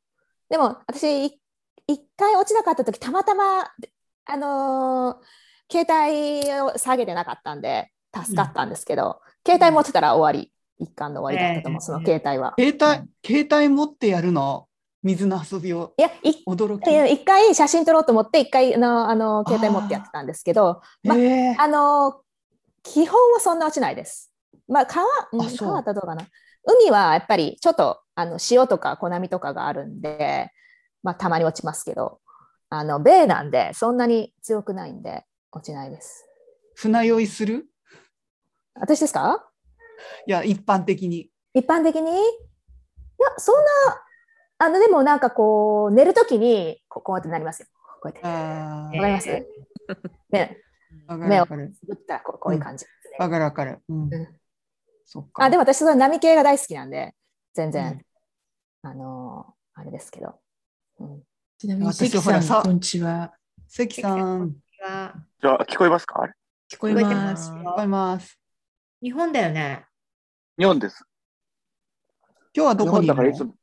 [0.49, 1.41] でも私、い
[1.87, 3.71] 一回落ちなかった時たまたま、
[4.25, 5.25] あのー
[5.71, 10.52] 携帯を下げてなかったんで、助かったんですけど、携帯持ってたら終わり。
[10.79, 12.53] 一巻の終わりだったと思う、ええその携帯は。
[12.57, 14.67] 携帯、携帯持ってやるの？
[15.03, 15.93] 水の遊びを？
[15.97, 16.85] いや、一驚き。
[16.85, 22.21] 回一回写真撮ろうと思って、一回あのあの携帯持ってやってたんですけど、まあへーあの
[22.83, 24.31] 基本はそんな落ちないです。
[24.67, 26.25] まあ、川、うんあそう川だとどうかな。
[26.65, 30.51] 海はやっぱりちょっとあの塩とか小波とかがあるんで、
[31.03, 32.19] まあ、たまに落ちますけど、
[32.69, 36.25] あの米なんでそんなに強くないんで落ちないです。
[36.75, 37.65] 船酔いする？
[38.75, 39.45] 私ですか？
[40.27, 41.29] いや、一般的に。
[41.53, 42.11] 一般的に？
[42.11, 42.21] いや、
[43.37, 43.61] そんな、
[44.59, 47.67] あの、でもなんかこう、寝るときにこうこうやってなりますよ。
[48.01, 48.21] こうやって。
[48.23, 49.29] あわかります？
[49.29, 49.45] え
[50.31, 50.57] ね、
[51.07, 51.73] あ、わかる目をわかる。
[51.73, 53.17] つぶったらこうこういう感じですね。
[53.19, 53.79] わかるわかる。
[53.89, 54.27] うんうん
[55.05, 55.43] そっか。
[55.43, 57.13] あ、でも私、その波系が大好きなんで、
[57.53, 58.01] 全然、
[58.81, 60.39] あのーあれですけど。
[60.99, 61.23] うん
[61.57, 63.33] ちなみに私関ほらささん、こんにちは。
[63.67, 66.29] 関さん、がじゃあ、聞こえますか？
[66.71, 67.51] 聞こえます。
[67.51, 68.39] 聞こえます。
[69.01, 69.85] 日本だよね。
[70.55, 71.03] 日本です。
[72.55, 73.15] 今日はど日こにいるの？
[73.15, 73.55] 本だからいつも、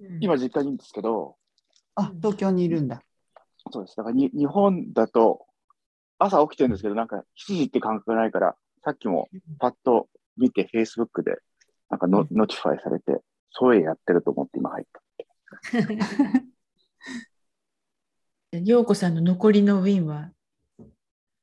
[0.00, 1.36] うん今実家にいるんですけど、
[1.94, 3.02] あ、東京にいるんだ。
[3.70, 3.96] そうです。
[3.96, 5.46] だからに日本だと、
[6.18, 9.28] 朝起きてるんですけど、なんか7時って感覚がないから、さっきも
[9.58, 11.38] パッと見て、Facebook で、
[11.88, 14.86] なんかノ,、ノチファイされて、そういうやってると思って今入っ
[18.52, 18.58] た。
[18.58, 20.30] ようこさんの残りの win は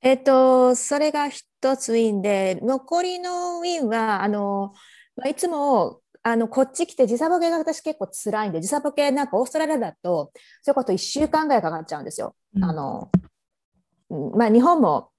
[0.06, 4.72] えっ、と、それが一つ win で、残りの win は、あの、
[5.16, 12.36] まあいつも、あの、こっち来て時差ボケが私結構辛いんで、時差ボケなんかオーストラリアだと、それこそ1週間ぐらいかかっちゃうんですよ。
[12.62, 13.10] あの、
[14.12, 15.10] うんまあ日本も、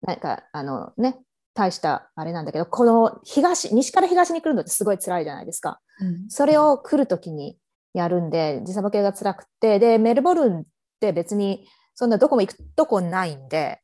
[0.00, 1.20] なんか、あのね、
[1.54, 5.80] 大したあれなんだけど、この東、西から東に来るのってすごい辛いじゃないですか。
[6.00, 7.58] うんそれを来るときに
[7.94, 10.64] やるんで、時差ボケが辛くて、で、メルボルンっ
[10.98, 13.81] て別に、そんなどこも行くとこないんで、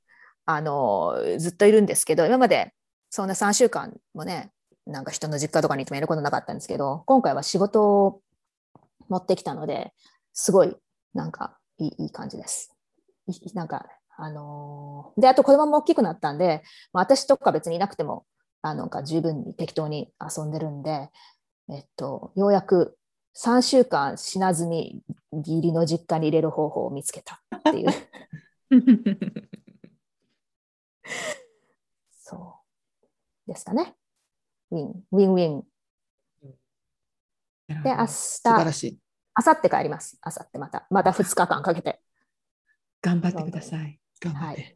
[0.51, 2.73] あの、ずっといるんですけど、今まで
[3.11, 4.51] そんな3週間もね、
[4.87, 8.23] なんか人の実家とかに行ってもやることなかったんですけど、今回は仕事を
[9.11, 9.93] 持ってきたので、
[10.33, 10.75] すごい、
[11.13, 12.75] なんかいい感じです。
[13.53, 13.85] なんか、
[14.17, 16.63] あのーで、あと子供も大きくなったんで、
[16.95, 18.25] まあ、私とか別にいなくても、
[18.63, 21.11] あの、か十分に適当に遊んでるんで、
[21.69, 22.97] えっと、ようやく
[23.37, 27.91] 3週間死なずに義理の実家に入れる方法を見つけたっていう。
[32.21, 32.57] そ
[33.47, 33.51] う。
[33.51, 33.97] ですかね。
[34.71, 35.67] ウィン、ウィンウィン。
[37.83, 39.01] で、明素晴ら日、しい。
[39.45, 40.19] 明後日帰ります。
[40.25, 40.87] 明後日また。
[40.91, 42.01] また2日間かけて。
[43.03, 44.01] 頑張ってください。
[44.21, 44.61] 頑張って。
[44.63, 44.75] はい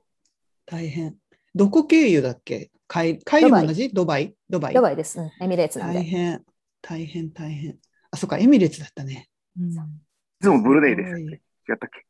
[0.65, 1.17] 大変。
[1.55, 2.71] どこ経由だっけ？
[2.89, 3.91] 帰帰りも同じ？
[3.93, 4.75] ドバイドバイ？
[4.75, 4.97] ドバイ？
[4.97, 5.21] です。
[5.21, 5.99] うんエミレーツなんで。
[5.99, 6.45] 大変。
[6.81, 7.79] 大変、大変。
[8.11, 9.29] あ、そっか、エミレーツだったね。
[9.59, 9.75] うんい
[10.41, 11.43] つもブルネイですすごいよね。
[11.69, 12.07] 違ったっけ？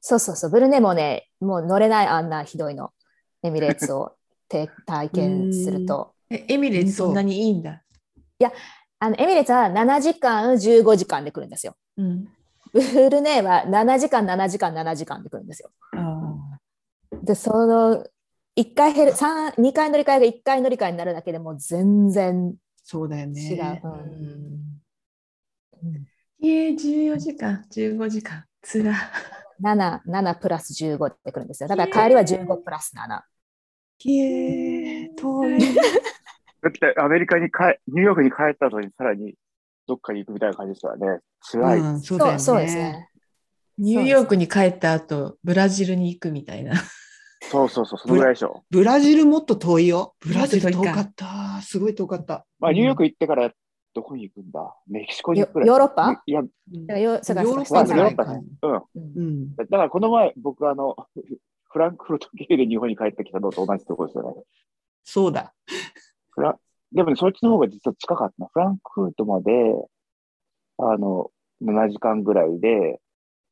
[0.00, 0.50] そうそうそう。
[0.50, 2.92] ブルネもね、もう乗れないあんなひどいの。
[3.44, 4.16] エミレーツを
[4.48, 6.14] て体験すると。
[6.30, 7.82] えエミレーツそんなにいいんだ。
[8.98, 11.76] あのエミレーツは7時間、15時間で来るんですよ。
[11.98, 12.28] うん。
[12.72, 12.80] ブ
[13.10, 15.70] ルネイは7時間、7時間、7時間で来るんですよ。
[15.92, 16.58] あ
[17.22, 18.04] で、その、
[18.56, 23.32] 1回減る、三2回乗り換えが1回乗り換えになるだけでもう全然そうだよ違う。
[23.32, 23.80] ね。
[23.84, 23.88] あ。
[23.88, 23.94] うん
[25.82, 26.06] うん
[26.40, 28.44] いえ、14時間、15時間。
[28.60, 28.94] つら。
[29.62, 31.68] 7、7プラス15ってくるんですよ。
[31.68, 33.22] だから帰りは15プラス7。
[34.04, 35.60] ひえー、遠い。
[35.60, 39.34] だってアメリカに帰、ニューヨークに帰った後にさらに
[39.86, 41.20] どっかに行くみたいな感じですからね。
[41.40, 41.78] 辛い。
[41.78, 42.38] うん、そうだよね。
[42.38, 43.08] そうそうですね。
[43.78, 46.74] ニューヨークに帰った後、ブラジルに行くみたいな。
[47.50, 48.62] そうそうそう、そのぐらいでしょ。
[48.70, 50.14] ブラジルもっと遠いよ。
[50.20, 51.62] ブラジル遠いかった。
[51.62, 52.44] すごい遠かった。
[52.58, 53.50] まあ、ニューヨーク行ってから
[53.94, 54.74] どこに行くんだ？
[54.86, 55.68] メキシコに行くくらい。
[55.68, 56.22] ヨヨーロッパ？
[56.26, 58.42] いや、ヨーロッパぐらいかヨーロッパね。
[58.62, 58.72] うん。
[58.72, 58.82] うん
[59.16, 59.56] うん。
[59.56, 60.96] だからこの前、僕あの、
[61.74, 64.42] フランクフルト経由で日本に帰ってきたのと同じところですよね。
[65.02, 65.52] そうだ。
[66.30, 66.56] フラ
[66.92, 68.48] でもね、そっちの方が実は近かったな。
[68.52, 69.50] フランクフルトまで、
[70.78, 73.00] あの、7時間ぐらいで、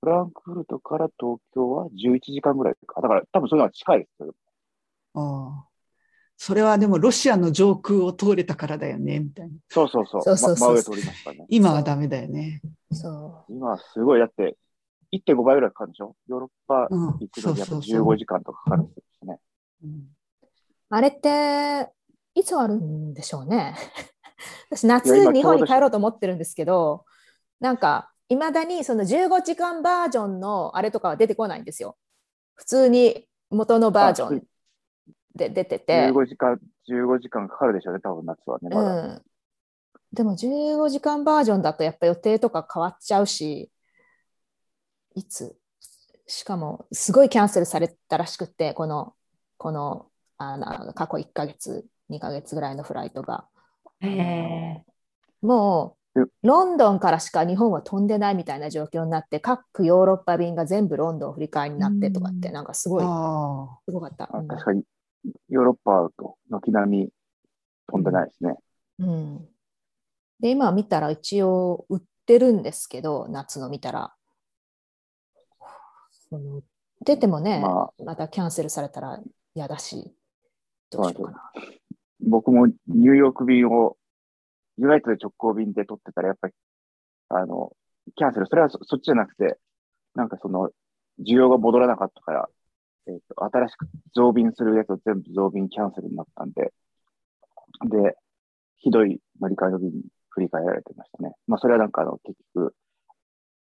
[0.03, 3.01] フランクフルトから東京は11時間ぐらいか。
[3.01, 4.35] だから多分そういうのは近いですよ。
[5.15, 5.69] ああ。
[6.36, 9.53] それはでもロシアの上空を通れたからだよね、みたいな。
[9.69, 10.23] そうそうそう。
[10.23, 11.47] そうそうそうま真上通りましたね。
[11.49, 12.62] 今はダメだよね。
[12.93, 14.57] そ今はすごい、だって
[15.12, 16.16] 1.5倍ぐらいかかるんでしょ？
[16.28, 19.40] ヨーロッパうん行くのにやっぱそうそうそう15時間とかかかるんですよね。
[20.90, 21.90] あれって、
[22.34, 23.74] いつあるんでしょうね？
[24.70, 27.05] 私、夏日本に帰ろうと思ってるんですけど、
[27.60, 31.97] なんか、いまだにその15時間バージョンのあれとかは出てこないんですよ。
[32.55, 34.43] 普通に元のバージョあン
[35.34, 36.09] で出てて。
[36.10, 36.59] 15時間、
[36.89, 38.70] 15時間かかるでしょうね、多分夏はね。
[38.74, 39.22] まだうん、
[40.12, 43.70] でも15時間バージョンだとやっぱ予定とか変わっちゃうし、
[45.14, 45.56] いつ？
[46.26, 49.14] しかもすごいキャンセルされたらしくって、この
[49.59, 50.06] この
[50.39, 53.47] あの過去1ヶ月、2ヶ月ぐらいのフライトが。
[55.43, 62.55] もえうロンドンからしか日本は飛んでないみたいな状況になって、各ヨーロッパ便が全部ロンドン振り替えになってとかって、うん。
[62.55, 64.28] なんかすごい、あすごかった。
[64.32, 64.52] うん。
[64.52, 64.82] あ確かに、
[65.48, 67.09] ヨーロッパと軒並み
[67.86, 68.56] 飛んでないですね。
[68.98, 69.48] うん、
[70.40, 74.14] で今見たら一応売ってるんですけど夏の見たら
[76.33, 76.63] その売っ
[77.05, 79.21] ててもね、まあ、またキャンセルされたら
[79.55, 80.11] 嫌だし
[80.91, 81.53] どうしようかな。
[82.21, 83.99] 僕もニューヨーク便を
[84.79, 86.55] ユナイトで直行便で取ってたら、やっぱり、
[87.29, 87.73] あの、
[88.17, 89.59] キャンセル、それはそそっちじゃなくて、
[90.15, 90.71] なんかその、
[91.21, 92.49] 需要が戻らなかったから、
[93.09, 96.73] えっ、と、新しく増便するやつを全部増便キャンセルになったんで、
[97.91, 98.17] で、
[98.79, 101.35] ひどい乗り換えの便に振り替えられてましたね。
[101.47, 102.75] まあ、それはなんかあの、結局、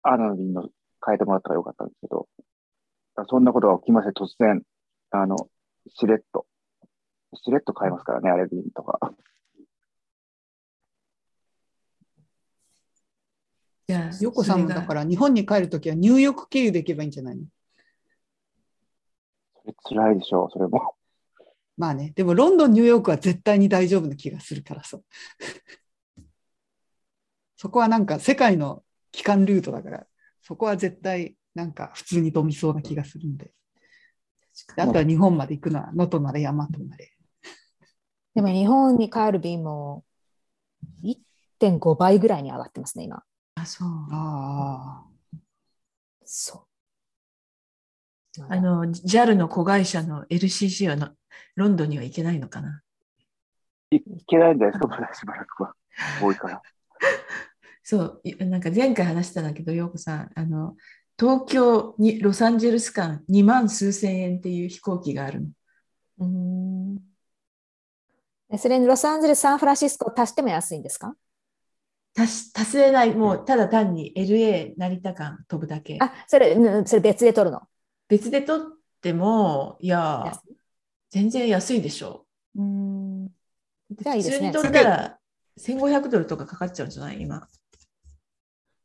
[0.04, 0.70] アナの便の
[1.06, 2.28] 変えてもらったらよかったんですけど、
[3.28, 4.12] そんなことが起きません。
[4.12, 4.62] 突然、
[5.12, 5.50] あの、
[5.88, 6.46] しれっと、
[7.36, 9.00] しれっと買えますからね、あれ便とか。
[13.88, 17.44] じゃあ、ヨコさんもだから日本に帰るときはニューヨーク経由で行けばいいんじゃないの？
[19.62, 20.94] それ辛いでしょう、それも。
[21.76, 25.00] まあね、でもロンドン、ニューヨークは絶対に大丈夫な気がするからさ。
[27.56, 30.06] そこはなんか世界の機関ルートだから、
[30.42, 33.52] そこは絶対なんか普通に飛びそうな気がするんで。
[34.76, 37.14] であとは日本まで行くのは能登なれ山となれ。
[38.36, 40.04] でも日本に帰る便も
[41.04, 43.24] 1.5倍ぐらいに上がってますね今
[43.56, 43.88] あ、そう。
[44.12, 45.04] あ
[46.24, 46.70] そう
[48.48, 51.10] あの、JAL の子会社の LCC はの
[51.56, 52.82] ロンドンには行けないのかな？
[53.92, 55.74] いけないんじゃないですか、まだしばらくは。
[56.22, 56.62] 多いから。
[57.84, 60.76] そう、いなんか前回話したんだけど、陽子さん、あの、
[61.20, 65.48] 東京にロサンゼルス間2万数千円っていう飛行機があるの。
[66.20, 67.00] うん
[68.52, 71.14] えそれにロサンゼルス、サンフランシスコ足しても安いんですか？
[72.18, 75.98] 足し足せない、もうただ単に LA 成田間飛ぶだけ。
[76.00, 77.62] あ、それ、うんそれ別で取るの？
[78.08, 78.66] 別で取っ
[79.02, 80.42] ても、いや安、
[81.12, 82.26] 全然安いでしょ。
[82.56, 83.28] うん
[83.92, 85.18] じゃあいいですね普通に取ったら
[85.60, 87.22] 1500ドルとかかかっちゃうんじゃない？
[87.22, 87.48] 今。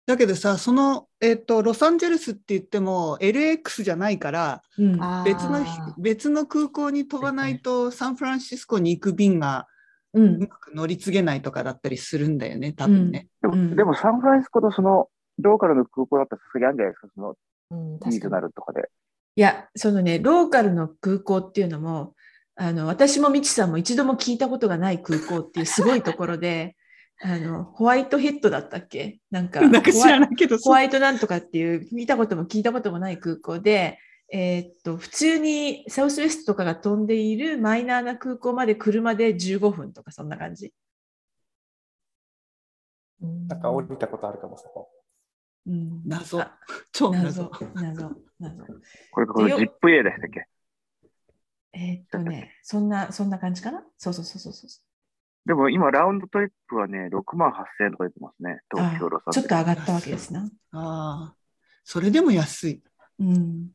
[0.06, 4.98] だけどさ、その、えっと、ロサンゼルスって言っても LAX じゃないから、うん。
[5.24, 5.64] 別の
[5.98, 9.66] 別の空港に飛ばないとサンフランシスコに行く便が
[10.12, 10.20] う。
[10.20, 13.28] うんまく乗り継げないとかだったりするんだよね、多分ね。
[13.42, 15.08] でも、うんでもサンフランシスコのその、
[15.38, 17.34] ローカルの空港だったらさすがにあるんじゃないですか、その、
[17.70, 18.32] うん、ニーズ確かに。
[18.32, 18.88] なるとかで。
[19.36, 22.14] いや、そのね、ローカルの空港っていうのも、
[22.56, 26.76] あの、私もみちさんも一度も聞いたことがない空港っていうすごいところで、
[27.22, 29.20] あの、ホワイトヘッドだったっけ？
[29.30, 30.20] なんか、 なんか知らい。
[30.20, 33.98] ないけど、ホワイトなんとかっていう、見たことも聞いたこともない空港で、
[34.32, 40.74] えーっと、普通にサウスウェストとかが飛んでいるマイナーな空港まで車で15分とかそんな感じ。
[43.22, 44.90] うんなんか降りたことあるかも、そこ。
[45.66, 46.58] うん、謎あ
[46.92, 48.10] 超謎謎。、謎、
[48.40, 48.64] 謎。
[49.12, 50.48] これ、これ、でよ ZIP-A でしたっけ？
[51.72, 53.84] えーっとね、そんな、そんな感じかな？
[53.96, 54.70] そうそうそうそうそう。
[55.46, 58.60] でも今、ラウンドトリップはね、6万8000円とか出てますね。
[58.74, 60.40] 東京、ロサンちょっゼルと上がったわけですな。
[60.40, 61.34] ああ、
[61.84, 62.82] それでも安い。
[63.20, 63.68] うん。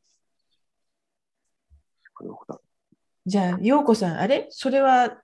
[3.25, 4.47] じゃあ、ようこさん、あれ？
[4.49, 5.21] それは、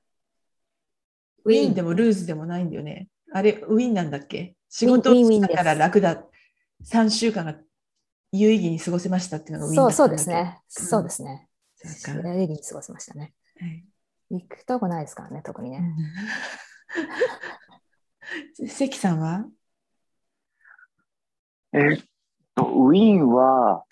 [1.43, 3.07] ウィーンでもルーズでもないんだよね。
[3.33, 4.55] あれ、ウィーンなんだっけ？
[4.69, 6.23] 仕事ウィーンウィーンだから楽だ。
[6.83, 7.55] 3週間が
[8.31, 11.47] 有意義に過ごせましたっていうのがウィーンだそうったんだっけそうですね。
[11.79, 12.27] うんそうですね。
[12.35, 13.33] 有意義に過ごせましたね。
[13.59, 13.85] はい
[14.39, 15.81] 行くとこないですからね、特にね。
[18.57, 18.67] うん。
[18.67, 19.45] 関さんは？
[21.73, 22.05] えーっ
[22.55, 23.83] と、ウィーンは、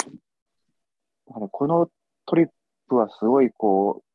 [1.32, 1.90] あのこの
[2.26, 2.50] トリッ
[2.88, 4.06] プはすごいこう、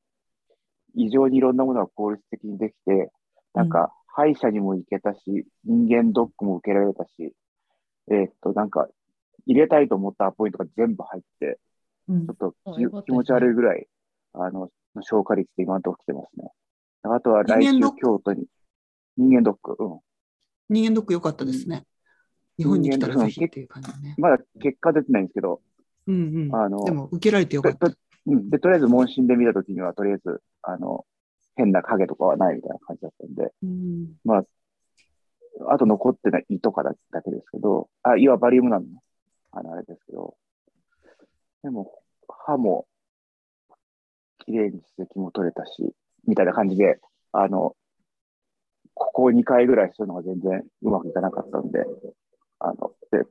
[0.94, 3.12] 異常にいろんなものが効率的にできて、
[3.54, 7.34] なんか、歯医者にも行けたし、人間ドックも受けられたし、
[8.10, 8.88] えーっと、なんか、
[9.46, 11.58] 入れたいと思ったアポイントが全部入って、
[12.08, 12.26] うん。
[12.26, 12.54] ちょっと
[13.04, 13.86] 気持ち悪いぐらい、
[14.32, 14.70] あの、
[15.02, 16.50] 消化率で今のところ来てますね。
[17.02, 18.46] あとは来週京都に、
[19.16, 20.00] 人間ドック、うん。
[20.68, 21.84] 人間ドック良かったですね。
[22.58, 24.14] 日本に来たらぜひっていう感じね。
[24.18, 25.60] まだ結果出てないんですけど、
[26.06, 26.54] うんうん。
[26.54, 27.90] あのでも受けられてよかった。
[27.90, 27.96] と
[28.26, 28.50] うん。
[28.50, 31.06] で、とりあえず問診で見たときには、とりあえず、あの、
[31.56, 34.44] 変な影とかはないみたいな感じだったんで、うんまあ、
[35.72, 39.00] あと残ってない胃とかだだけですけど、あ、胃はバリウムなのね。
[39.52, 40.36] あの、あれですけど、
[41.62, 41.92] でも、
[42.28, 42.86] 歯も、
[44.48, 45.94] 綺麗に歯石も取れたし、
[46.26, 46.98] みたいな感じで、
[47.32, 47.76] あの、
[48.94, 51.84] ここ2回ぐらいそういうのが全然うまくいかなかったんで、
[52.58, 53.24] あの、で、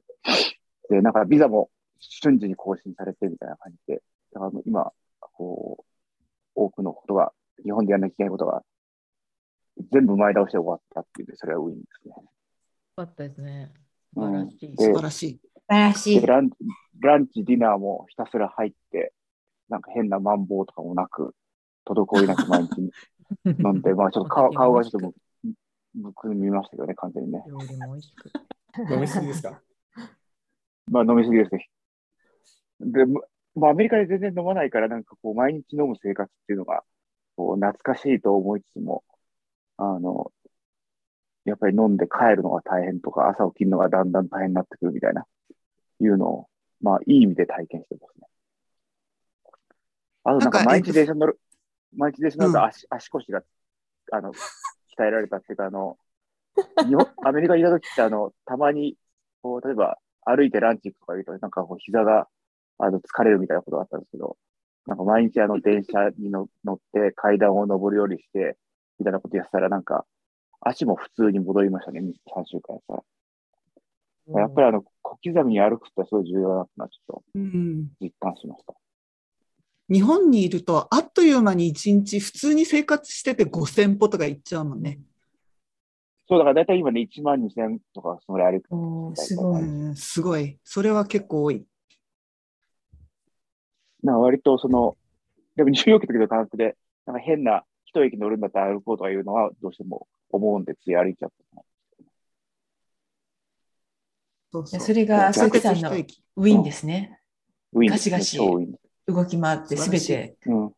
[0.89, 1.69] で、なんかビザも
[1.99, 5.83] 瞬時に更新されてみたいな感じで、だから今、こう、
[6.55, 7.33] 多くのことが、
[7.63, 8.63] 日本でやらなきゃいけないことが、
[9.91, 12.13] 全部前倒しで終わったっていうんで、それはウィンですね。
[12.15, 12.23] よ
[12.95, 13.73] かったですね。
[14.13, 14.75] 素うん晴らしい。
[14.75, 15.39] で素晴らしい。
[15.41, 16.27] 素晴らしいで。
[16.27, 16.49] ラン
[16.99, 19.13] ランチ、ディナーもひたすら入って、
[19.69, 21.35] なんか変なマンボウとかもなく、
[21.85, 22.91] 滞りなく毎日
[23.45, 25.13] 飲 んで、まあちょっと顔顔がちょっと
[25.43, 25.53] む
[25.95, 27.43] むくみましたけどね、完全にね。
[27.47, 28.31] 料理も美味しく。
[28.93, 29.61] 飲みすぎですか？
[30.91, 31.69] まあ飲みすぎですね。
[32.79, 33.21] で、む
[33.55, 36.83] まあアメリカで全然飲まないから、なんかこう毎日飲む生活っていうのが、
[37.35, 39.03] こう懐かしいと思いつつも、
[39.77, 40.31] あの、
[41.45, 45.25] やっぱり飲んで帰るのが大変とか、朝起きるのがだんだん大変になってくるみたいな、
[45.99, 46.49] いうのを、
[46.81, 48.27] まあいい意味で体験してますね。
[50.27, 51.39] あとなんかか毎日電車乗る、
[51.95, 53.41] 毎日電車乗るうんと足,、足腰が、
[54.11, 55.97] あの、鍛えられたっていうか、あの、
[56.85, 58.97] 日本、 アメリカにいた時って、あの、たまに、
[59.41, 62.27] こう、例えば歩いてランチ行くとか言うと、なんかこう膝が、
[62.79, 64.37] あの、疲れるみたいなことがあったんですけど、
[64.85, 68.57] なんか毎日あの、電車にの乗って階段を上るようにして、
[68.99, 70.05] みたいなことやってたら、なんか、
[70.59, 72.01] 足も普通に戻りましたね、
[72.33, 73.03] 3週間やったら。
[74.41, 78.73] やっぱりあの、小刻みに歩くってすごい重要だなってのはちょっとうん実感しました。
[79.89, 84.99] 日本にいると、あっという間に一日普通に生活してて5000歩とか行っちゃうもんね。
[86.27, 88.75] そう、だから大体今ね、1万2000とか、そのぐらい歩く。
[88.75, 89.61] おーすごい。
[89.61, 90.59] うん、すごい。
[90.63, 91.65] それは結構多い。
[94.03, 94.97] なんか割とその、
[95.55, 101.63] でもニューヨークの時の感覚で、なんか変な一駅乗るんだったら歩こうとかいうのはどうしても思うんで、つい歩いちゃった。
[104.51, 105.91] そうそうそれがそう関さんの
[106.35, 107.21] ウィンですね。
[107.73, 108.75] ウィンですねガシガシ超ウィン。
[109.07, 110.37] 動き回ってすべて。
[110.45, 110.71] うん。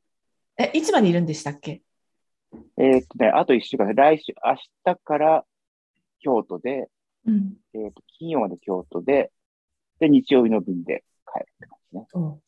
[0.57, 1.81] え、いつまでいるんでしたっけ？
[2.77, 5.45] えーっとね、あと1週間で、来週、明日から
[6.19, 6.89] 京都で、
[7.25, 7.57] うん。
[7.73, 9.31] えーっと、金曜まで京都で、
[9.99, 12.07] で、日曜日の便で帰るって感じね。
[12.13, 12.39] お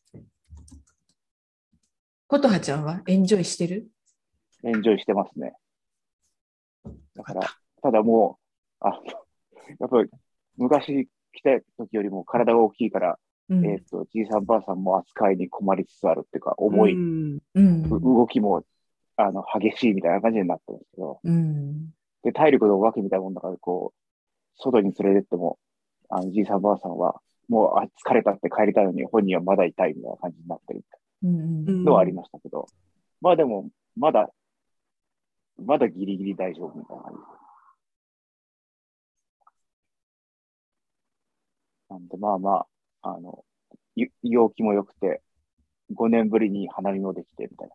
[2.28, 3.02] 琴葉ちゃんは？
[3.06, 3.88] エンジョイしてる？
[4.64, 5.54] エンジョイしてますね。
[7.14, 7.42] だから、
[7.82, 8.38] ただも
[8.80, 9.00] う、あ
[9.78, 10.08] やっぱり
[10.56, 13.18] 昔来た時よりも体が大きいから、
[13.60, 13.66] うん。
[13.66, 17.38] えっ、と、じいさんばあさんも扱いに困りつつあるっていうか、重い、うん。
[17.54, 17.84] うん。
[17.84, 18.64] う動きも、
[19.16, 21.94] あの、激しいみたいな感じになってるんですけど、うん。
[22.22, 24.02] で、体力のわけみたいなもんだから、こう、
[24.56, 25.58] 外に連れてっても、
[26.08, 30.84] あの、じいさんばあさんは、もう、あ、疲れたって帰りたいのに、本人はまだ痛いみたいな感じになってる
[31.84, 32.66] のはありましたけど、
[33.20, 34.30] まあでも、まだ、
[35.58, 37.18] まだギリギリ大丈夫みたいな感じ。
[41.90, 42.66] なんで、まあまあ、
[43.02, 43.44] あの、
[43.96, 45.22] ゆ陽気も良くて、
[45.94, 47.74] 5年ぶりに花見もできてみたいな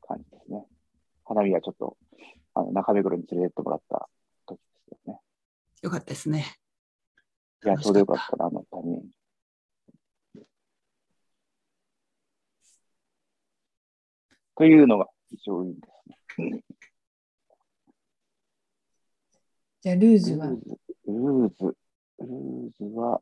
[0.00, 0.66] 感じですね。
[1.24, 1.96] 花見はちょっと、
[2.54, 4.08] あの、中目黒に連れてってもらった
[4.46, 5.20] 時ですよね。
[5.82, 6.56] よかったですね。
[7.64, 9.08] いや、ちょうどよかったな、あのタイミング。
[14.54, 15.88] というのが一応いいんで
[16.36, 16.62] すね。
[19.80, 20.46] じゃあルーズは？
[20.46, 21.76] ルーズ、
[22.20, 23.20] ルーズは、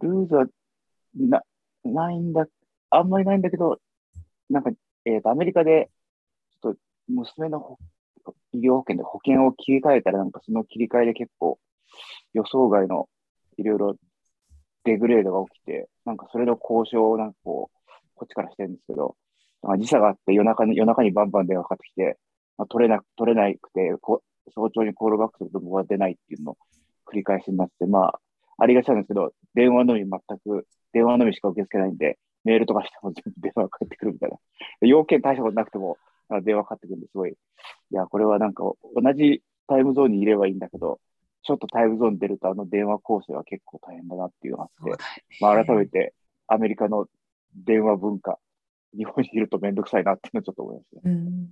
[0.00, 0.46] ルーズは
[1.14, 1.42] な、
[1.84, 2.46] ないんだ、
[2.90, 3.78] あんまりないんだけど、
[4.50, 4.70] なんか、
[5.04, 5.90] えっ、と、アメリカで、
[6.62, 7.78] ちょっと娘の
[8.52, 11.58] 医療保険で保険を切り替えたら、なんかその切り替えで結構
[12.32, 13.08] 予想外の
[13.56, 13.96] いろいろ
[14.84, 19.16] デグレードが起きて、なんかそれの交渉をなんかこう、こっちからしてるんですけど、
[19.62, 22.18] なんか時差があって夜中に、夜中にバンバン電話かかってきて、
[22.56, 24.22] まあ、取れなく、取れなくて、こ
[24.54, 26.56] 早朝にコールバックすると僕は出ないっていうのを
[27.06, 28.20] 繰り返しになって、まあ、
[28.58, 34.36] ありがちなんですけど、電話のみ全く、電話のみしか受け付けないんで、メールとかしても全部電話が返ってくるみたいな。
[34.80, 35.96] で要件大したことなくても、
[36.28, 37.30] あ電話かかってくるんですごい。
[37.30, 37.34] い
[37.90, 38.64] や、これはなんか
[38.94, 41.00] 同じタイムゾーンにいればいいんだけど、
[41.42, 45.04] ちょっとタイムゾーン出るとあの電話構成は結構大変だなっていうのがあって、
[45.40, 46.14] まあ改めて
[46.46, 47.06] アメリカの
[47.54, 48.38] 電話文化、
[48.96, 51.00] 日本にいるとめんどくさいなっていうのはちょっと思いますね。
[51.04, 51.48] うん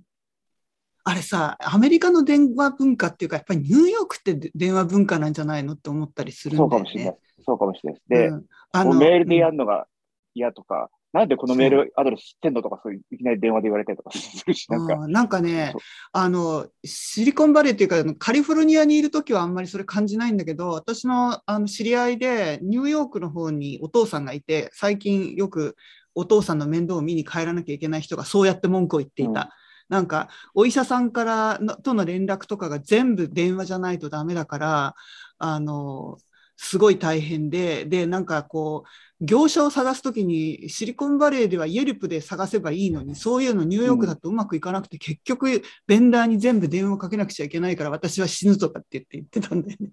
[1.05, 6.85] あれさ、アメリカの電話文化っていうか、やっぱりニューヨークってで電話文化なんじゃないのって思ったりするんだよね。
[6.85, 7.17] そうかもしれない。
[7.45, 8.45] そうかもしれないでうん。
[8.71, 9.87] あもうメールでやうんるのが
[10.33, 15.75] 嫌とか、なんでこのメールアドレス知ってんのとか、そういういきなり電話で言われたりとかするし、なんか、うんなんかね
[16.13, 25.75] あの、シリコンバレーっていうか、カリフォルニアにいるときはあんまりそれ感じないんだけど、私のあの知り合いでニューヨークの方にお父さんがいて、最近よく
[26.15, 29.51] お父さんの面倒を見に帰らなきゃいけない人がそうやって文句を言っていた。
[29.97, 34.95] うんなんか、お医者さんからのとの連絡とかが全部電話じゃないとダメだから、
[35.37, 36.17] あの、
[36.57, 38.85] すごい大変で、で、なんかこ
[39.21, 49.89] う、業者を探すときにシリコンバレーではイエルプで探せばいいのに、そういうのニューヨークだとうまくいかなくて、結局、ベンダーに全部電話をかけなくちゃいけないから、私は死ぬとかって言って言ってたんだよね。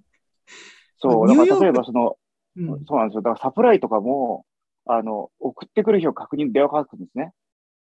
[0.96, 2.16] そう、だから例えばその、
[2.56, 3.20] うん、そうなんですよ。
[3.22, 4.46] だからサプライとかも、
[4.86, 7.32] あの、送ってくる日を確認、電話かかってくるんですね。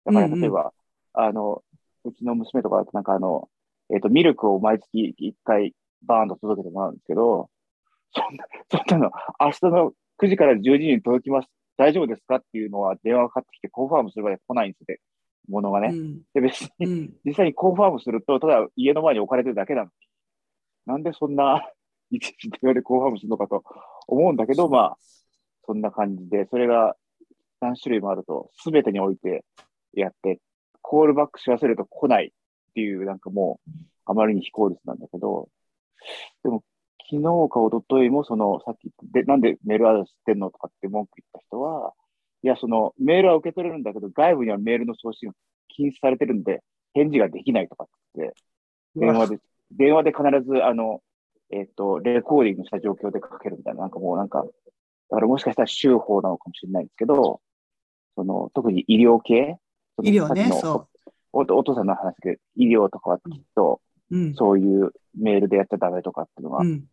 [0.06, 0.72] だから例えば、
[1.12, 1.62] あの、
[2.06, 3.48] うちの娘とかだとなんかあの、
[3.92, 5.74] えっ、と、ミルクを毎月1回
[6.04, 7.50] バーンと届けてもらうんですけど、
[8.14, 9.92] そんな、そんなの、明日の
[10.22, 11.48] 9時から10時に届きます。
[11.76, 14.96] 大丈夫ですかっていうのは電話がかかってきてコンファームするまで来ないんですよ。
[15.48, 15.88] ものがね。
[15.88, 19.90] うんで、別にう、ん実際にコンファームすると、ただ家の前に置かれてるだけなのに、
[20.86, 21.68] なんでそんな、
[22.10, 23.64] いちいち電話でコンファームするのかと
[24.06, 24.98] 思うんだけど、まあ、
[25.66, 26.96] そんな感じで、それが
[27.60, 29.44] 何種類もあると、すべてにおいて
[29.92, 30.40] やって、
[30.88, 33.70] コールバックし忘れると来ないっていう、なんかもう、
[34.04, 35.48] あまりに非効率なんだけど、
[36.44, 36.62] でも、
[37.10, 41.92] 昨日か一昨日も、その、さっきで、なんでメールアドレスってんのとかって文句言った人は、
[42.44, 45.34] いや、その、メールは受け取れるんだけど、外部にはメールの送信が
[45.66, 46.62] 禁止されてるんで、
[46.94, 48.32] 返事ができないとかって
[48.94, 49.38] 電話で、
[49.72, 51.02] 電話で必ず、あの、
[51.50, 54.44] えっ、と、レコーディングした状況でかけるみたいな、なんかもうなんか、
[55.10, 57.40] だからもしかしたら州法なのかもしれないんですけど、
[58.14, 59.58] その、特に医療系
[60.02, 60.88] 医療ねそ
[61.32, 66.84] おお父さんの話で、医療とかはきっと、うん、そういうメールでやっちゃダメとかっていうのが、うん、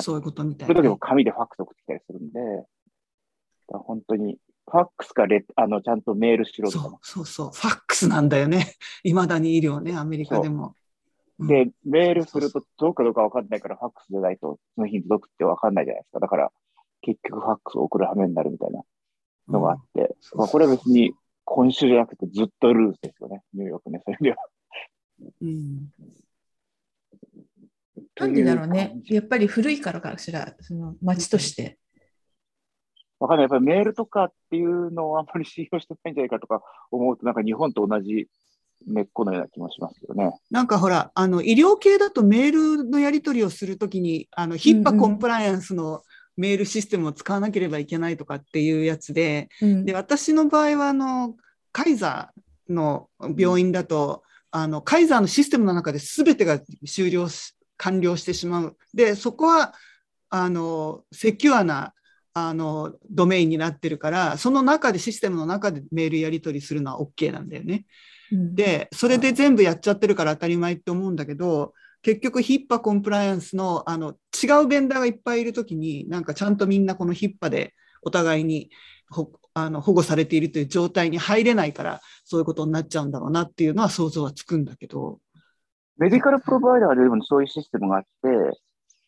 [0.00, 0.98] そういうことみたいそういう時もね。
[1.00, 2.40] 紙でファックス送ってきたりするんで、
[3.68, 6.98] 本当に、ファックスかレあの、ちゃんとメールしろみたいなそう。
[7.02, 8.74] そうそう、ファックスなんだよね。
[9.04, 10.66] いまだに医療ね、アメリカでも。
[10.66, 10.72] うん
[11.38, 16.20] で、メールすると届くかどうかわかんないから、ファックスでないと、その日に届くってわかんないじゃないですか。
[16.20, 16.50] だから、
[17.02, 18.82] 結局ファックスを送る羽目になるみたいな
[19.48, 21.12] のがあって、うんまあ、これは別に
[21.46, 23.42] 今週じゃなくてずっとルールですよね。
[23.54, 24.02] ニューヨークね。
[24.04, 24.36] そういう意味では。
[25.40, 25.88] うん
[28.18, 31.78] なんでだろうねやっぱり古いからかしら、その町として。
[33.18, 33.44] わかんない。
[33.44, 38.28] やっぱりメールとかっていうのをあんまり信用してないんじゃないかとか思うと、なんか日本と同じ
[38.86, 40.32] 根っこのような気もしますけどね。
[40.50, 46.02] なんかほら、あの医療系だとメールのやり取りをするときに、あのヒッパうんうんコンプライアンスの
[46.36, 51.34] メールシステムを使わなければいけないとかっていうやつで、うんで私の場合はあの
[51.72, 58.76] カイザーの病院だと、あのカイザーのシステムの中で全てが終了し完了してしまう。
[58.94, 59.74] でそこは
[60.30, 61.92] あのセキュアな
[62.34, 67.86] あのドメインになってるからその中でシステムの中でメールやり取りするのは OK なんだよね。
[68.32, 78.70] うんでそれで全部やっちゃってるから当たり前って思うんだけど結局 HIPAA コンプライアンスのあの違うベンダーがいっぱいいるときになんかちゃんとみんなこの HIPAA でお互いに
[79.10, 85.20] ほあの保護されているという状態に入れないからそういうことになっちゃうんだろうなっていうのは想像はつくんだけど。
[85.98, 88.60] メディカルプロバイダーでもそういうシステムがあって、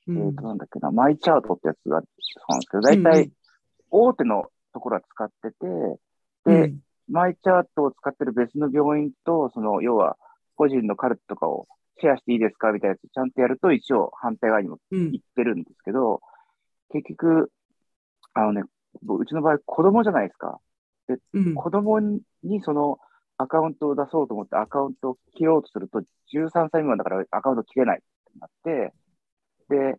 [0.08, 0.26] うん。
[0.28, 2.04] えっ、と、なんだっけな、マイチャートってやつがそ
[2.48, 3.02] うなんですけど、大うん。
[3.02, 3.32] 体
[3.90, 5.56] 大手のところは使ってて、
[6.46, 6.80] で、うん。
[7.10, 10.16] マイチャートを使ってる別の病院と、その、要は、
[10.56, 11.68] 個人のカルテとかを
[12.00, 12.72] シェアしていいですか？
[12.72, 15.12] みたいなやつちゃんとやると、一応反対側にもうん。
[15.12, 16.20] 行ってるんですけど、
[16.90, 17.50] 結局、
[18.34, 18.62] あのね、
[19.06, 20.60] うちの場合、子供じゃないですか。
[21.34, 21.54] うん。
[21.54, 22.20] 子供に
[22.62, 22.98] その
[23.38, 26.02] アカウントを出そうと思ってアカウントを切ろうとすると、
[26.32, 28.92] 13歳未満だからアカウント切れないってなって、
[29.68, 29.96] で、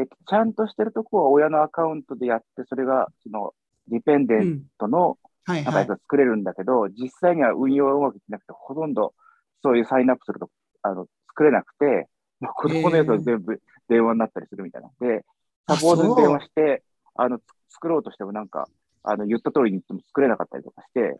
[0.00, 3.52] えちゃんとしてるとこは親のアカウントでやって、それがその
[3.88, 4.62] ディペンデンうん。
[4.78, 5.64] トのはいはい。
[5.64, 9.14] なんかやつが作れるんだけど、実際には運用がうまくいってなくて、ほとんど
[9.62, 10.48] そういうサインアップすると
[10.82, 11.06] あの
[11.40, 12.08] 作れなくて、
[12.40, 13.58] もう子供のやつは全部
[13.88, 14.90] 電話になったりするみたいな。
[15.00, 15.24] で、
[15.66, 16.82] あサポートに電話して、
[17.14, 18.68] あの、つ作ろうとしてもなんか、
[19.02, 21.18] あの、言った通りに言っても作れなかったりとかして、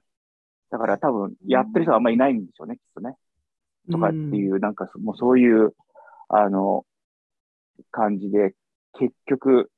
[0.71, 3.17] だから多分、やってる人はあんまりいないんでしょうね、きっとね。
[3.91, 5.75] とかっていう、なんかそ、もうそういう、
[6.29, 6.85] あの、
[7.91, 8.55] 感じで、
[8.99, 9.71] 結局、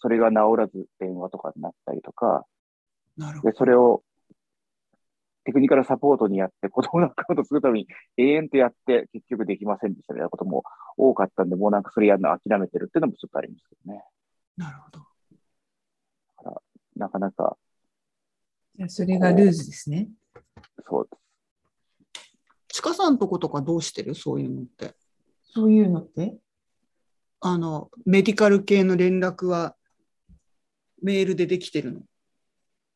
[0.00, 2.46] それが治らず電話とかになったりとか、
[3.16, 3.50] なるほど。
[3.50, 4.02] で、それを
[5.46, 10.64] テクニカルサポートにやって、子供のアカウントするために 永遠とやって、結局できませんでしたみたいなことも
[10.96, 14.04] 多かったんで、もうなんかそれやるの諦めてるっていうのもちょっとありますけどね。
[14.56, 15.06] なるほど。
[16.96, 17.56] なかなか、
[18.74, 20.08] じゃあそれがルーズですね。
[20.88, 22.32] そうです。
[22.68, 24.14] ちかさんとことかどうしてる？
[24.14, 24.94] そういうのって。
[25.44, 26.36] そういうのって？
[27.40, 29.76] あの、メディカル系の連絡は
[31.02, 32.00] メールでできてるの？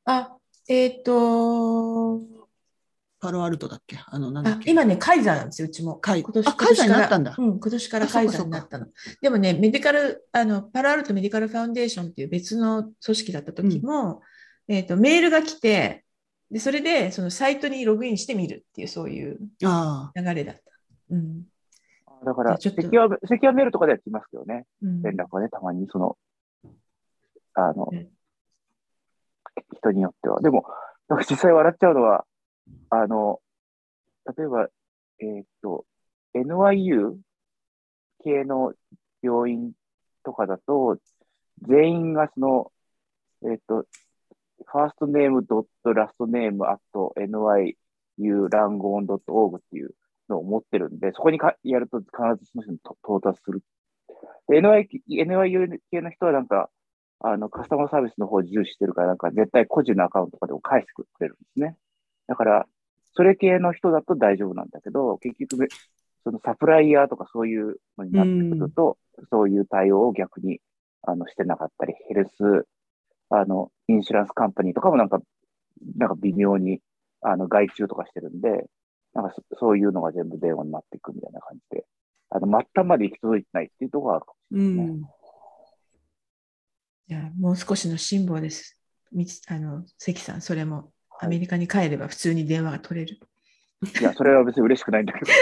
[0.04, 0.36] あ、
[0.68, 2.20] えっ、と
[3.20, 3.98] パロアルトだっけ？
[4.06, 4.70] あの、なんだっけ？
[4.70, 5.96] あ今ね、カイザーなんですよ、うちも。
[5.96, 8.86] カイ今年あカイザーになったんだ今年からうん、今年からカイザーになったの。
[9.20, 14.22] でもね、メディカル、あの、パラアルトメディカルファウンデーションっていう別の組織だった時も、
[14.68, 16.04] えっ、と、メールが来て、
[16.50, 20.62] で、それで、そのサイトにログインしてみるっていう、そういうあ流れだった。
[21.10, 21.42] うん。
[22.24, 24.66] だから、ちょっとセキュア、セキュアメールとかでやってますけどね。
[24.82, 26.16] うん、連絡はね、たまにその、
[27.54, 28.08] あのうん、
[29.76, 30.40] 人によっては。
[30.40, 30.64] でも、
[31.08, 32.24] なんか実際笑っちゃうのは、
[32.90, 33.40] あの、
[34.36, 34.68] 例えば、
[35.20, 35.86] えーっと、
[36.34, 37.16] NYU
[38.24, 38.72] 系の
[39.22, 39.72] 病院
[40.24, 40.98] とかだと、
[41.62, 42.72] 全員がその、
[43.42, 43.86] えーっと、
[44.66, 49.94] ファーストネームドットラストネームアット NYU ランゴンドットオーグっていう
[50.28, 53.62] のを持ってるんで、そこにかやると必ずその人に到達する。
[54.50, 56.70] NY NYU 系の人はなんか、
[57.20, 61.76] あの、カスタマーサービスの方を重視してるから、なんか絶対個人のアカウントとかでも返してくれるんですね。
[62.30, 62.66] だから、
[63.12, 65.66] それ系の人だと大丈夫なんだけど、結局、
[66.22, 68.98] そのサプライヤーとかそういうのになってくると、
[69.30, 70.60] そういう対応を逆に、
[71.02, 72.68] あの、してなかったり、ヘルス、
[73.30, 75.18] あの、インシュランスカンパニーとかもなんか、
[75.96, 76.80] なんか微妙に、
[77.20, 78.66] あの、外注とかしてるんで、
[79.12, 81.84] なんかそそういうのが全部電話になっていくみたいな感じで、
[82.28, 84.92] あの、末端まで行き届いてないっていうところがあるかもしうれないね。
[84.92, 85.02] ん。
[87.08, 88.78] じゃあ、もう少しの辛抱です。
[89.10, 90.92] みつあの関さん、それも
[91.22, 93.20] アメリカに帰れば普通に電話が取れる。
[94.00, 95.32] いや、それは別に嬉しくないんだけど。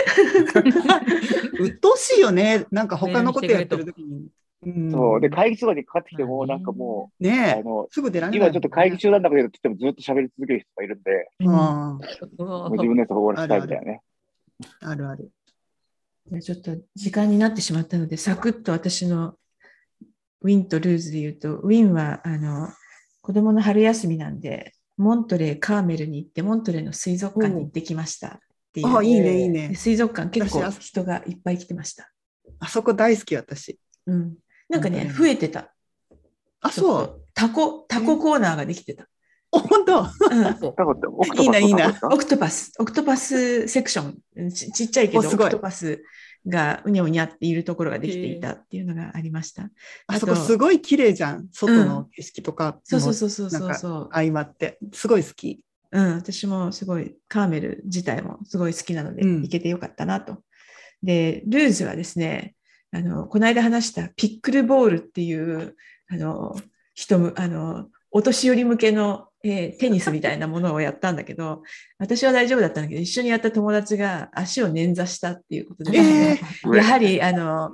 [1.61, 2.67] 鬱陶しいよね。
[2.71, 4.29] なんか他のことやってる時に。
[4.67, 5.21] うんそう。
[5.21, 8.49] で、会議所にかかってきても、なんかもう、あねえ、の、すぐ出られない。
[8.49, 11.47] 今ちょっと会議中なんだけどって言ってもずっと喋り続ける人がいるんで、うん。
[11.47, 12.01] も
[12.67, 14.03] う自分のやつを終わらせたいみたいなね。
[14.81, 15.31] あるある。
[16.43, 19.35] ちょっと時間になってしまったので、サクッと私の
[20.43, 22.69] ウィンとルーズで言うと、ウィンはあの
[23.23, 28.39] 子供の春休みなんで、モントレー、カーメルに行って、モントレーの水族館に行ってきましたっ
[28.75, 28.97] ていう。
[28.97, 29.75] あ、いいね、いいでね。
[29.75, 32.11] 水族館結構人がいっぱい来てました。
[32.59, 33.79] あそこ大好き、私。
[34.07, 34.35] うん。
[34.69, 35.73] なんかね、増えてた。
[36.61, 37.07] あ、そう。
[37.07, 37.21] と。
[37.33, 39.07] タコ、タココーナーができてた。
[39.51, 40.01] お本当？
[40.01, 46.03] うんいいないいなオクトパス、オクトパスセクション、ちちっちゃいけど、オおすごいクトパス
[46.49, 49.71] がうにゃうにゃっているところができていたっていうのがありました。
[50.07, 51.49] あそこすごい綺麗じゃん。
[51.53, 54.09] 外の景色とかそうそうもそうそうそうなんかそう。
[54.13, 54.79] 相まって。
[54.93, 55.61] すごい好き。
[55.91, 60.43] うん、私もすごい、カーメル自体もすごい好きなので、うん行けてよかったなと。
[61.03, 62.55] で、ルーズはですね、
[62.91, 65.77] あの、この間話したピックルボールっていう、
[66.11, 66.57] あの、
[66.95, 71.63] 人む、あの、お年寄り向けの、えーテニスみたいなものをやったんだけど、
[71.99, 77.73] 私は大丈夫だったんだけど、一緒にやった友達が足を捻挫したっていうことで、えーやはり、あの、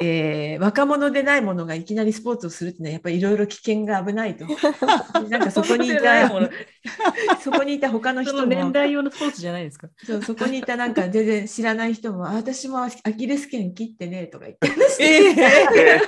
[0.00, 4.46] えー若者でないものがいきなりスポーツをするっていうのはやっぱりいろいろ危険が危ないと。
[5.28, 6.28] なんかそこにいた、
[7.42, 9.88] そこにいた他の人も、年代用のスポーツじゃないですか。
[10.04, 16.00] そうそこにいたなんか全然知らない人も、あ私もアキレス腱切ってねとか言って、ええ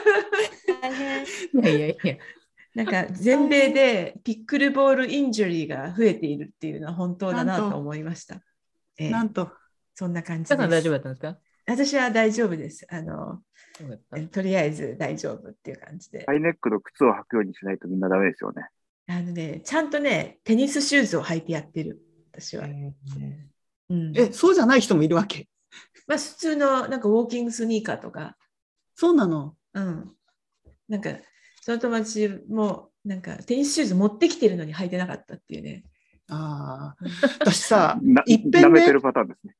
[0.80, 1.24] 大変。
[1.24, 2.16] いやいやいや。
[2.78, 8.36] なんか全米でピックルボールインジュリーが増えているっていうのは本当だなと思いました。
[8.96, 9.50] ええーなんと。
[9.96, 11.05] そんな感じ北さん大丈夫です。
[11.05, 11.84] だったんですか？
[11.90, 12.86] 私は大丈夫です。
[12.88, 13.42] あの、
[14.30, 16.24] とりあえず大丈夫っていう感じで。
[16.24, 18.68] ハイネックの靴を履くようにしないとみんなダメですよね。
[19.09, 22.00] あのね、ちゃんとね、テニスシューズを履いてやってる、
[22.32, 22.66] 私は。
[22.66, 25.48] うん、え、そうじゃない人もいるわけ？
[26.06, 28.36] まあ、普通のなんかウォーキングスニーカーとか、
[28.94, 29.56] そうなの？
[29.74, 30.14] うん。
[30.88, 31.10] なんか、
[31.69, 35.85] その友達も、なんかテニスシューズ持ってきてるのに履いてなかったっていうね。
[36.31, 37.05] ああ。
[37.40, 39.55] 私さ、 ないっぺんね舐めてるパターンですね。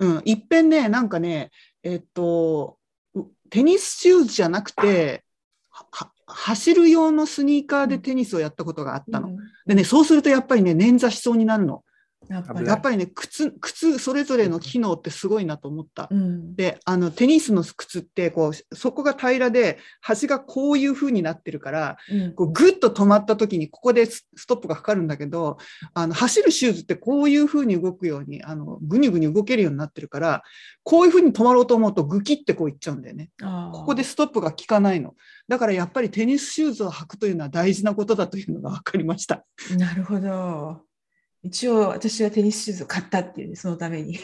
[0.00, 1.52] うん、いっぺんね、なんかね、
[1.84, 2.78] えっと、
[3.14, 5.22] うテニスシューズじゃなくて、
[5.70, 9.28] はは走る用のスニーカーでテニスをやったことがあったの。
[9.28, 11.84] うんでね、そうするとやっぱりね、捻挫しそうになるの。
[12.28, 16.08] やっぱりやっぱりね、靴、靴それぞれの機能ってすごいなと思った。
[16.10, 25.58] うん、で、あの、テニスの靴って、こう、そこが平らで、端がこういう風になってるから、うんこうグッと止まった時にここでスストップがかかるんだけど
[25.94, 30.42] あの走るシューズってこういうふうに動くようにあのぐにゅぐにゅ動けるようになってるから
[30.82, 33.30] こういうふうに止まろうと思うとグキってこういっちゃうんだよね。
[33.40, 35.14] ここでストップが効かないの。
[35.48, 39.44] だからやっぱりテニスシューズを履くというのは大事なことだというのが分かりました。
[39.76, 40.91] なるほど。
[41.44, 44.16] 一応私はテニスシューズを買ったっていうね、そのために。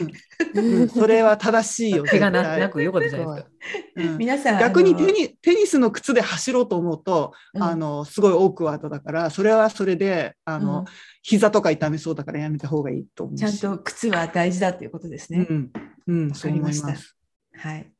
[0.54, 2.04] うん それは正しいよ。
[2.04, 3.50] 怪我なくよかったじゃないですか。
[3.96, 10.84] うん皆さん、逆にテニテニスの靴で走ろうと思うと、うんあのすごいオークワードだからそれはそれであの、うん
[11.20, 15.46] 膝とか痛めそうだからやめた方がいいと思うしちゃんと靴は大事だということですね。
[15.50, 15.72] うん、
[16.06, 17.16] うん、わそう思かりましたいます。
[17.52, 17.92] はい。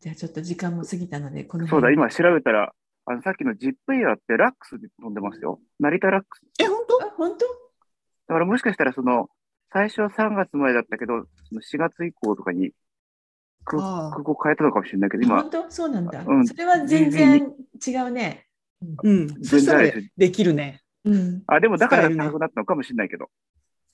[0.00, 2.72] じゃあちょっと時間も過ぎたので、このそうだ、辺今調べたら、
[3.04, 5.60] あのさっきのジップエアってラックスで飛んでますよ。
[5.78, 6.42] 成田ラックス。
[6.58, 7.06] え、本当？
[7.06, 7.69] あ、本当？
[8.30, 9.28] だからもしかしたらその、
[9.72, 12.70] 最初は3月前だったけど、その4月以降とかに
[13.64, 15.68] 空ああ空港変えたのかもしれないけど、今本、当？
[15.68, 16.22] そうなんだ。
[16.24, 17.52] うんそれは全然
[17.84, 18.46] 違うね。
[19.02, 20.80] うん、そしたらできるね。
[21.04, 21.42] うん。
[21.48, 23.30] あ、でもだから高くなったのかもしれないけど、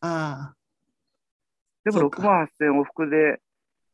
[0.03, 0.53] あ
[1.85, 3.41] でもそうか6万8000往復で、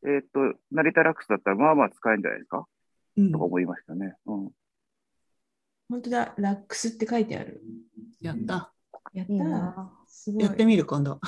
[0.05, 2.59] えーっと、成田ラックスだったらまあまあ使えるんじゃないですか？
[2.59, 2.66] あ、
[3.16, 4.16] うんとか思いましたね。
[4.27, 4.51] うん。
[5.89, 7.62] 本当だ、ラックスって書いてある。
[8.20, 8.55] やった。
[8.55, 8.73] あ
[9.12, 9.93] やった。
[10.39, 11.20] やってみる、今度。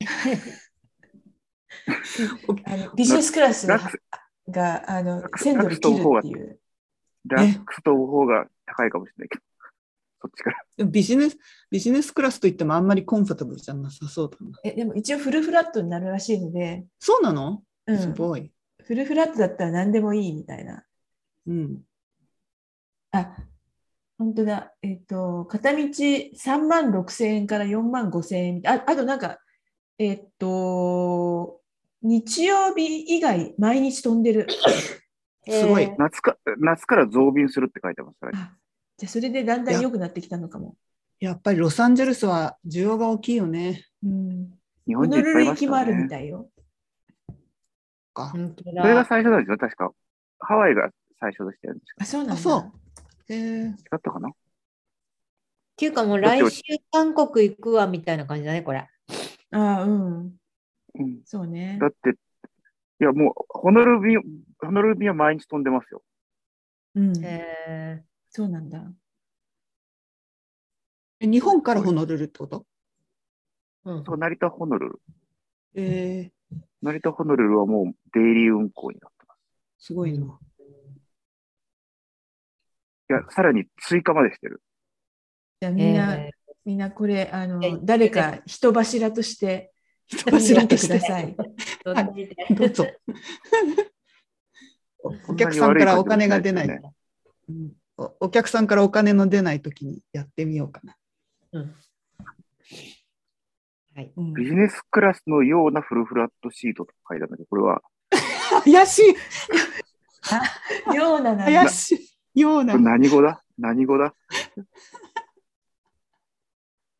[2.96, 3.66] ビジネスクラス
[4.48, 6.58] があのラックス1000ドル切るっていう。
[7.26, 9.44] ラックス飛ぶ方が高いかもしれないけど、
[10.22, 10.64] そっちから。
[10.86, 11.38] ビジネス、
[11.70, 14.58] ビジネスクラスといってもあんまりコンフォータブルじゃなさそうだな。
[14.64, 18.52] えでも一応フルフラットになるらしいので、そうなの、うん、すごい。
[18.82, 20.84] フルフラットだったら何でもいいみたいな。
[21.46, 21.82] うん。
[23.10, 23.36] あ、
[24.18, 24.72] 本当だ。
[24.82, 28.62] えっ、と、片道3万6千円から4万5千円。
[28.66, 29.38] ああとなんか、
[29.98, 31.60] えっ、と、
[32.02, 34.46] 日曜日以外毎日飛んでる。
[35.48, 38.56] すごいえー夏か夏から増便するって書いてますから、あ
[38.98, 40.76] じゃあそれでだんだん良くなってきたのかも。
[41.20, 43.86] やっぱりロサンゼルスは需要が大きいよね。
[44.04, 44.50] うん。
[44.86, 46.50] 日本人いっぱいいま行きもあるみしたいよ。
[48.12, 49.04] か本当それがだ。
[49.04, 49.92] 最初なんですよ、確か。
[50.40, 51.80] ハワイが最初でしたよね。
[51.98, 52.34] あ、そうなんだ。
[52.34, 52.72] あそう
[53.28, 54.28] えー、違ったかな？
[54.28, 54.32] っ
[55.76, 58.88] ていうかもう来週韓国行くわみたいな感じだね、これ。
[59.50, 60.36] あうん。
[60.94, 61.20] うん。
[61.24, 61.86] そうねだ。
[61.86, 62.14] って、い
[63.04, 64.20] やもう、ホノルル便、
[64.60, 66.02] ホノルル便は毎日飛んでますよ。
[66.96, 67.24] うん。
[67.24, 68.82] えそうなんだ。
[71.20, 72.66] え日本からホノルルってこと？
[73.84, 75.00] ーうんそう、成田ホノルル。
[75.74, 79.34] えー、成田ホノルルはもうデイリー運行になってま
[79.78, 79.86] す。
[79.86, 80.38] すごいな。
[83.10, 84.60] いや、さらに追加までしてる。
[85.60, 86.30] じゃあみんな、え
[86.64, 89.72] みんなこれ、あのえ、誰か人柱として、
[90.06, 90.98] 人柱として。
[90.98, 91.36] ください。
[91.84, 92.54] ーはい。
[92.54, 92.86] どうぞ。
[95.02, 96.80] おお客さんからお金が出ない、ね。
[97.48, 97.72] うん。
[97.96, 100.96] おお客さんからお金の出ないときにやってみようかな。
[103.94, 104.12] はい。
[104.16, 104.34] うん。
[104.34, 107.82] ビジネスクラスのようなフルフラットシートと書いてあるんだけど、これは、
[108.64, 109.14] 怪しい。
[110.94, 112.78] ようなな怪しいような。
[112.78, 113.42] 何語だ？
[113.58, 114.14] 何語だ？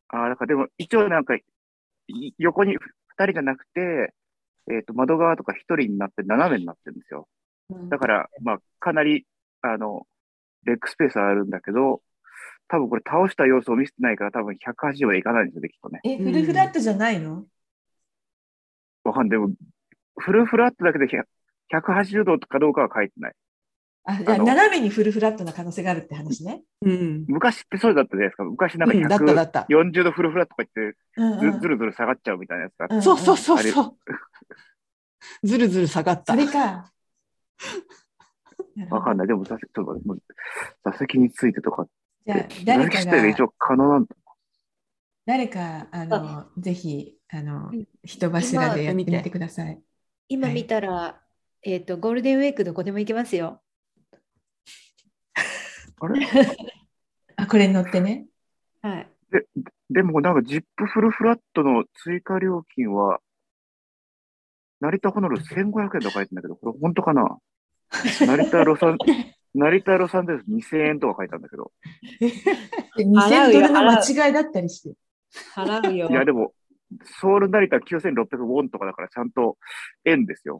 [0.09, 1.43] ああ、だからでも一応なんか、い
[2.37, 4.13] 横に二人じゃなくて、
[4.71, 7.27] えっ、と、窓側とか一人になって斜めになってるんですよ。
[7.89, 9.25] だから、まあ、かなり、
[9.61, 10.07] あの、
[10.63, 12.01] レッグスペースはあるんだけど、
[12.67, 15.99] 多分これ倒した様子を見せてないから多分180までいかないんですよね、きっとね。
[16.03, 17.45] え、フルフラットじゃないの、
[19.03, 19.29] わかんない。
[19.31, 19.49] でも、
[20.17, 21.23] フルフラットだけで100
[21.71, 23.33] 180度かどうかは書いてない。
[24.03, 26.63] あ、じゃ斜めにフルフラットな可能性があるって話ね。
[26.81, 27.25] うん。
[27.27, 28.43] 昔ってそうだったじゃないですか。
[28.43, 29.65] 昔なんかうんだっただった。
[29.69, 33.81] 140度フルフラットとか言って、うんうんずずるずる下がっちゃうみたいなやつがあってうんそうそうそうそ
[35.43, 35.47] う。
[35.47, 36.39] ずるずる下がったそ。
[36.39, 36.91] れか。
[38.89, 39.27] わかんない。
[39.27, 39.69] でも、座席
[40.83, 41.87] 座席についてとか
[42.25, 44.15] じゃあ、誰か座席指定で一が、応可能なんだ？
[45.25, 49.81] 誰か、あの、ぜひ、あのうん、人柱でやってみ今てください。
[50.27, 51.21] 今見たら、
[51.61, 53.61] えっ、と、ゴールデンウィークどこでも行けますよ。
[55.99, 56.25] あれ？
[57.35, 58.27] あ、これに乗ってね。
[58.81, 59.07] はい。
[59.89, 63.19] でも、なんか、ジップフルフラットの追加料金は、
[64.79, 67.37] 成田ホノルル1500円とか書いてんだけど、これ本当かな？
[68.25, 68.97] 成田ロサン、
[69.53, 71.71] 成田ロサンゼルス2000円とか書いてあるんだけど、
[72.95, 74.95] で2000払うよドルの間違いだったりして。
[75.53, 76.53] 払うよいや、でも、
[77.19, 79.57] ソウル成田9600ウォンとかだからちゃんと
[80.05, 80.59] 円ですよ。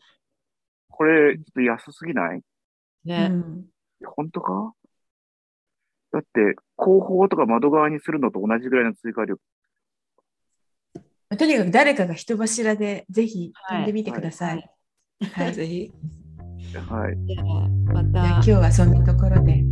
[0.89, 2.41] これ、ちょっと安すぎない？
[3.05, 3.29] ね。
[3.31, 3.65] うん
[4.05, 4.73] 本当か？
[6.11, 9.37] だって、後方とか窓側にするのと同じぐらいの追加料
[11.37, 14.69] とにかく誰かが人柱でぜひ飛んでみてください。
[15.33, 15.53] はい。
[15.53, 15.91] ぜひ。
[16.73, 16.81] 金。
[16.81, 17.17] はい。
[17.25, 17.43] じゃあ、
[17.93, 18.11] また。
[18.11, 19.63] じゃあ今日はそんなところで。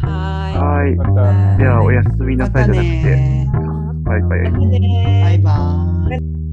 [0.00, 0.08] は
[0.52, 0.94] はい。
[0.94, 1.10] また。
[1.20, 3.50] はいじゃあ、おやすみなさいじゃなくて、ね。
[4.04, 4.42] バイバイ。
[4.42, 6.45] バイバイ。